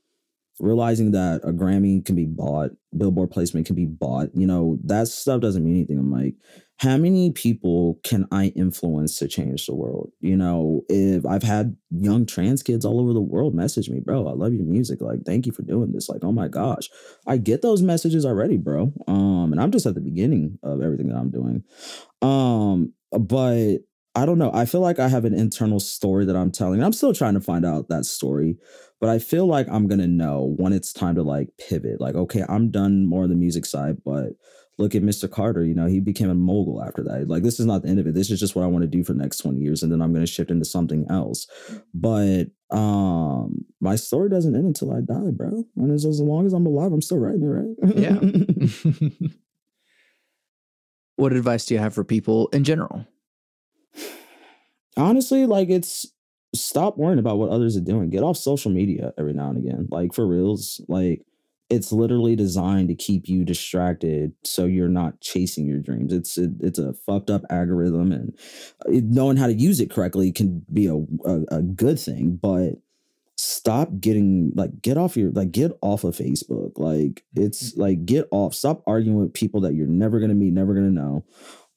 realizing 0.61 1.13
that 1.13 1.41
a 1.43 1.53
Grammy 1.53 2.05
can 2.05 2.15
be 2.15 2.27
bought, 2.27 2.71
Billboard 2.97 3.31
placement 3.31 3.67
can 3.67 3.77
be 3.77 3.87
bought, 3.87 4.29
you 4.35 4.47
know, 4.47 4.79
that 4.85 5.09
stuff 5.09 5.41
doesn't 5.41 5.65
mean 5.65 5.75
anything. 5.75 5.99
I'm 5.99 6.11
like, 6.11 6.35
how 6.79 6.97
many 6.97 7.31
people 7.31 7.99
can 8.05 8.27
I 8.33 8.47
influence 8.57 9.19
to 9.19 9.29
change 9.29 9.67
the 9.67 9.75
world? 9.75 10.13
You 10.21 10.37
know, 10.37 10.83
if 10.89 11.27
I've 11.27 11.43
had 11.43 11.77
young 11.91 12.25
trans 12.25 12.63
kids 12.63 12.85
all 12.85 13.01
over 13.01 13.13
the 13.13 13.21
world 13.21 13.55
message 13.55 13.91
me, 13.91 14.01
bro, 14.01 14.27
I 14.27 14.33
love 14.33 14.55
your 14.55 14.65
music. 14.65 15.01
Like, 15.01 15.21
thank 15.27 15.47
you 15.47 15.53
for 15.53 15.63
doing 15.63 15.93
this. 15.93 16.09
Like, 16.09 16.25
oh 16.25 16.33
my 16.33 16.49
gosh. 16.49 16.89
I 17.27 17.37
get 17.37 17.63
those 17.63 17.83
messages 17.83 18.25
already, 18.25 18.57
bro. 18.57 18.93
Um, 19.07 19.53
and 19.53 19.61
I'm 19.61 19.71
just 19.71 19.87
at 19.87 19.95
the 19.95 20.01
beginning 20.01 20.59
of 20.63 20.81
everything 20.81 21.09
that 21.09 21.17
I'm 21.17 21.31
doing. 21.31 21.65
Um, 22.23 22.95
but 23.13 23.79
I 24.15 24.27
don't 24.27 24.39
know. 24.39 24.51
I 24.53 24.65
feel 24.65 24.81
like 24.81 24.99
I 24.99 25.09
have 25.09 25.25
an 25.25 25.35
internal 25.35 25.79
story 25.79 26.25
that 26.25 26.35
I'm 26.35 26.51
telling. 26.51 26.83
I'm 26.83 26.93
still 26.93 27.15
trying 27.15 27.35
to 27.35 27.41
find 27.41 27.65
out 27.65 27.89
that 27.89 28.05
story, 28.05 28.59
but 29.01 29.09
I 29.09 29.21
feel 29.21 29.47
like 29.47 29.69
I'm 29.69 29.87
gonna 29.87 30.09
know 30.09 30.55
when 30.57 30.73
it's 30.73 30.93
time 30.93 31.15
to 31.15 31.23
like 31.23 31.49
pivot. 31.59 32.01
Like, 32.01 32.17
okay, 32.17 32.45
I'm 32.49 32.71
done 32.71 33.07
more 33.07 33.25
of 33.25 33.31
the 33.31 33.37
music 33.37 33.65
side, 33.65 33.99
but 34.05 34.31
look 34.79 34.97
at 34.97 35.03
Mr. 35.03 35.31
Carter. 35.31 35.65
You 35.65 35.75
know, 35.75 35.87
he 35.87 36.01
became 36.01 36.29
a 36.29 36.35
mogul 36.35 36.83
after 36.83 37.05
that. 37.05 37.29
Like, 37.29 37.45
this 37.45 37.61
is 37.61 37.67
not 37.67 37.83
the 37.83 37.89
end 37.89 38.01
of 38.01 38.07
it. 38.09 38.15
This 38.15 38.31
is 38.31 38.41
just 38.41 38.57
what 38.57 38.65
I 38.65 38.67
want 38.67 38.83
to 38.83 38.89
do 38.89 39.05
for 39.05 39.13
the 39.13 39.21
next 39.21 39.39
20 39.39 39.61
years, 39.61 39.85
and 39.85 39.93
then 39.93 40.03
I'm 40.03 40.13
gonna 40.13 40.27
shift 40.27 40.51
into 40.51 40.65
something 40.65 41.07
else. 41.09 41.47
But 41.95 42.47
um, 42.71 43.65
my 43.81 43.95
story 43.95 44.29
doesn't 44.29 44.57
end 44.57 44.67
until 44.67 44.93
I 44.93 45.03
die, 45.03 45.31
bro. 45.31 45.65
And 45.77 45.93
as, 45.93 46.05
as 46.05 46.21
long 46.21 46.47
as 46.47 46.53
I'm 46.53 46.67
alive, 46.67 46.93
I'm 46.93 47.03
still 47.03 47.19
writing 47.19 47.43
it, 47.43 47.47
right? 47.47 47.77
yeah. 47.95 49.29
what 51.17 51.33
advice 51.33 51.65
do 51.67 51.75
you 51.75 51.81
have 51.81 51.95
for 51.95 52.03
people 52.03 52.49
in 52.49 52.65
general? 52.65 53.07
Honestly, 54.97 55.47
like 55.47 55.69
it's 55.69 56.07
stop 56.55 56.97
worrying 56.99 57.19
about 57.19 57.39
what 57.39 57.51
others 57.51 57.77
are 57.77 57.83
doing. 57.83 58.11
Get 58.11 58.23
off 58.23 58.37
social 58.37 58.71
media 58.71 59.13
every 59.19 59.33
now 59.33 59.51
and 59.51 59.59
again. 59.59 59.89
Like 59.91 60.15
for 60.15 60.27
reals, 60.27 60.81
like 60.89 61.23
it's 61.69 61.93
literally 61.93 62.35
designed 62.35 62.89
to 62.89 62.95
keep 62.97 63.29
you 63.29 63.45
distracted 63.45 64.33
so 64.45 64.67
you're 64.67 64.89
not 64.89 65.21
chasing 65.21 65.67
your 65.67 65.79
dreams. 65.79 66.13
It's 66.13 66.37
it, 66.37 66.51
it's 66.61 66.79
a 66.79 66.93
fucked 66.93 67.31
up 67.31 67.43
algorithm, 67.49 68.13
and 68.13 68.37
uh, 68.87 69.01
knowing 69.05 69.37
how 69.37 69.47
to 69.47 69.55
use 69.55 69.81
it 69.81 69.91
correctly 69.91 70.33
can 70.33 70.65
be 70.73 70.87
a, 70.87 70.97
a, 71.29 71.59
a 71.59 71.63
good 71.63 71.99
thing. 71.99 72.39
But 72.43 72.75
stop 73.37 73.89
getting 74.01 74.53
like 74.55 74.83
get 74.83 74.99
off 74.99 75.17
your 75.17 75.31
like 75.31 75.53
get 75.53 75.71
off 75.81 76.03
of 76.03 76.17
Facebook. 76.17 76.73
Like 76.77 77.25
it's 77.37 77.73
mm-hmm. 77.73 77.81
like 77.81 78.05
get 78.05 78.27
off. 78.33 78.55
Stop 78.55 78.83
arguing 78.87 79.19
with 79.19 79.33
people 79.33 79.61
that 79.63 79.75
you're 79.75 79.87
never 79.87 80.19
gonna 80.19 80.35
meet, 80.35 80.53
never 80.53 80.75
gonna 80.75 80.91
know 80.91 81.25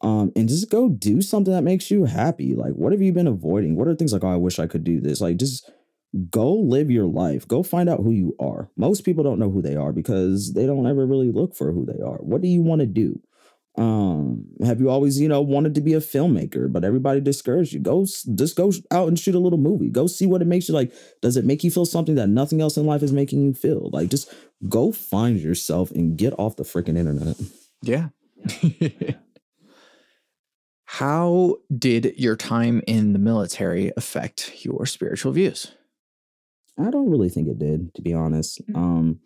um, 0.04 0.34
and 0.36 0.50
just 0.50 0.70
go 0.70 0.90
do 0.90 1.22
something 1.22 1.54
that 1.54 1.64
makes 1.64 1.90
you 1.90 2.04
happy. 2.04 2.54
Like, 2.54 2.74
what 2.74 2.92
have 2.92 3.02
you 3.02 3.14
been 3.14 3.26
avoiding? 3.26 3.78
What 3.78 3.88
are 3.88 3.96
things 3.96 4.12
like, 4.12 4.24
oh, 4.24 4.34
I 4.34 4.36
wish 4.36 4.60
I 4.60 4.68
could 4.68 4.84
do 4.84 5.00
this? 5.00 5.22
Like, 5.22 5.38
just 5.38 5.72
go 6.30 6.54
live 6.54 6.92
your 6.92 7.08
life. 7.08 7.48
Go 7.48 7.64
find 7.64 7.90
out 7.90 8.02
who 8.02 8.12
you 8.12 8.36
are. 8.38 8.70
Most 8.76 9.06
people 9.06 9.24
don't 9.24 9.40
know 9.40 9.50
who 9.50 9.62
they 9.62 9.78
are 9.78 9.94
because 9.94 10.54
they 10.54 10.66
don't 10.66 10.86
ever 10.88 11.06
really 11.06 11.32
look 11.32 11.56
for 11.56 11.72
who 11.72 11.86
they 11.86 12.04
are. 12.04 12.18
What 12.18 12.42
do 12.42 12.50
you 12.50 12.62
want 12.62 12.82
to 12.82 12.86
do? 12.86 13.22
Um, 13.76 14.46
have 14.64 14.82
you 14.82 14.90
always, 14.90 15.20
you 15.20 15.30
know, 15.30 15.42
wanted 15.42 15.74
to 15.76 15.82
be 15.82 15.94
a 15.94 16.00
filmmaker, 16.00 16.72
but 16.72 16.84
everybody 16.84 17.22
discouraged 17.22 17.74
you? 17.74 17.80
Go, 17.80 18.04
just 18.04 18.56
go 18.58 18.72
out 18.92 19.08
and 19.08 19.18
shoot 19.18 19.36
a 19.36 19.40
little 19.40 19.58
movie. 19.58 19.90
Go 19.90 20.06
see 20.08 20.28
what 20.28 20.42
it 20.42 20.48
makes 20.48 20.68
you 20.68 20.76
like. 20.76 20.94
Does 21.22 21.38
it 21.38 21.46
make 21.46 21.64
you 21.64 21.72
feel 21.72 21.86
something 21.86 22.16
that 22.16 22.28
nothing 22.28 22.62
else 22.62 22.76
in 22.76 22.86
life 22.86 23.02
is 23.04 23.14
making 23.14 23.42
you 23.42 23.54
feel? 23.54 23.90
Like, 23.92 24.10
just 24.10 24.32
go 24.68 24.92
find 24.92 25.40
yourself 25.40 25.92
and 25.92 26.18
get 26.18 26.38
off 26.38 26.58
the 26.58 26.64
freaking 26.64 26.98
internet. 26.98 27.38
Yeah. 27.82 28.10
How 30.94 31.56
did 31.76 32.14
your 32.18 32.36
time 32.36 32.84
in 32.86 33.14
the 33.14 33.20
military 33.20 33.92
affect 33.98 34.64
your 34.64 34.86
spiritual 34.86 35.32
views? 35.32 35.72
I 36.78 36.92
don't 36.92 37.10
really 37.10 37.30
think 37.30 37.48
it 37.48 37.58
did, 37.58 37.92
to 37.96 38.04
be 38.04 38.14
honest. 38.14 38.62
Mm-hmm. 38.68 38.76
Um, 38.76 39.20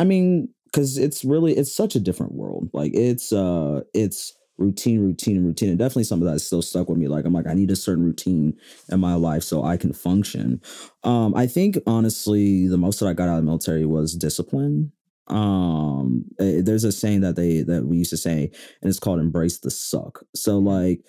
I 0.00 0.02
mean, 0.02 0.48
because 0.64 0.98
it's 0.98 1.24
really 1.24 1.52
it's 1.52 1.72
such 1.72 1.94
a 1.94 2.00
different 2.00 2.32
world. 2.32 2.70
Like 2.72 2.92
it's 2.92 3.32
uh 3.32 3.82
it's 3.94 4.32
routine, 4.58 4.98
routine, 4.98 5.36
and 5.36 5.46
routine. 5.46 5.68
And 5.68 5.78
definitely 5.78 6.04
some 6.04 6.20
of 6.20 6.26
that 6.26 6.34
is 6.34 6.44
still 6.44 6.60
stuck 6.60 6.88
with 6.88 6.98
me. 6.98 7.06
Like 7.06 7.24
I'm 7.24 7.32
like, 7.32 7.46
I 7.46 7.54
need 7.54 7.70
a 7.70 7.76
certain 7.76 8.02
routine 8.02 8.58
in 8.90 8.98
my 8.98 9.14
life 9.14 9.44
so 9.44 9.62
I 9.62 9.76
can 9.76 9.92
function. 9.92 10.60
Um, 11.04 11.36
I 11.36 11.46
think 11.46 11.78
honestly, 11.86 12.66
the 12.66 12.78
most 12.78 12.98
that 12.98 13.06
I 13.06 13.12
got 13.12 13.28
out 13.28 13.38
of 13.38 13.44
the 13.44 13.46
military 13.46 13.86
was 13.86 14.16
discipline. 14.16 14.90
Um, 15.28 16.24
eh, 16.40 16.60
there's 16.62 16.84
a 16.84 16.92
saying 16.92 17.20
that 17.22 17.36
they 17.36 17.62
that 17.62 17.86
we 17.86 17.98
used 17.98 18.10
to 18.10 18.16
say, 18.16 18.50
and 18.80 18.88
it's 18.88 18.98
called 18.98 19.20
embrace 19.20 19.58
the 19.58 19.70
suck. 19.70 20.24
So 20.34 20.58
like 20.58 21.00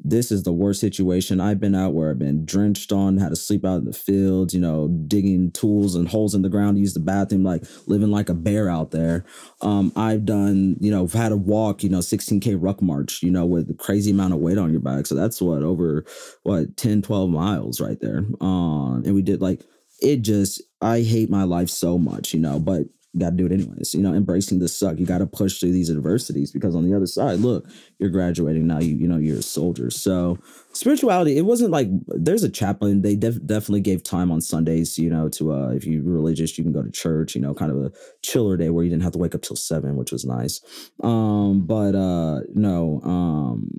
this 0.00 0.30
is 0.30 0.44
the 0.44 0.52
worst 0.52 0.80
situation 0.80 1.40
I've 1.40 1.58
been 1.58 1.74
out 1.74 1.92
where 1.92 2.10
I've 2.10 2.18
been 2.18 2.44
drenched 2.44 2.92
on, 2.92 3.16
had 3.18 3.30
to 3.30 3.36
sleep 3.36 3.64
out 3.64 3.78
in 3.78 3.84
the 3.84 3.92
fields, 3.92 4.54
you 4.54 4.60
know, 4.60 4.86
digging 5.08 5.50
tools 5.50 5.96
and 5.96 6.08
holes 6.08 6.34
in 6.34 6.42
the 6.42 6.48
ground 6.48 6.76
to 6.76 6.80
use 6.80 6.94
the 6.94 7.00
bathroom, 7.00 7.42
like 7.42 7.64
living 7.86 8.10
like 8.10 8.28
a 8.28 8.34
bear 8.34 8.70
out 8.70 8.92
there. 8.92 9.24
Um, 9.60 9.92
I've 9.96 10.24
done, 10.24 10.76
you 10.80 10.92
know, 10.92 11.06
had 11.08 11.32
a 11.32 11.36
walk, 11.36 11.82
you 11.82 11.88
know, 11.88 12.00
16K 12.00 12.54
ruck 12.56 12.80
march, 12.80 13.22
you 13.24 13.30
know, 13.30 13.44
with 13.44 13.70
a 13.70 13.74
crazy 13.74 14.12
amount 14.12 14.34
of 14.34 14.40
weight 14.40 14.58
on 14.58 14.70
your 14.70 14.80
back. 14.80 15.06
So 15.06 15.16
that's 15.16 15.42
what 15.42 15.64
over 15.64 16.04
what 16.44 16.76
10, 16.76 17.02
12 17.02 17.30
miles 17.30 17.80
right 17.80 17.98
there. 18.00 18.24
Um, 18.40 19.02
and 19.04 19.14
we 19.14 19.22
did 19.22 19.40
like 19.40 19.64
it 20.00 20.22
just 20.22 20.62
I 20.80 21.00
hate 21.00 21.28
my 21.28 21.42
life 21.42 21.70
so 21.70 21.98
much, 21.98 22.32
you 22.32 22.38
know, 22.38 22.60
but 22.60 22.84
got 23.16 23.30
to 23.30 23.36
do 23.36 23.46
it 23.46 23.52
anyways. 23.52 23.94
You 23.94 24.02
know, 24.02 24.14
embracing 24.14 24.58
the 24.58 24.68
suck. 24.68 24.98
You 24.98 25.06
got 25.06 25.18
to 25.18 25.26
push 25.26 25.58
through 25.58 25.72
these 25.72 25.90
adversities 25.90 26.52
because 26.52 26.76
on 26.76 26.88
the 26.88 26.94
other 26.94 27.06
side, 27.06 27.40
look, 27.40 27.66
you're 27.98 28.10
graduating 28.10 28.66
now. 28.66 28.80
You 28.80 28.96
you 28.96 29.08
know 29.08 29.16
you're 29.16 29.38
a 29.38 29.42
soldier. 29.42 29.90
So 29.90 30.38
spirituality, 30.72 31.36
it 31.38 31.46
wasn't 31.46 31.70
like 31.70 31.88
there's 32.08 32.42
a 32.42 32.50
chaplain. 32.50 33.02
They 33.02 33.16
def- 33.16 33.44
definitely 33.46 33.80
gave 33.80 34.02
time 34.02 34.30
on 34.30 34.40
Sundays. 34.40 34.98
You 34.98 35.10
know, 35.10 35.28
to 35.30 35.52
uh 35.52 35.68
if 35.70 35.84
you're 35.84 36.02
religious, 36.02 36.58
you 36.58 36.64
can 36.64 36.72
go 36.72 36.82
to 36.82 36.90
church. 36.90 37.34
You 37.34 37.40
know, 37.40 37.54
kind 37.54 37.70
of 37.70 37.78
a 37.78 37.92
chiller 38.22 38.56
day 38.56 38.70
where 38.70 38.84
you 38.84 38.90
didn't 38.90 39.04
have 39.04 39.12
to 39.12 39.18
wake 39.18 39.34
up 39.34 39.42
till 39.42 39.56
seven, 39.56 39.96
which 39.96 40.12
was 40.12 40.24
nice. 40.24 40.60
Um, 41.02 41.66
but 41.66 41.94
uh 41.94 42.40
no, 42.54 43.00
um, 43.04 43.70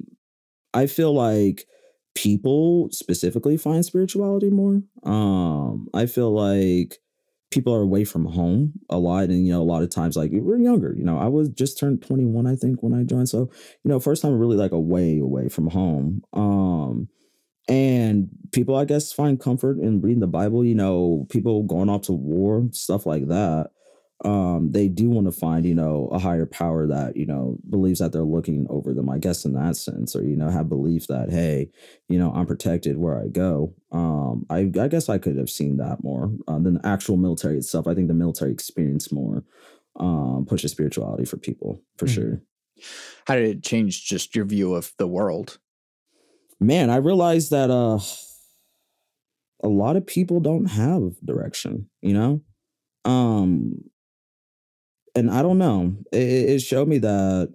I 0.74 0.88
feel 0.88 1.14
like 1.14 1.66
people 2.16 2.90
specifically 2.92 3.58
find 3.58 3.86
spirituality 3.86 4.50
more. 4.50 4.82
Um, 5.04 5.88
I 5.94 6.06
feel 6.06 6.32
like 6.32 6.98
people 7.52 7.74
are 7.74 7.82
away 7.82 8.04
from 8.04 8.26
home 8.26 8.74
a 8.90 8.98
lot 8.98 9.26
and 9.26 9.46
you 9.46 9.54
know 9.54 9.62
a 9.62 9.64
lot 9.64 9.82
of 9.82 9.90
times 9.90 10.16
like 10.16 10.32
we're 10.34 10.60
younger 10.60 10.94
you 10.98 11.04
know 11.04 11.18
i 11.18 11.28
was 11.28 11.50
just 11.50 11.80
turned 11.80 12.02
21 12.02 12.46
i 12.46 12.56
think 12.56 12.82
when 12.82 12.94
i 12.94 13.04
joined 13.04 13.30
so 13.30 13.50
you 13.84 13.90
know 13.90 14.00
first 14.00 14.22
time 14.22 14.38
really 14.38 14.58
like 14.58 14.72
away 14.72 15.20
away 15.20 15.50
from 15.50 15.68
home 15.70 16.22
um 16.34 17.08
and 17.68 18.30
people 18.52 18.76
i 18.76 18.86
guess 18.86 19.12
find 19.12 19.40
comfort 19.40 19.80
in 19.80 20.02
reading 20.02 20.20
the 20.20 20.28
bible 20.28 20.64
you 20.64 20.76
know 20.76 21.26
people 21.30 21.64
going 21.64 21.90
off 21.90 22.04
to 22.04 22.14
war 22.14 22.68
stuff 22.72 23.06
like 23.06 23.28
that 23.28 23.70
um, 24.26 24.72
they 24.72 24.88
do 24.90 25.10
want 25.10 25.28
to 25.28 25.32
find, 25.32 25.66
you 25.66 25.76
know, 25.76 26.10
a 26.12 26.20
higher 26.20 26.46
power 26.46 26.86
that, 26.88 27.16
you 27.16 27.26
know, 27.26 27.58
believes 27.70 28.00
that 28.00 28.12
they're 28.12 28.22
looking 28.24 28.68
over 28.70 28.94
them, 28.94 29.10
I 29.10 29.18
guess, 29.18 29.46
in 29.46 29.54
that 29.54 29.78
sense, 29.78 30.16
or, 30.16 30.24
you 30.24 30.36
know, 30.36 30.50
have 30.50 30.68
belief 30.68 31.08
that, 31.08 31.30
hey, 31.30 31.70
you 32.10 32.20
know, 32.20 32.32
I'm 32.34 32.46
protected 32.46 32.98
where 32.98 33.18
I 33.18 33.28
go. 33.28 33.74
Um, 33.92 34.46
I, 34.50 34.72
I 34.80 34.88
guess 34.90 35.08
I 35.08 35.20
could 35.20 35.38
have 35.38 35.50
seen 35.50 35.78
that 35.78 36.04
more 36.04 36.32
uh, 36.48 36.60
than 36.60 36.76
the 36.76 36.86
actual 36.86 37.16
military 37.16 37.58
itself. 37.58 37.88
I 37.88 37.96
think 37.96 38.10
the 38.10 38.14
military 38.14 38.52
experience 38.52 39.12
more 39.12 39.44
um, 39.98 40.46
pushes 40.48 40.72
spirituality 40.72 41.26
for 41.26 41.38
people, 41.38 41.82
for 41.98 42.06
mm-hmm. 42.06 42.14
sure. 42.14 42.42
How 43.26 43.36
did 43.36 43.48
it 43.48 43.64
change 43.64 44.06
just 44.06 44.36
your 44.36 44.46
view 44.46 44.74
of 44.74 44.92
the 44.98 45.08
world? 45.08 45.60
Man, 46.60 46.90
I 46.90 46.98
realized 46.98 47.52
that 47.52 47.70
uh, 47.70 48.00
a 49.64 49.70
lot 49.70 49.96
of 49.96 50.06
people 50.06 50.42
don't 50.42 50.66
have 50.66 51.14
direction, 51.24 51.90
you 52.02 52.14
know? 52.14 52.42
um 53.06 53.82
and 55.20 55.30
I 55.32 55.42
don't 55.42 55.58
know. 55.58 55.96
It, 56.12 56.50
it 56.50 56.60
showed 56.60 56.88
me 56.88 56.98
that 57.00 57.54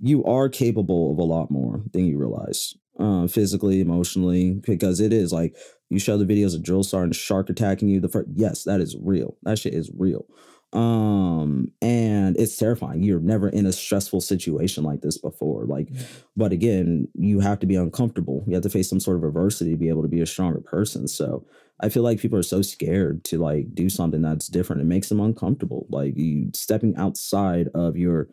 you 0.00 0.24
are 0.24 0.48
capable 0.48 1.12
of 1.12 1.18
a 1.18 1.24
lot 1.24 1.50
more 1.50 1.82
than 1.92 2.06
you 2.06 2.18
realize, 2.18 2.74
uh, 2.98 3.26
physically, 3.26 3.80
emotionally, 3.80 4.60
because 4.66 5.00
it 5.00 5.12
is 5.12 5.32
like 5.32 5.56
you 5.90 5.98
show 5.98 6.16
the 6.16 6.24
videos 6.24 6.54
of 6.54 6.62
drill 6.62 6.82
sergeant 6.82 7.14
shark 7.14 7.50
attacking 7.50 7.88
you. 7.88 8.00
The 8.00 8.08
first, 8.08 8.28
yes, 8.34 8.64
that 8.64 8.80
is 8.80 8.96
real. 9.00 9.36
That 9.42 9.58
shit 9.58 9.74
is 9.74 9.90
real. 9.96 10.26
Um, 10.72 11.72
and 11.80 12.38
it's 12.38 12.56
terrifying. 12.56 13.02
You're 13.02 13.20
never 13.20 13.48
in 13.48 13.64
a 13.66 13.72
stressful 13.72 14.20
situation 14.20 14.84
like 14.84 15.00
this 15.00 15.16
before. 15.16 15.64
Like, 15.64 15.88
but 16.36 16.52
again, 16.52 17.08
you 17.14 17.40
have 17.40 17.58
to 17.60 17.66
be 17.66 17.74
uncomfortable. 17.76 18.44
You 18.46 18.54
have 18.54 18.62
to 18.64 18.70
face 18.70 18.88
some 18.88 19.00
sort 19.00 19.16
of 19.16 19.24
adversity 19.24 19.70
to 19.70 19.76
be 19.78 19.88
able 19.88 20.02
to 20.02 20.08
be 20.08 20.20
a 20.20 20.26
stronger 20.26 20.60
person. 20.60 21.08
So 21.08 21.46
I 21.80 21.88
feel 21.88 22.02
like 22.02 22.20
people 22.20 22.38
are 22.38 22.42
so 22.42 22.60
scared 22.60 23.24
to 23.24 23.38
like 23.38 23.74
do 23.74 23.88
something 23.88 24.20
that's 24.20 24.48
different. 24.48 24.82
It 24.82 24.86
makes 24.86 25.08
them 25.08 25.20
uncomfortable. 25.20 25.86
Like 25.88 26.16
you 26.16 26.50
stepping 26.52 26.96
outside 26.96 27.68
of 27.74 27.96
your 27.96 28.28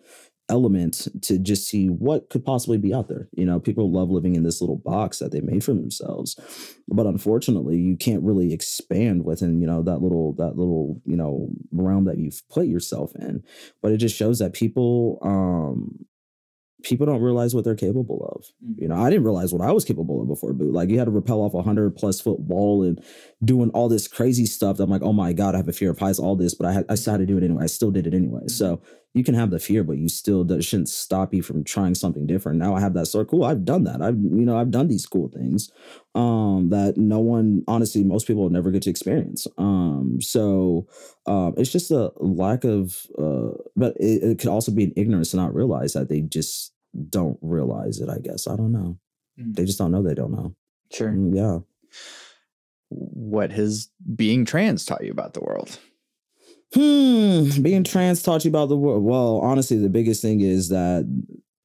element 0.49 1.07
to 1.23 1.39
just 1.39 1.67
see 1.67 1.87
what 1.87 2.29
could 2.29 2.45
possibly 2.45 2.77
be 2.77 2.93
out 2.93 3.07
there. 3.07 3.27
You 3.33 3.45
know, 3.45 3.59
people 3.59 3.91
love 3.91 4.09
living 4.09 4.35
in 4.35 4.43
this 4.43 4.61
little 4.61 4.77
box 4.77 5.19
that 5.19 5.31
they 5.31 5.41
made 5.41 5.63
for 5.63 5.73
themselves. 5.73 6.39
But 6.87 7.07
unfortunately, 7.07 7.77
you 7.77 7.97
can't 7.97 8.23
really 8.23 8.53
expand 8.53 9.25
within, 9.25 9.59
you 9.59 9.67
know, 9.67 9.81
that 9.83 10.01
little 10.01 10.33
that 10.33 10.57
little, 10.57 11.01
you 11.05 11.17
know, 11.17 11.49
realm 11.71 12.05
that 12.05 12.17
you've 12.17 12.41
put 12.49 12.67
yourself 12.67 13.13
in. 13.15 13.43
But 13.81 13.91
it 13.91 13.97
just 13.97 14.15
shows 14.15 14.39
that 14.39 14.53
people 14.53 15.19
um 15.21 16.05
people 16.83 17.07
don't 17.07 17.21
realize 17.21 17.55
what 17.55 17.63
they're 17.63 17.75
capable 17.75 18.31
of. 18.35 18.45
Mm-hmm. 18.63 18.83
You 18.83 18.87
know, 18.89 18.95
I 18.95 19.09
didn't 19.09 19.25
realize 19.25 19.51
what 19.51 19.67
I 19.67 19.71
was 19.71 19.83
capable 19.83 20.21
of 20.21 20.27
before 20.27 20.53
boot. 20.53 20.73
Like 20.73 20.89
you 20.89 20.99
had 20.99 21.05
to 21.05 21.11
rappel 21.11 21.41
off 21.41 21.53
a 21.53 21.63
hundred 21.63 21.95
plus 21.95 22.21
foot 22.21 22.39
wall 22.39 22.83
and 22.83 23.03
doing 23.43 23.71
all 23.71 23.89
this 23.89 24.07
crazy 24.07 24.45
stuff. 24.45 24.79
I'm 24.79 24.89
like, 24.89 25.01
oh 25.01 25.13
my 25.13 25.33
god, 25.33 25.55
I 25.55 25.57
have 25.57 25.67
a 25.67 25.73
fear 25.73 25.89
of 25.89 25.99
heights, 25.99 26.19
all 26.19 26.35
this, 26.35 26.53
but 26.53 26.67
I 26.67 26.73
had 26.73 26.85
I 26.87 26.93
had 26.93 27.17
to 27.17 27.25
do 27.25 27.37
it 27.37 27.43
anyway. 27.43 27.63
I 27.63 27.67
still 27.67 27.91
did 27.91 28.05
it 28.05 28.13
anyway. 28.13 28.41
Mm-hmm. 28.41 28.49
So 28.49 28.81
you 29.15 29.23
can 29.23 29.33
have 29.33 29.49
the 29.49 29.59
fear, 29.59 29.81
but 29.81 29.97
you 29.97 30.09
still 30.09 30.45
shouldn't 30.59 30.89
stop 30.89 31.33
you 31.33 31.41
from 31.41 31.63
trying 31.63 31.95
something 31.95 32.27
different. 32.27 32.59
Now 32.59 32.75
I 32.75 32.81
have 32.81 32.93
that 32.95 33.05
sort. 33.05 33.29
Cool, 33.29 33.45
I've 33.45 33.63
done 33.63 33.85
that. 33.85 34.01
I've 34.01 34.17
you 34.17 34.45
know 34.45 34.57
I've 34.57 34.71
done 34.71 34.89
these 34.89 35.05
cool 35.05 35.29
things 35.29 35.71
um, 36.15 36.67
that 36.69 36.97
no 36.97 37.19
one, 37.19 37.63
honestly, 37.65 38.03
most 38.03 38.27
people 38.27 38.43
will 38.43 38.49
never 38.49 38.71
get 38.71 38.81
to 38.83 38.89
experience. 38.89 39.47
Um, 39.57 40.19
so 40.19 40.85
um, 41.25 41.53
it's 41.55 41.71
just 41.71 41.91
a 41.91 42.11
lack 42.17 42.65
of, 42.65 43.07
uh, 43.17 43.51
but 43.77 43.95
it, 44.01 44.21
it 44.21 44.39
could 44.39 44.49
also 44.49 44.73
be 44.73 44.83
an 44.83 44.93
ignorance 44.97 45.31
to 45.31 45.37
not 45.37 45.55
realize 45.55 45.93
that 45.93 46.09
they 46.09 46.19
just 46.19 46.73
don't 47.09 47.39
realize 47.41 48.01
it. 48.01 48.09
I 48.09 48.19
guess 48.19 48.47
I 48.47 48.57
don't 48.57 48.73
know. 48.73 48.99
Mm. 49.39 49.55
They 49.55 49.63
just 49.63 49.77
don't 49.77 49.91
know. 49.91 50.03
They 50.03 50.13
don't 50.13 50.33
know. 50.33 50.53
Sure. 50.91 51.11
Mm, 51.11 51.33
yeah. 51.33 51.59
What 52.89 53.53
has 53.53 53.89
being 54.13 54.43
trans 54.43 54.83
taught 54.83 55.05
you 55.05 55.11
about 55.11 55.35
the 55.35 55.41
world? 55.41 55.79
Hmm, 56.73 57.61
being 57.61 57.83
trans 57.83 58.21
taught 58.21 58.43
you 58.43 58.49
about 58.49 58.69
the 58.69 58.77
world. 58.77 59.03
Well, 59.03 59.39
honestly, 59.39 59.77
the 59.77 59.89
biggest 59.89 60.21
thing 60.21 60.41
is 60.41 60.69
that 60.69 61.05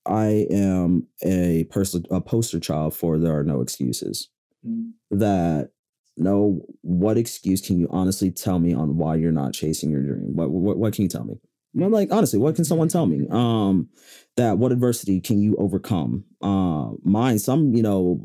I 0.07 0.47
am 0.51 1.07
a 1.25 1.65
person, 1.65 2.05
a 2.11 2.21
poster 2.21 2.61
child 2.61 2.95
for 2.95 3.19
there 3.19 3.39
are 3.39 3.45
no 3.45 3.61
excuses. 3.61 4.29
Mm. 4.67 4.93
That 5.11 5.71
no, 6.17 6.61
what 6.83 7.17
excuse 7.17 7.61
can 7.61 7.79
you 7.79 7.89
honestly 7.91 8.31
tell 8.31 8.59
me 8.59 8.75
on 8.75 8.97
why 8.99 9.17
you're 9.17 9.33
not 9.33 9.55
chasing 9.55 9.91
your 9.91 10.03
dream? 10.03 10.37
What 10.37 10.51
what, 10.51 10.77
what 10.77 10.93
can 10.93 11.03
you 11.03 11.09
tell 11.09 11.25
me? 11.25 11.41
Well, 11.73 11.91
like 11.91 12.13
honestly, 12.13 12.39
what 12.39 12.57
can 12.57 12.65
someone 12.65 12.89
tell 12.89 13.07
me? 13.07 13.27
Um, 13.31 13.89
that 14.37 14.59
what 14.59 14.73
adversity 14.73 15.21
can 15.21 15.41
you 15.41 15.57
overcome? 15.57 16.25
Uh, 16.43 16.91
mine, 17.03 17.39
some 17.39 17.75
you 17.75 17.83
know 17.83 18.21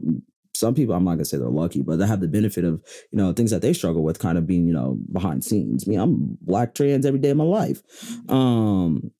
some 0.55 0.73
people, 0.73 0.95
I'm 0.95 1.03
not 1.03 1.15
gonna 1.15 1.25
say 1.25 1.37
they're 1.37 1.49
lucky, 1.49 1.81
but 1.81 1.97
they 1.97 2.07
have 2.07 2.21
the 2.21 2.27
benefit 2.27 2.63
of, 2.63 2.81
you 3.11 3.17
know, 3.17 3.33
things 3.33 3.51
that 3.51 3.61
they 3.61 3.73
struggle 3.73 4.03
with 4.03 4.19
kind 4.19 4.37
of 4.37 4.47
being, 4.47 4.65
you 4.65 4.73
know, 4.73 4.97
behind 5.11 5.43
scenes. 5.43 5.85
I 5.87 5.89
mean, 5.89 5.99
I'm 5.99 6.37
black 6.41 6.73
trans 6.73 7.05
every 7.05 7.19
day 7.19 7.29
of 7.29 7.37
my 7.37 7.43
life. 7.43 7.81
Um, 8.29 9.11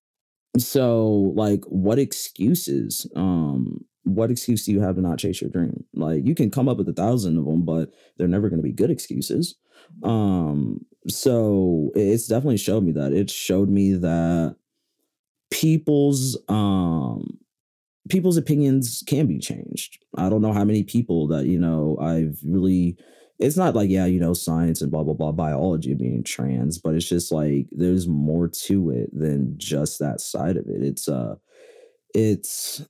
so 0.58 1.34
like 1.36 1.64
what 1.66 2.00
excuses, 2.00 3.08
um, 3.16 3.84
what 4.04 4.32
excuse 4.32 4.66
do 4.66 4.72
you 4.72 4.82
have 4.82 4.96
to 4.96 5.02
not 5.02 5.18
chase 5.18 5.42
your 5.42 5.50
dream? 5.50 5.84
Like 5.94 6.26
you 6.26 6.36
can 6.36 6.52
come 6.52 6.70
up 6.70 6.78
with 6.78 6.90
a 6.90 6.94
thousand 6.94 7.38
of 7.38 7.46
them, 7.46 7.66
but 7.66 7.92
they're 8.18 8.28
never 8.28 8.50
gonna 8.50 8.62
be 8.62 8.72
good 8.72 8.92
excuses. 8.92 9.56
Um, 10.04 10.86
so 11.08 11.92
it's 11.96 12.28
definitely 12.28 12.58
showed 12.58 12.84
me 12.84 12.92
that. 12.94 13.14
It 13.14 13.30
showed 13.30 13.70
me 13.70 13.94
that 13.94 14.56
people's 15.52 16.38
um 16.48 17.40
people's 18.10 18.38
opinions 18.38 19.04
can 19.08 19.28
be 19.28 19.40
changed. 19.40 20.00
I 20.18 20.30
don't 20.30 20.42
know 20.42 20.54
how 20.54 20.64
many 20.66 20.84
people 20.84 21.28
that, 21.28 21.46
you 21.46 21.60
know, 21.60 21.98
I've 22.00 22.40
really 22.44 22.98
it's 23.38 23.58
not 23.58 23.76
like, 23.76 23.90
yeah, 23.90 24.06
you 24.06 24.20
know, 24.20 24.34
science 24.34 24.82
and 24.82 24.92
blah 24.92 25.04
blah 25.04 25.14
blah 25.14 25.32
biology 25.32 25.94
being 25.94 26.24
trans, 26.24 26.78
but 26.78 26.96
it's 26.96 27.08
just 27.10 27.32
like 27.32 27.68
there's 27.72 28.08
more 28.08 28.48
to 28.48 28.90
it 28.92 29.10
than 29.18 29.56
just 29.58 30.00
that 30.00 30.22
side 30.22 30.58
of 30.58 30.68
it. 30.68 30.84
It's 30.84 31.08
uh 31.10 31.36
it's 32.14 32.84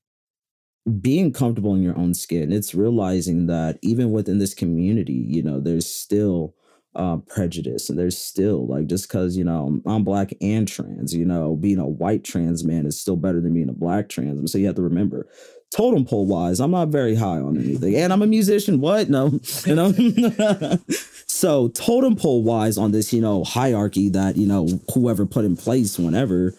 being 1.01 1.34
comfortable 1.34 1.74
in 1.74 1.82
your 1.82 1.97
own 1.97 2.13
skin. 2.13 2.51
It's 2.51 2.76
realizing 2.76 3.47
that 3.47 3.80
even 3.82 4.11
within 4.11 4.38
this 4.38 4.53
community, 4.53 5.13
you 5.13 5.41
know, 5.41 5.59
there's 5.59 5.88
still 5.88 6.55
uh, 6.95 7.17
prejudice. 7.17 7.89
And 7.89 7.99
there's 7.99 8.17
still 8.17 8.65
like 8.67 8.87
just 8.87 9.07
because 9.07 9.35
you 9.35 9.43
know 9.43 9.81
i'm 9.85 10.03
black 10.03 10.33
and 10.41 10.67
trans 10.67 11.13
you 11.13 11.25
know 11.25 11.55
being 11.55 11.79
a 11.79 11.87
white 11.87 12.23
trans 12.23 12.63
man 12.63 12.85
is 12.85 12.99
still 12.99 13.15
better 13.15 13.41
than 13.41 13.53
being 13.53 13.69
a 13.69 13.73
black 13.73 14.09
trans. 14.09 14.37
Man 14.37 14.47
so 14.47 14.57
you 14.57 14.67
have 14.67 14.75
to 14.75 14.81
remember 14.81 15.27
totem 15.75 16.05
pole 16.05 16.25
wise 16.25 16.59
i'm 16.59 16.71
not 16.71 16.89
very 16.89 17.15
high 17.15 17.39
on 17.39 17.57
anything. 17.57 17.95
And 17.95 18.13
i'm 18.13 18.21
a 18.21 18.27
musician 18.27 18.79
what? 18.79 19.09
No. 19.09 19.39
You 19.65 19.75
know? 19.75 19.93
So 21.27 21.67
totem 21.67 22.15
pole 22.15 22.43
wise 22.43 22.77
on 22.77 22.91
this 22.91 23.11
you 23.11 23.19
know 23.19 23.43
hierarchy 23.43 24.07
that 24.09 24.37
you 24.37 24.47
know 24.47 24.67
whoever 24.93 25.25
put 25.25 25.43
in 25.43 25.57
place 25.57 25.99
whenever 25.99 26.53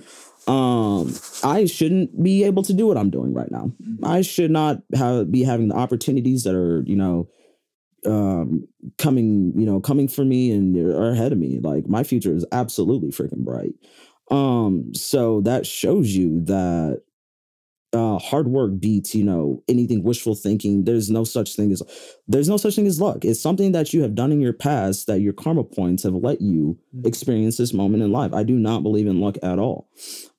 um 0.47 1.13
i 1.43 1.65
shouldn't 1.65 2.23
be 2.23 2.45
able 2.45 2.63
to 2.63 2.73
do 2.73 2.87
what 2.87 2.97
i'm 2.97 3.11
doing 3.11 3.33
right 3.33 3.51
now. 3.51 3.73
Mm-hmm. 3.83 4.05
i 4.05 4.21
should 4.21 4.51
not 4.51 4.83
have 4.95 5.33
be 5.33 5.43
having 5.45 5.69
the 5.69 5.75
opportunities 5.75 6.45
that 6.45 6.55
are 6.55 6.83
you 6.87 6.95
know 6.95 7.27
um 8.07 8.67
coming 8.99 9.53
you 9.59 9.67
know 9.67 9.81
coming 9.81 10.09
for 10.09 10.25
me 10.25 10.51
and 10.51 10.77
are 10.77 11.11
ahead 11.11 11.33
of 11.33 11.39
me. 11.39 11.59
Like 11.59 11.89
my 11.89 12.03
future 12.03 12.35
is 12.35 12.47
absolutely 12.53 13.11
freaking 13.11 13.45
bright. 13.45 13.75
Um 14.31 14.95
so 14.95 15.41
that 15.43 15.67
shows 15.67 16.15
you 16.15 16.41
that 16.43 17.03
uh, 17.93 18.19
hard 18.19 18.49
work 18.49 18.79
beats 18.79 19.15
you 19.15 19.25
know 19.25 19.63
anything 19.69 20.03
wishful 20.03 20.35
thinking. 20.35 20.85
There's 20.85 21.11
no 21.11 21.25
such 21.25 21.55
thing 21.57 21.73
as 21.73 21.83
there's 22.29 22.49
no 22.49 22.57
such 22.57 22.77
thing 22.77 22.87
as 22.87 23.01
luck. 23.01 23.25
It's 23.25 23.41
something 23.41 23.73
that 23.73 23.95
you 23.95 24.03
have 24.03 24.15
done 24.15 24.33
in 24.33 24.41
your 24.41 24.53
past 24.53 25.07
that 25.07 25.21
your 25.21 25.33
karma 25.33 25.65
points 25.65 26.03
have 26.03 26.15
let 26.15 26.41
you 26.41 26.79
mm-hmm. 26.95 27.07
experience 27.07 27.57
this 27.57 27.73
moment 27.73 28.03
in 28.03 28.13
life. 28.13 28.33
I 28.35 28.43
do 28.43 28.59
not 28.59 28.83
believe 28.83 29.07
in 29.07 29.21
luck 29.21 29.37
at 29.43 29.59
all. 29.59 29.89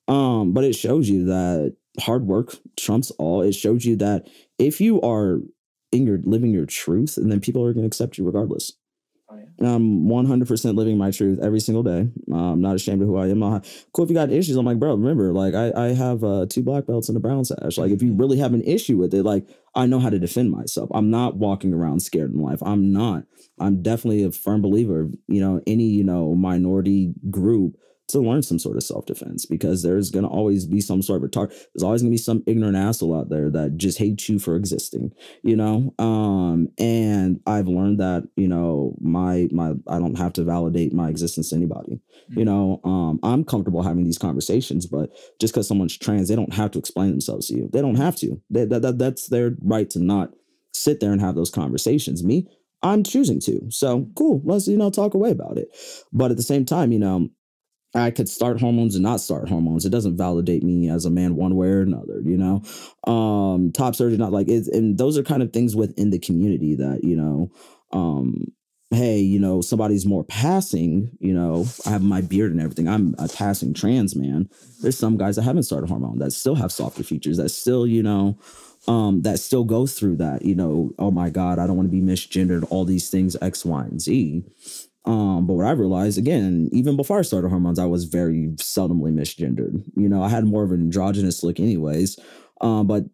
Um 0.07 0.53
but 0.53 0.63
it 0.63 0.75
shows 0.75 1.09
you 1.09 1.25
that 1.25 1.75
hard 1.99 2.27
work 2.27 2.55
trumps 2.77 3.11
all. 3.11 3.41
It 3.41 3.53
shows 3.53 3.85
you 3.85 3.95
that 3.97 4.27
if 4.59 4.79
you 4.79 5.01
are 5.01 5.39
in 5.91 6.05
your 6.05 6.19
living 6.23 6.51
your 6.51 6.65
truth 6.65 7.17
and 7.17 7.31
then 7.31 7.39
people 7.39 7.63
are 7.63 7.73
going 7.73 7.83
to 7.83 7.87
accept 7.87 8.17
you 8.17 8.25
regardless 8.25 8.73
I'm 9.59 10.05
100% 10.05 10.75
living 10.75 10.97
my 10.97 11.11
truth 11.11 11.39
every 11.41 11.59
single 11.59 11.83
day. 11.83 12.09
Uh, 12.31 12.35
I'm 12.35 12.61
not 12.61 12.75
ashamed 12.75 13.01
of 13.01 13.07
who 13.07 13.17
I 13.17 13.27
am. 13.27 13.41
i 13.41 13.61
cool 13.91 14.05
if 14.05 14.09
you 14.09 14.15
got 14.15 14.31
issues. 14.31 14.55
I'm 14.55 14.65
like, 14.65 14.79
bro, 14.79 14.91
remember, 14.91 15.33
like 15.33 15.55
I, 15.55 15.71
I 15.75 15.87
have 15.93 16.23
uh, 16.23 16.45
two 16.47 16.61
black 16.61 16.85
belts 16.85 17.09
and 17.09 17.17
a 17.17 17.19
brown 17.19 17.43
sash. 17.43 17.77
Like 17.77 17.91
if 17.91 18.03
you 18.03 18.13
really 18.13 18.37
have 18.37 18.53
an 18.53 18.63
issue 18.63 18.97
with 18.97 19.13
it, 19.13 19.23
like 19.23 19.47
I 19.73 19.87
know 19.87 19.99
how 19.99 20.09
to 20.09 20.19
defend 20.19 20.51
myself. 20.51 20.89
I'm 20.93 21.09
not 21.09 21.37
walking 21.37 21.73
around 21.73 22.01
scared 22.01 22.31
in 22.31 22.41
life. 22.41 22.61
I'm 22.63 22.93
not. 22.93 23.23
I'm 23.59 23.81
definitely 23.81 24.23
a 24.23 24.31
firm 24.31 24.61
believer. 24.61 25.09
You 25.27 25.41
know, 25.41 25.61
any 25.65 25.85
you 25.85 26.03
know 26.03 26.35
minority 26.35 27.13
group 27.29 27.77
to 28.09 28.19
learn 28.19 28.41
some 28.41 28.57
sort 28.57 28.77
of 28.77 28.83
self 28.83 29.05
defense 29.05 29.45
because 29.45 29.83
there's 29.83 30.11
going 30.11 30.23
to 30.23 30.29
always 30.29 30.65
be 30.65 30.79
some 30.79 31.01
sort 31.01 31.23
of 31.23 31.29
retard. 31.29 31.49
There's 31.49 31.83
always 31.83 32.01
going 32.01 32.11
to 32.11 32.13
be 32.13 32.17
some 32.17 32.43
ignorant 32.47 32.77
asshole 32.77 33.17
out 33.17 33.29
there 33.29 33.49
that 33.49 33.77
just 33.77 33.97
hates 33.97 34.29
you 34.29 34.39
for 34.39 34.55
existing, 34.55 35.11
you 35.43 35.55
know? 35.55 35.93
Um, 35.99 36.69
and 36.77 37.41
I've 37.45 37.67
learned 37.67 37.99
that, 37.99 38.27
you 38.35 38.47
know, 38.47 38.95
my, 39.01 39.47
my, 39.51 39.73
I 39.87 39.99
don't 39.99 40.17
have 40.17 40.33
to 40.33 40.43
validate 40.43 40.93
my 40.93 41.09
existence 41.09 41.49
to 41.49 41.55
anybody, 41.55 41.99
mm-hmm. 42.29 42.39
you 42.39 42.45
know? 42.45 42.79
Um, 42.83 43.19
I'm 43.23 43.43
comfortable 43.43 43.83
having 43.83 44.05
these 44.05 44.17
conversations, 44.17 44.85
but 44.85 45.11
just 45.39 45.53
because 45.53 45.67
someone's 45.67 45.97
trans, 45.97 46.29
they 46.29 46.35
don't 46.35 46.53
have 46.53 46.71
to 46.71 46.79
explain 46.79 47.11
themselves 47.11 47.47
to 47.47 47.55
you. 47.55 47.69
They 47.73 47.81
don't 47.81 47.95
have 47.95 48.15
to. 48.17 48.41
They, 48.49 48.65
that, 48.65 48.81
that, 48.83 48.97
that's 48.97 49.27
their 49.27 49.55
right 49.61 49.89
to 49.91 49.99
not 49.99 50.31
sit 50.73 50.99
there 50.99 51.11
and 51.11 51.19
have 51.19 51.35
those 51.35 51.49
conversations. 51.49 52.23
Me, 52.23 52.47
I'm 52.83 53.03
choosing 53.03 53.39
to. 53.41 53.69
So 53.69 54.07
cool. 54.15 54.41
Let's, 54.45 54.67
you 54.67 54.77
know, 54.77 54.91
talk 54.91 55.13
away 55.13 55.31
about 55.31 55.57
it. 55.57 55.69
But 56.13 56.31
at 56.31 56.37
the 56.37 56.43
same 56.43 56.63
time, 56.63 56.91
you 56.91 56.99
know, 56.99 57.29
I 57.99 58.11
could 58.11 58.29
start 58.29 58.59
hormones 58.59 58.95
and 58.95 59.03
not 59.03 59.21
start 59.21 59.49
hormones. 59.49 59.85
It 59.85 59.89
doesn't 59.91 60.17
validate 60.17 60.63
me 60.63 60.89
as 60.89 61.05
a 61.05 61.09
man 61.09 61.35
one 61.35 61.55
way 61.55 61.67
or 61.69 61.81
another, 61.81 62.21
you 62.23 62.37
know. 62.37 62.61
Um, 63.11 63.71
top 63.71 63.95
surgery, 63.95 64.17
not 64.17 64.31
like 64.31 64.47
it, 64.47 64.67
and 64.67 64.97
those 64.97 65.17
are 65.17 65.23
kind 65.23 65.43
of 65.43 65.53
things 65.53 65.75
within 65.75 66.09
the 66.09 66.19
community 66.19 66.75
that 66.75 67.03
you 67.03 67.15
know. 67.15 67.51
Um, 67.91 68.51
hey, 68.91 69.19
you 69.19 69.39
know, 69.39 69.61
somebody's 69.61 70.05
more 70.05 70.23
passing. 70.23 71.11
You 71.19 71.33
know, 71.33 71.65
I 71.85 71.89
have 71.89 72.03
my 72.03 72.21
beard 72.21 72.51
and 72.51 72.61
everything. 72.61 72.87
I'm 72.87 73.15
a 73.17 73.27
passing 73.27 73.73
trans 73.73 74.15
man. 74.15 74.49
There's 74.81 74.97
some 74.97 75.17
guys 75.17 75.35
that 75.35 75.43
haven't 75.43 75.63
started 75.63 75.89
hormone 75.89 76.19
that 76.19 76.31
still 76.31 76.55
have 76.55 76.71
softer 76.71 77.03
features. 77.03 77.37
That 77.37 77.49
still, 77.49 77.85
you 77.85 78.03
know, 78.03 78.37
um, 78.87 79.21
that 79.23 79.39
still 79.39 79.65
go 79.65 79.87
through 79.87 80.17
that. 80.17 80.43
You 80.43 80.55
know, 80.55 80.91
oh 80.99 81.11
my 81.11 81.29
God, 81.29 81.59
I 81.59 81.67
don't 81.67 81.75
want 81.75 81.91
to 81.91 81.95
be 81.95 82.01
misgendered. 82.01 82.65
All 82.69 82.85
these 82.85 83.09
things, 83.09 83.35
X, 83.41 83.65
Y, 83.65 83.81
and 83.83 84.01
Z. 84.01 84.43
Um, 85.07 85.47
but 85.47 85.53
what 85.53 85.65
I 85.65 85.71
realized 85.71 86.17
again, 86.17 86.69
even 86.73 86.97
before 86.97 87.17
I 87.17 87.21
started 87.21 87.47
hormones, 87.47 87.79
I 87.79 87.85
was 87.85 88.03
very 88.03 88.49
seldomly 88.57 89.13
misgendered. 89.13 89.81
You 89.95 90.09
know, 90.09 90.21
I 90.21 90.27
had 90.27 90.43
more 90.43 90.63
of 90.63 90.71
an 90.71 90.81
androgynous 90.81 91.43
look, 91.43 91.61
anyways. 91.61 92.19
Um, 92.59 92.87
but 92.87 93.05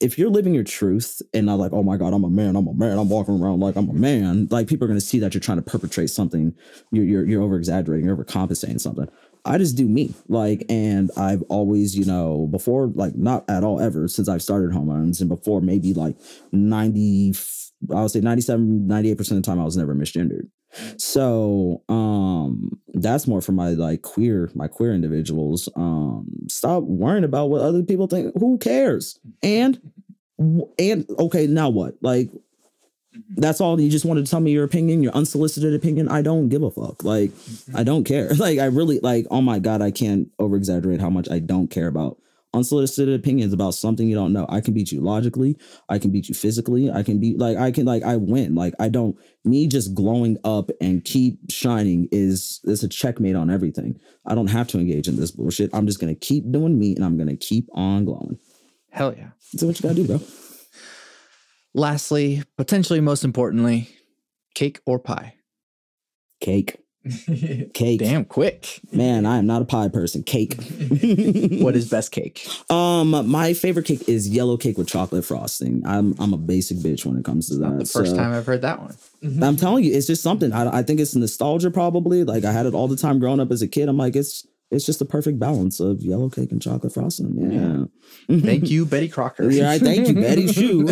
if 0.00 0.18
you're 0.18 0.30
living 0.30 0.54
your 0.54 0.64
truth 0.64 1.20
and 1.34 1.46
not 1.46 1.58
like, 1.58 1.72
oh 1.74 1.82
my 1.82 1.98
God, 1.98 2.14
I'm 2.14 2.24
a 2.24 2.30
man, 2.30 2.56
I'm 2.56 2.66
a 2.66 2.74
man, 2.74 2.98
I'm 2.98 3.10
walking 3.10 3.38
around 3.40 3.60
like 3.60 3.76
I'm 3.76 3.90
a 3.90 3.94
man, 3.94 4.48
like 4.50 4.66
people 4.66 4.86
are 4.86 4.88
gonna 4.88 5.00
see 5.00 5.18
that 5.18 5.34
you're 5.34 5.40
trying 5.42 5.58
to 5.58 5.62
perpetrate 5.62 6.08
something, 6.08 6.54
you're 6.90 7.04
you're, 7.04 7.26
you're 7.26 7.42
over 7.42 7.56
exaggerating, 7.56 8.06
you're 8.06 8.16
overcompensating 8.16 8.80
something. 8.80 9.08
I 9.44 9.58
just 9.58 9.76
do 9.76 9.86
me. 9.86 10.14
Like, 10.28 10.64
and 10.68 11.10
I've 11.16 11.42
always, 11.42 11.96
you 11.96 12.04
know, 12.04 12.48
before, 12.50 12.88
like, 12.94 13.14
not 13.14 13.44
at 13.48 13.62
all 13.62 13.80
ever 13.80 14.08
since 14.08 14.28
I've 14.28 14.42
started 14.42 14.72
hormones 14.72 15.20
and 15.20 15.28
before 15.28 15.60
maybe 15.60 15.94
like 15.94 16.16
90, 16.50 17.34
I 17.94 18.02
would 18.02 18.10
say 18.10 18.20
97, 18.20 18.88
98% 18.88 19.20
of 19.20 19.36
the 19.36 19.42
time 19.42 19.60
I 19.60 19.64
was 19.64 19.76
never 19.76 19.94
misgendered. 19.94 20.48
So 20.98 21.82
um 21.88 22.80
that's 22.94 23.26
more 23.26 23.40
for 23.40 23.52
my 23.52 23.70
like 23.70 24.02
queer, 24.02 24.50
my 24.54 24.68
queer 24.68 24.92
individuals. 24.92 25.68
Um 25.76 26.46
stop 26.48 26.82
worrying 26.82 27.24
about 27.24 27.46
what 27.46 27.62
other 27.62 27.82
people 27.82 28.06
think. 28.06 28.32
Who 28.38 28.58
cares? 28.58 29.18
And 29.42 29.80
and 30.78 31.06
okay, 31.18 31.46
now 31.46 31.68
what? 31.68 31.94
Like 32.00 32.28
mm-hmm. 32.28 33.40
that's 33.40 33.60
all 33.60 33.80
you 33.80 33.90
just 33.90 34.04
wanted 34.04 34.24
to 34.24 34.30
tell 34.30 34.40
me 34.40 34.52
your 34.52 34.64
opinion, 34.64 35.02
your 35.02 35.12
unsolicited 35.12 35.74
opinion. 35.74 36.08
I 36.08 36.22
don't 36.22 36.48
give 36.48 36.62
a 36.62 36.70
fuck. 36.70 37.04
Like 37.04 37.32
I 37.74 37.82
don't 37.82 38.04
care. 38.04 38.30
Like 38.38 38.58
I 38.58 38.66
really 38.66 39.00
like 39.00 39.26
oh 39.30 39.42
my 39.42 39.58
god, 39.58 39.82
I 39.82 39.90
can't 39.90 40.30
over 40.38 40.56
exaggerate 40.56 41.00
how 41.00 41.10
much 41.10 41.28
I 41.30 41.38
don't 41.38 41.68
care 41.68 41.88
about 41.88 42.18
unsolicited 42.56 43.14
opinions 43.14 43.52
about 43.52 43.74
something 43.74 44.08
you 44.08 44.14
don't 44.14 44.32
know. 44.32 44.46
I 44.48 44.60
can 44.60 44.74
beat 44.74 44.90
you 44.90 45.00
logically. 45.00 45.56
I 45.88 45.98
can 45.98 46.10
beat 46.10 46.28
you 46.28 46.34
physically. 46.34 46.90
I 46.90 47.02
can 47.02 47.20
beat 47.20 47.38
like 47.38 47.56
I 47.56 47.70
can 47.70 47.84
like 47.84 48.02
I 48.02 48.16
win. 48.16 48.54
Like 48.54 48.74
I 48.80 48.88
don't 48.88 49.16
me 49.44 49.66
just 49.68 49.94
glowing 49.94 50.38
up 50.44 50.70
and 50.80 51.04
keep 51.04 51.38
shining 51.50 52.08
is 52.10 52.60
is 52.64 52.82
a 52.82 52.88
checkmate 52.88 53.36
on 53.36 53.50
everything. 53.50 54.00
I 54.26 54.34
don't 54.34 54.48
have 54.48 54.68
to 54.68 54.78
engage 54.78 55.06
in 55.06 55.16
this 55.16 55.30
bullshit. 55.30 55.70
I'm 55.72 55.86
just 55.86 56.00
gonna 56.00 56.14
keep 56.14 56.50
doing 56.50 56.78
me 56.78 56.96
and 56.96 57.04
I'm 57.04 57.18
gonna 57.18 57.36
keep 57.36 57.68
on 57.72 58.04
glowing. 58.04 58.38
Hell 58.90 59.14
yeah. 59.16 59.30
That's 59.52 59.62
what 59.62 59.78
you 59.78 59.82
gotta 59.82 59.94
do, 59.94 60.06
bro. 60.06 60.20
Lastly, 61.74 62.42
potentially 62.56 63.00
most 63.00 63.22
importantly, 63.22 63.90
cake 64.54 64.80
or 64.86 64.98
pie? 64.98 65.34
Cake. 66.40 66.78
cake. 67.74 68.00
Damn 68.00 68.24
quick. 68.24 68.80
Man, 68.92 69.26
I 69.26 69.38
am 69.38 69.46
not 69.46 69.62
a 69.62 69.64
pie 69.64 69.88
person. 69.88 70.22
Cake. 70.22 70.54
what 71.60 71.76
is 71.76 71.88
best 71.88 72.12
cake? 72.12 72.46
Um, 72.70 73.28
my 73.28 73.54
favorite 73.54 73.86
cake 73.86 74.08
is 74.08 74.28
yellow 74.28 74.56
cake 74.56 74.78
with 74.78 74.88
chocolate 74.88 75.24
frosting. 75.24 75.82
I'm 75.86 76.14
I'm 76.18 76.32
a 76.32 76.38
basic 76.38 76.78
bitch 76.78 77.04
when 77.04 77.16
it 77.16 77.24
comes 77.24 77.48
to 77.48 77.56
that. 77.56 77.78
the 77.78 77.84
first 77.84 78.12
so, 78.12 78.16
time 78.16 78.32
I've 78.32 78.46
heard 78.46 78.62
that 78.62 78.80
one. 78.80 78.96
I'm 79.42 79.56
telling 79.56 79.84
you, 79.84 79.94
it's 79.94 80.06
just 80.06 80.22
something. 80.22 80.52
I, 80.52 80.78
I 80.78 80.82
think 80.82 81.00
it's 81.00 81.14
nostalgia 81.14 81.70
probably. 81.70 82.24
Like 82.24 82.44
I 82.44 82.52
had 82.52 82.66
it 82.66 82.74
all 82.74 82.88
the 82.88 82.96
time 82.96 83.18
growing 83.18 83.40
up 83.40 83.50
as 83.50 83.62
a 83.62 83.68
kid. 83.68 83.88
I'm 83.88 83.96
like, 83.96 84.16
it's 84.16 84.46
it's 84.70 84.84
just 84.84 84.98
the 84.98 85.04
perfect 85.04 85.38
balance 85.38 85.80
of 85.80 86.02
yellow 86.02 86.28
cake 86.28 86.50
and 86.50 86.60
chocolate 86.60 86.92
frosting. 86.92 87.34
Yeah. 87.36 87.84
yeah. 88.34 88.40
Thank 88.44 88.70
you, 88.70 88.84
Betty 88.84 89.08
Crocker. 89.08 89.50
yeah, 89.50 89.78
thank 89.78 90.08
you, 90.08 90.14
Betty 90.14 90.48
Shoe. 90.48 90.86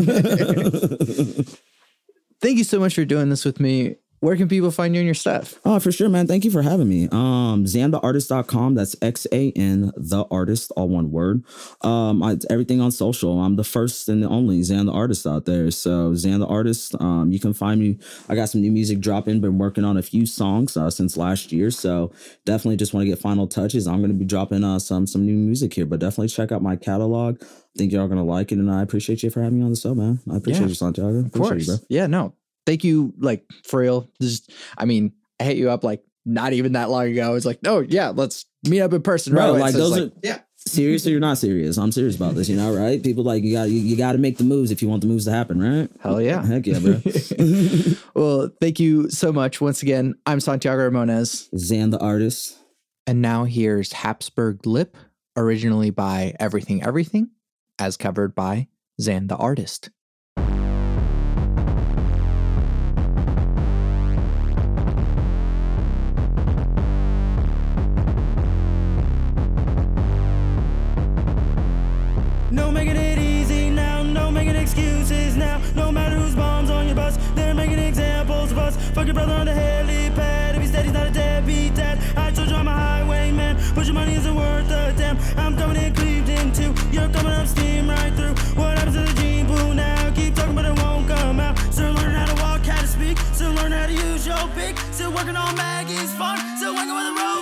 thank 2.40 2.58
you 2.58 2.64
so 2.64 2.78
much 2.78 2.94
for 2.94 3.04
doing 3.04 3.30
this 3.30 3.44
with 3.44 3.58
me 3.58 3.96
where 4.24 4.36
can 4.36 4.48
people 4.48 4.70
find 4.70 4.94
you 4.94 5.00
and 5.00 5.06
your 5.06 5.14
stuff? 5.14 5.60
Oh, 5.66 5.78
for 5.78 5.92
sure, 5.92 6.08
man. 6.08 6.26
Thank 6.26 6.46
you 6.46 6.50
for 6.50 6.62
having 6.62 6.88
me. 6.88 7.08
Um, 7.12 7.66
xantheartist.com. 7.66 8.74
That's 8.74 8.96
X 9.02 9.26
A 9.30 9.52
N 9.52 9.92
the 9.98 10.24
artist, 10.30 10.72
all 10.76 10.88
one 10.88 11.10
word. 11.10 11.44
Um, 11.82 12.22
I, 12.22 12.38
everything 12.48 12.80
on 12.80 12.90
social. 12.90 13.38
I'm 13.38 13.56
the 13.56 13.64
first 13.64 14.08
and 14.08 14.22
the 14.22 14.28
only 14.30 14.60
Xan 14.60 14.86
the 14.86 14.92
artist 14.92 15.26
out 15.26 15.44
there. 15.44 15.70
So 15.70 16.12
Xan 16.12 16.38
the 16.38 16.46
artist. 16.46 16.98
Um, 17.02 17.32
you 17.32 17.38
can 17.38 17.52
find 17.52 17.78
me. 17.78 17.98
I 18.26 18.34
got 18.34 18.48
some 18.48 18.62
new 18.62 18.72
music 18.72 19.00
dropping. 19.00 19.42
Been 19.42 19.58
working 19.58 19.84
on 19.84 19.98
a 19.98 20.02
few 20.02 20.24
songs 20.24 20.74
uh, 20.74 20.88
since 20.88 21.18
last 21.18 21.52
year. 21.52 21.70
So 21.70 22.10
definitely 22.46 22.78
just 22.78 22.94
want 22.94 23.04
to 23.04 23.10
get 23.10 23.18
final 23.18 23.46
touches. 23.46 23.86
I'm 23.86 23.98
going 23.98 24.08
to 24.08 24.16
be 24.16 24.24
dropping 24.24 24.64
uh, 24.64 24.78
some 24.78 25.06
some 25.06 25.26
new 25.26 25.36
music 25.36 25.74
here, 25.74 25.84
but 25.84 26.00
definitely 26.00 26.28
check 26.28 26.50
out 26.50 26.62
my 26.62 26.76
catalog. 26.76 27.42
I 27.42 27.46
think 27.76 27.92
y'all 27.92 28.08
gonna 28.08 28.24
like 28.24 28.52
it, 28.52 28.58
and 28.58 28.70
I 28.70 28.80
appreciate 28.80 29.22
you 29.22 29.28
for 29.28 29.42
having 29.42 29.58
me 29.58 29.64
on 29.64 29.70
the 29.70 29.76
show, 29.76 29.94
man. 29.94 30.20
I 30.32 30.36
appreciate 30.36 30.62
yeah, 30.62 30.68
you, 30.68 30.74
Santiago. 30.74 31.18
Of 31.18 31.26
appreciate 31.26 31.66
course. 31.66 31.68
You, 31.68 31.78
yeah, 31.88 32.06
no, 32.06 32.34
thank 32.66 32.84
you, 32.84 33.14
like 33.18 33.44
for 33.64 33.80
real. 33.80 34.10
Just, 34.20 34.52
I 34.76 34.84
mean, 34.84 35.12
I 35.40 35.44
hit 35.44 35.56
you 35.56 35.70
up 35.70 35.84
like 35.84 36.02
not 36.24 36.52
even 36.52 36.72
that 36.72 36.90
long 36.90 37.06
ago. 37.06 37.34
It's 37.34 37.46
like, 37.46 37.60
oh 37.66 37.80
yeah, 37.80 38.08
let's 38.08 38.46
meet 38.68 38.80
up 38.80 38.92
in 38.92 39.02
person. 39.02 39.34
Right, 39.34 39.48
like 39.48 39.72
so 39.72 39.78
those 39.78 39.90
like, 39.92 40.02
are 40.02 40.12
yeah. 40.22 40.38
Serious 40.66 41.06
or 41.06 41.10
you're 41.10 41.20
not 41.20 41.36
serious? 41.36 41.76
I'm 41.76 41.92
serious 41.92 42.16
about 42.16 42.36
this, 42.36 42.48
you 42.48 42.56
know, 42.56 42.74
right? 42.74 43.02
People 43.02 43.22
like 43.22 43.44
you 43.44 43.52
got 43.52 43.68
you, 43.68 43.78
you 43.78 43.96
got 43.96 44.12
to 44.12 44.18
make 44.18 44.38
the 44.38 44.44
moves 44.44 44.70
if 44.70 44.80
you 44.80 44.88
want 44.88 45.02
the 45.02 45.06
moves 45.06 45.26
to 45.26 45.30
happen, 45.30 45.60
right? 45.60 45.90
Hell 46.00 46.22
yeah, 46.22 46.42
heck 46.42 46.66
yeah, 46.66 46.78
bro. 46.78 47.02
well, 48.14 48.50
thank 48.62 48.80
you 48.80 49.10
so 49.10 49.30
much 49.30 49.60
once 49.60 49.82
again. 49.82 50.14
I'm 50.24 50.40
Santiago 50.40 50.90
Ramones, 50.90 51.50
Xan 51.50 51.90
the 51.90 51.98
artist, 51.98 52.56
and 53.06 53.20
now 53.20 53.44
here's 53.44 53.92
Habsburg 53.92 54.66
Lip, 54.66 54.96
originally 55.36 55.90
by 55.90 56.34
Everything 56.40 56.82
Everything, 56.82 57.30
as 57.78 57.98
covered 57.98 58.34
by 58.34 58.68
Xan 58.98 59.28
the 59.28 59.36
artist. 59.36 59.90
Fuck 78.94 79.06
your 79.06 79.14
brother 79.14 79.32
on 79.32 79.46
the 79.46 79.52
helipad. 79.52 80.54
If 80.54 80.62
he's 80.62 80.70
dead, 80.70 80.84
he's 80.84 80.94
not 80.94 81.08
a 81.08 81.10
deadbeat 81.10 81.74
dad. 81.74 81.98
I 82.16 82.30
told 82.30 82.48
you 82.48 82.54
I'm 82.54 82.68
a 82.68 82.72
highwayman. 82.72 83.58
But 83.74 83.86
your 83.86 83.94
money 83.94 84.14
isn't 84.14 84.34
worth 84.36 84.70
a 84.70 84.94
damn. 84.96 85.18
I'm 85.36 85.56
coming 85.56 85.82
in 85.82 85.92
Cleveland 85.94 86.54
too. 86.54 86.72
You're 86.92 87.08
coming 87.08 87.32
up 87.32 87.48
steam 87.48 87.88
right 87.88 88.14
through. 88.14 88.34
What 88.54 88.78
happens 88.78 88.94
to 88.94 89.02
the 89.02 89.20
gene 89.20 89.46
pool 89.46 89.74
now? 89.74 90.12
Keep 90.14 90.36
talking, 90.36 90.54
but 90.54 90.64
it 90.64 90.78
won't 90.80 91.08
come 91.08 91.40
out. 91.40 91.58
Still 91.72 91.92
learning 91.92 92.14
how 92.14 92.26
to 92.26 92.40
walk, 92.40 92.64
how 92.66 92.80
to 92.80 92.86
speak. 92.86 93.18
Still 93.34 93.52
learning 93.54 93.78
how 93.78 93.86
to 93.86 93.92
use 93.92 94.26
your 94.28 94.46
pick. 94.54 94.78
Still 94.92 95.12
working 95.12 95.34
on 95.34 95.56
Maggie's 95.56 96.14
farm. 96.14 96.38
Still 96.56 96.74
working 96.74 96.94
with 96.94 97.16
the 97.16 97.20
road. 97.20 97.33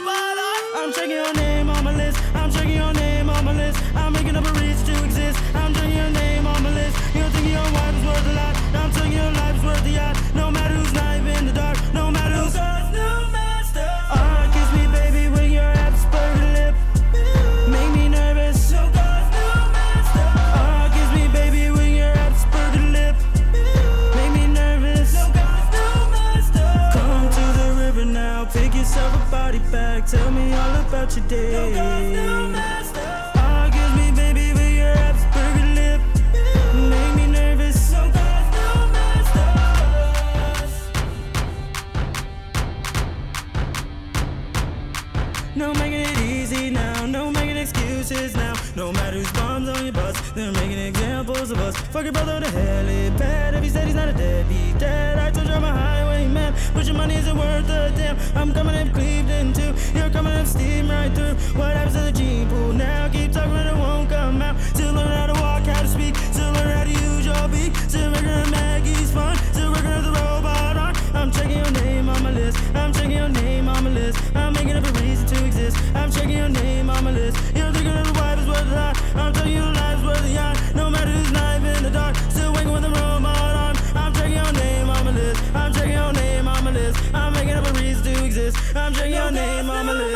Mess 31.33 32.93
No 45.55 45.73
making 45.75 46.01
it 46.01 46.19
easy 46.19 46.71
now, 46.71 47.07
no 47.07 47.31
making 47.31 47.57
excuses 47.57 48.35
now. 48.37 48.55
No 48.75 48.93
matter 48.93 49.19
who's 49.19 49.42
they're 49.91 50.53
making 50.53 50.79
examples 50.79 51.51
of 51.51 51.59
us. 51.59 51.77
Fuck 51.77 52.05
your 52.05 52.13
brother 52.13 52.41
to 52.41 52.51
hell, 52.51 52.89
it 52.89 53.19
bad. 53.19 53.55
If 53.55 53.63
he 53.65 53.69
said 53.69 53.87
he's 53.87 53.97
not 53.97 54.09
a 54.09 54.13
deadbeat 54.13 54.79
dad, 54.79 55.19
I 55.19 55.31
told 55.31 55.49
you 55.49 55.55
I'm 55.55 55.65
a 55.65 55.73
highwayman. 55.73 56.55
But 56.73 56.87
your 56.87 56.95
money 56.95 57.15
isn't 57.17 57.37
worth 57.37 57.69
a 57.69 57.93
damn. 57.97 58.17
I'm 58.37 58.53
coming 58.53 58.77
up 58.77 58.95
Cleveland 58.95 59.57
too. 59.57 59.75
You're 59.95 60.11
coming 60.11 60.33
up 60.35 60.47
steam 60.47 60.89
right 60.89 61.13
through. 61.13 61.35
What 61.59 61.75
happens 61.75 61.97
to 61.97 62.03
the 62.03 62.13
gene 62.13 62.49
pool 62.49 62.73
now? 62.73 63.09
Keep 63.09 63.33
talking, 63.33 63.53
but 63.53 63.67
it 63.67 63.75
won't 63.75 64.09
come 64.09 64.41
out. 64.43 64.59
Still 64.61 64.93
learn 64.95 65.09
how 65.09 65.27
to 65.27 65.41
walk, 65.41 65.65
how 65.65 65.83
to 65.83 65.89
speak. 65.89 66.17
Still 66.17 66.53
learn 66.53 66.71
how 66.71 66.85
to 66.85 66.91
use 66.91 67.27
your 67.27 67.49
beat. 67.49 67.75
Still 67.91 68.13
working 68.13 68.29
on 68.29 68.51
Maggie's 68.51 69.11
fun. 69.11 69.37
Still 69.53 69.73
working 69.73 69.87
on 69.87 70.05
the 70.05 70.13
robot 70.13 70.77
on. 70.77 71.17
I'm 71.17 71.33
checking 71.33 71.59
your 71.59 71.71
name 71.83 72.09
on 72.09 72.23
my 72.23 72.31
list. 72.31 72.59
I'm 72.75 72.93
checking 72.93 73.13
your 73.13 73.29
name 73.29 73.42
name 89.43 89.71
on 89.71 89.87
my 89.87 90.12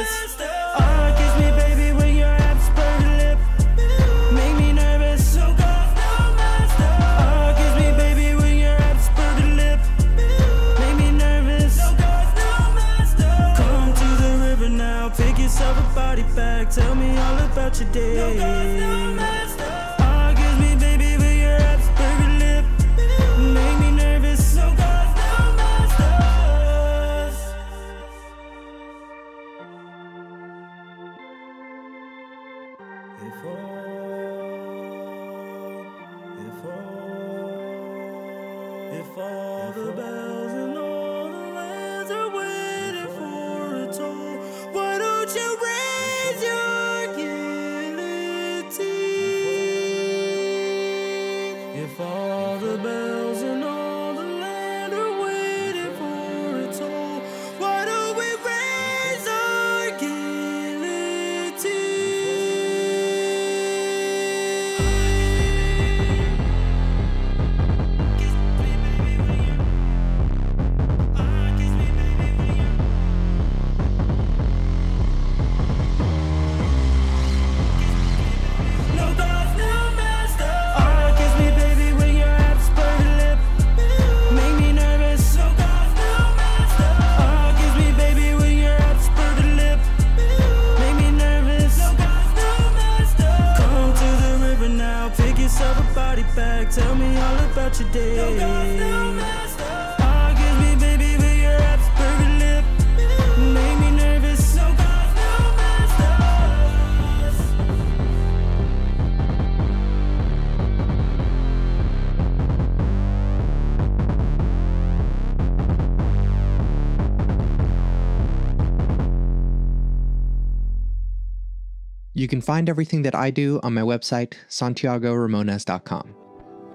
find 122.46 122.68
everything 122.68 123.02
that 123.02 123.16
I 123.16 123.30
do 123.30 123.58
on 123.64 123.74
my 123.74 123.80
website, 123.80 124.34
santiagoramones.com. 124.48 126.14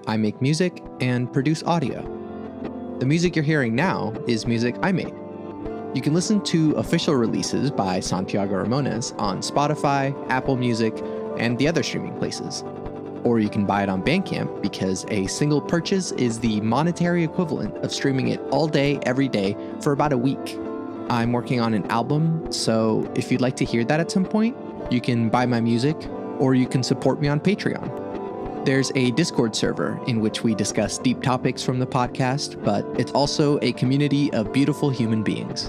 I 0.06 0.16
make 0.18 0.42
music 0.42 0.82
and 1.00 1.32
produce 1.32 1.62
audio. 1.62 2.02
The 2.98 3.06
music 3.06 3.34
you're 3.34 3.42
hearing 3.42 3.74
now 3.74 4.12
is 4.28 4.46
music 4.46 4.76
I 4.82 4.92
made. 4.92 5.14
You 5.94 6.02
can 6.02 6.12
listen 6.12 6.42
to 6.44 6.72
official 6.72 7.14
releases 7.14 7.70
by 7.70 8.00
Santiago 8.00 8.62
Ramones 8.62 9.18
on 9.18 9.38
Spotify, 9.38 10.14
Apple 10.28 10.56
Music, 10.56 10.92
and 11.38 11.58
the 11.58 11.68
other 11.68 11.82
streaming 11.82 12.18
places. 12.18 12.62
Or 13.24 13.40
you 13.40 13.48
can 13.48 13.64
buy 13.64 13.82
it 13.82 13.88
on 13.88 14.02
Bandcamp 14.02 14.60
because 14.60 15.06
a 15.08 15.26
single 15.26 15.62
purchase 15.62 16.12
is 16.12 16.38
the 16.38 16.60
monetary 16.60 17.24
equivalent 17.24 17.78
of 17.78 17.92
streaming 17.92 18.28
it 18.28 18.40
all 18.50 18.68
day, 18.68 19.00
every 19.04 19.28
day 19.28 19.56
for 19.80 19.92
about 19.92 20.12
a 20.12 20.18
week. 20.18 20.58
I'm 21.08 21.32
working 21.32 21.60
on 21.60 21.72
an 21.72 21.86
album, 21.86 22.52
so 22.52 23.10
if 23.14 23.32
you'd 23.32 23.40
like 23.40 23.56
to 23.56 23.64
hear 23.64 23.84
that 23.84 24.00
at 24.00 24.10
some 24.10 24.24
point, 24.24 24.56
you 24.90 25.00
can 25.00 25.28
buy 25.28 25.46
my 25.46 25.60
music 25.60 25.96
or 26.38 26.54
you 26.54 26.66
can 26.66 26.82
support 26.82 27.20
me 27.20 27.28
on 27.28 27.40
Patreon. 27.40 28.64
There's 28.64 28.92
a 28.94 29.10
Discord 29.12 29.56
server 29.56 30.00
in 30.06 30.20
which 30.20 30.44
we 30.44 30.54
discuss 30.54 30.98
deep 30.98 31.22
topics 31.22 31.62
from 31.62 31.78
the 31.78 31.86
podcast, 31.86 32.62
but 32.62 32.84
it's 32.98 33.12
also 33.12 33.58
a 33.60 33.72
community 33.72 34.32
of 34.32 34.52
beautiful 34.52 34.90
human 34.90 35.22
beings. 35.22 35.68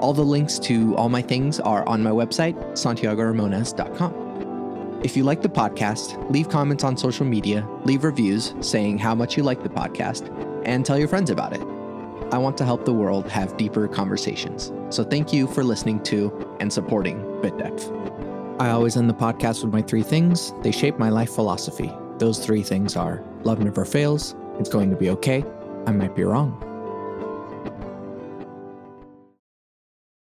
All 0.00 0.12
the 0.12 0.24
links 0.24 0.58
to 0.60 0.94
all 0.96 1.08
my 1.08 1.22
things 1.22 1.58
are 1.58 1.86
on 1.88 2.02
my 2.02 2.10
website, 2.10 2.54
santiagoramones.com. 2.72 5.00
If 5.02 5.16
you 5.16 5.24
like 5.24 5.42
the 5.42 5.48
podcast, 5.48 6.30
leave 6.30 6.48
comments 6.48 6.84
on 6.84 6.96
social 6.96 7.26
media, 7.26 7.68
leave 7.84 8.04
reviews 8.04 8.54
saying 8.60 8.98
how 8.98 9.14
much 9.14 9.36
you 9.36 9.42
like 9.42 9.62
the 9.62 9.68
podcast, 9.68 10.32
and 10.64 10.86
tell 10.86 10.98
your 10.98 11.08
friends 11.08 11.30
about 11.30 11.52
it. 11.52 11.77
I 12.30 12.38
want 12.38 12.58
to 12.58 12.64
help 12.64 12.84
the 12.84 12.92
world 12.92 13.26
have 13.30 13.56
deeper 13.56 13.88
conversations. 13.88 14.70
So 14.90 15.02
thank 15.02 15.32
you 15.32 15.46
for 15.46 15.64
listening 15.64 16.02
to 16.04 16.56
and 16.60 16.70
supporting 16.70 17.20
BitDepth. 17.42 18.60
I 18.60 18.70
always 18.70 18.96
end 18.96 19.08
the 19.08 19.14
podcast 19.14 19.64
with 19.64 19.72
my 19.72 19.80
three 19.82 20.02
things. 20.02 20.52
They 20.62 20.72
shape 20.72 20.98
my 20.98 21.08
life 21.08 21.32
philosophy. 21.32 21.90
Those 22.18 22.38
three 22.44 22.62
things 22.62 22.96
are 22.96 23.24
love 23.44 23.60
never 23.60 23.84
fails, 23.84 24.34
it's 24.58 24.68
going 24.68 24.90
to 24.90 24.96
be 24.96 25.08
okay, 25.10 25.44
I 25.86 25.92
might 25.92 26.14
be 26.14 26.24
wrong. 26.24 26.67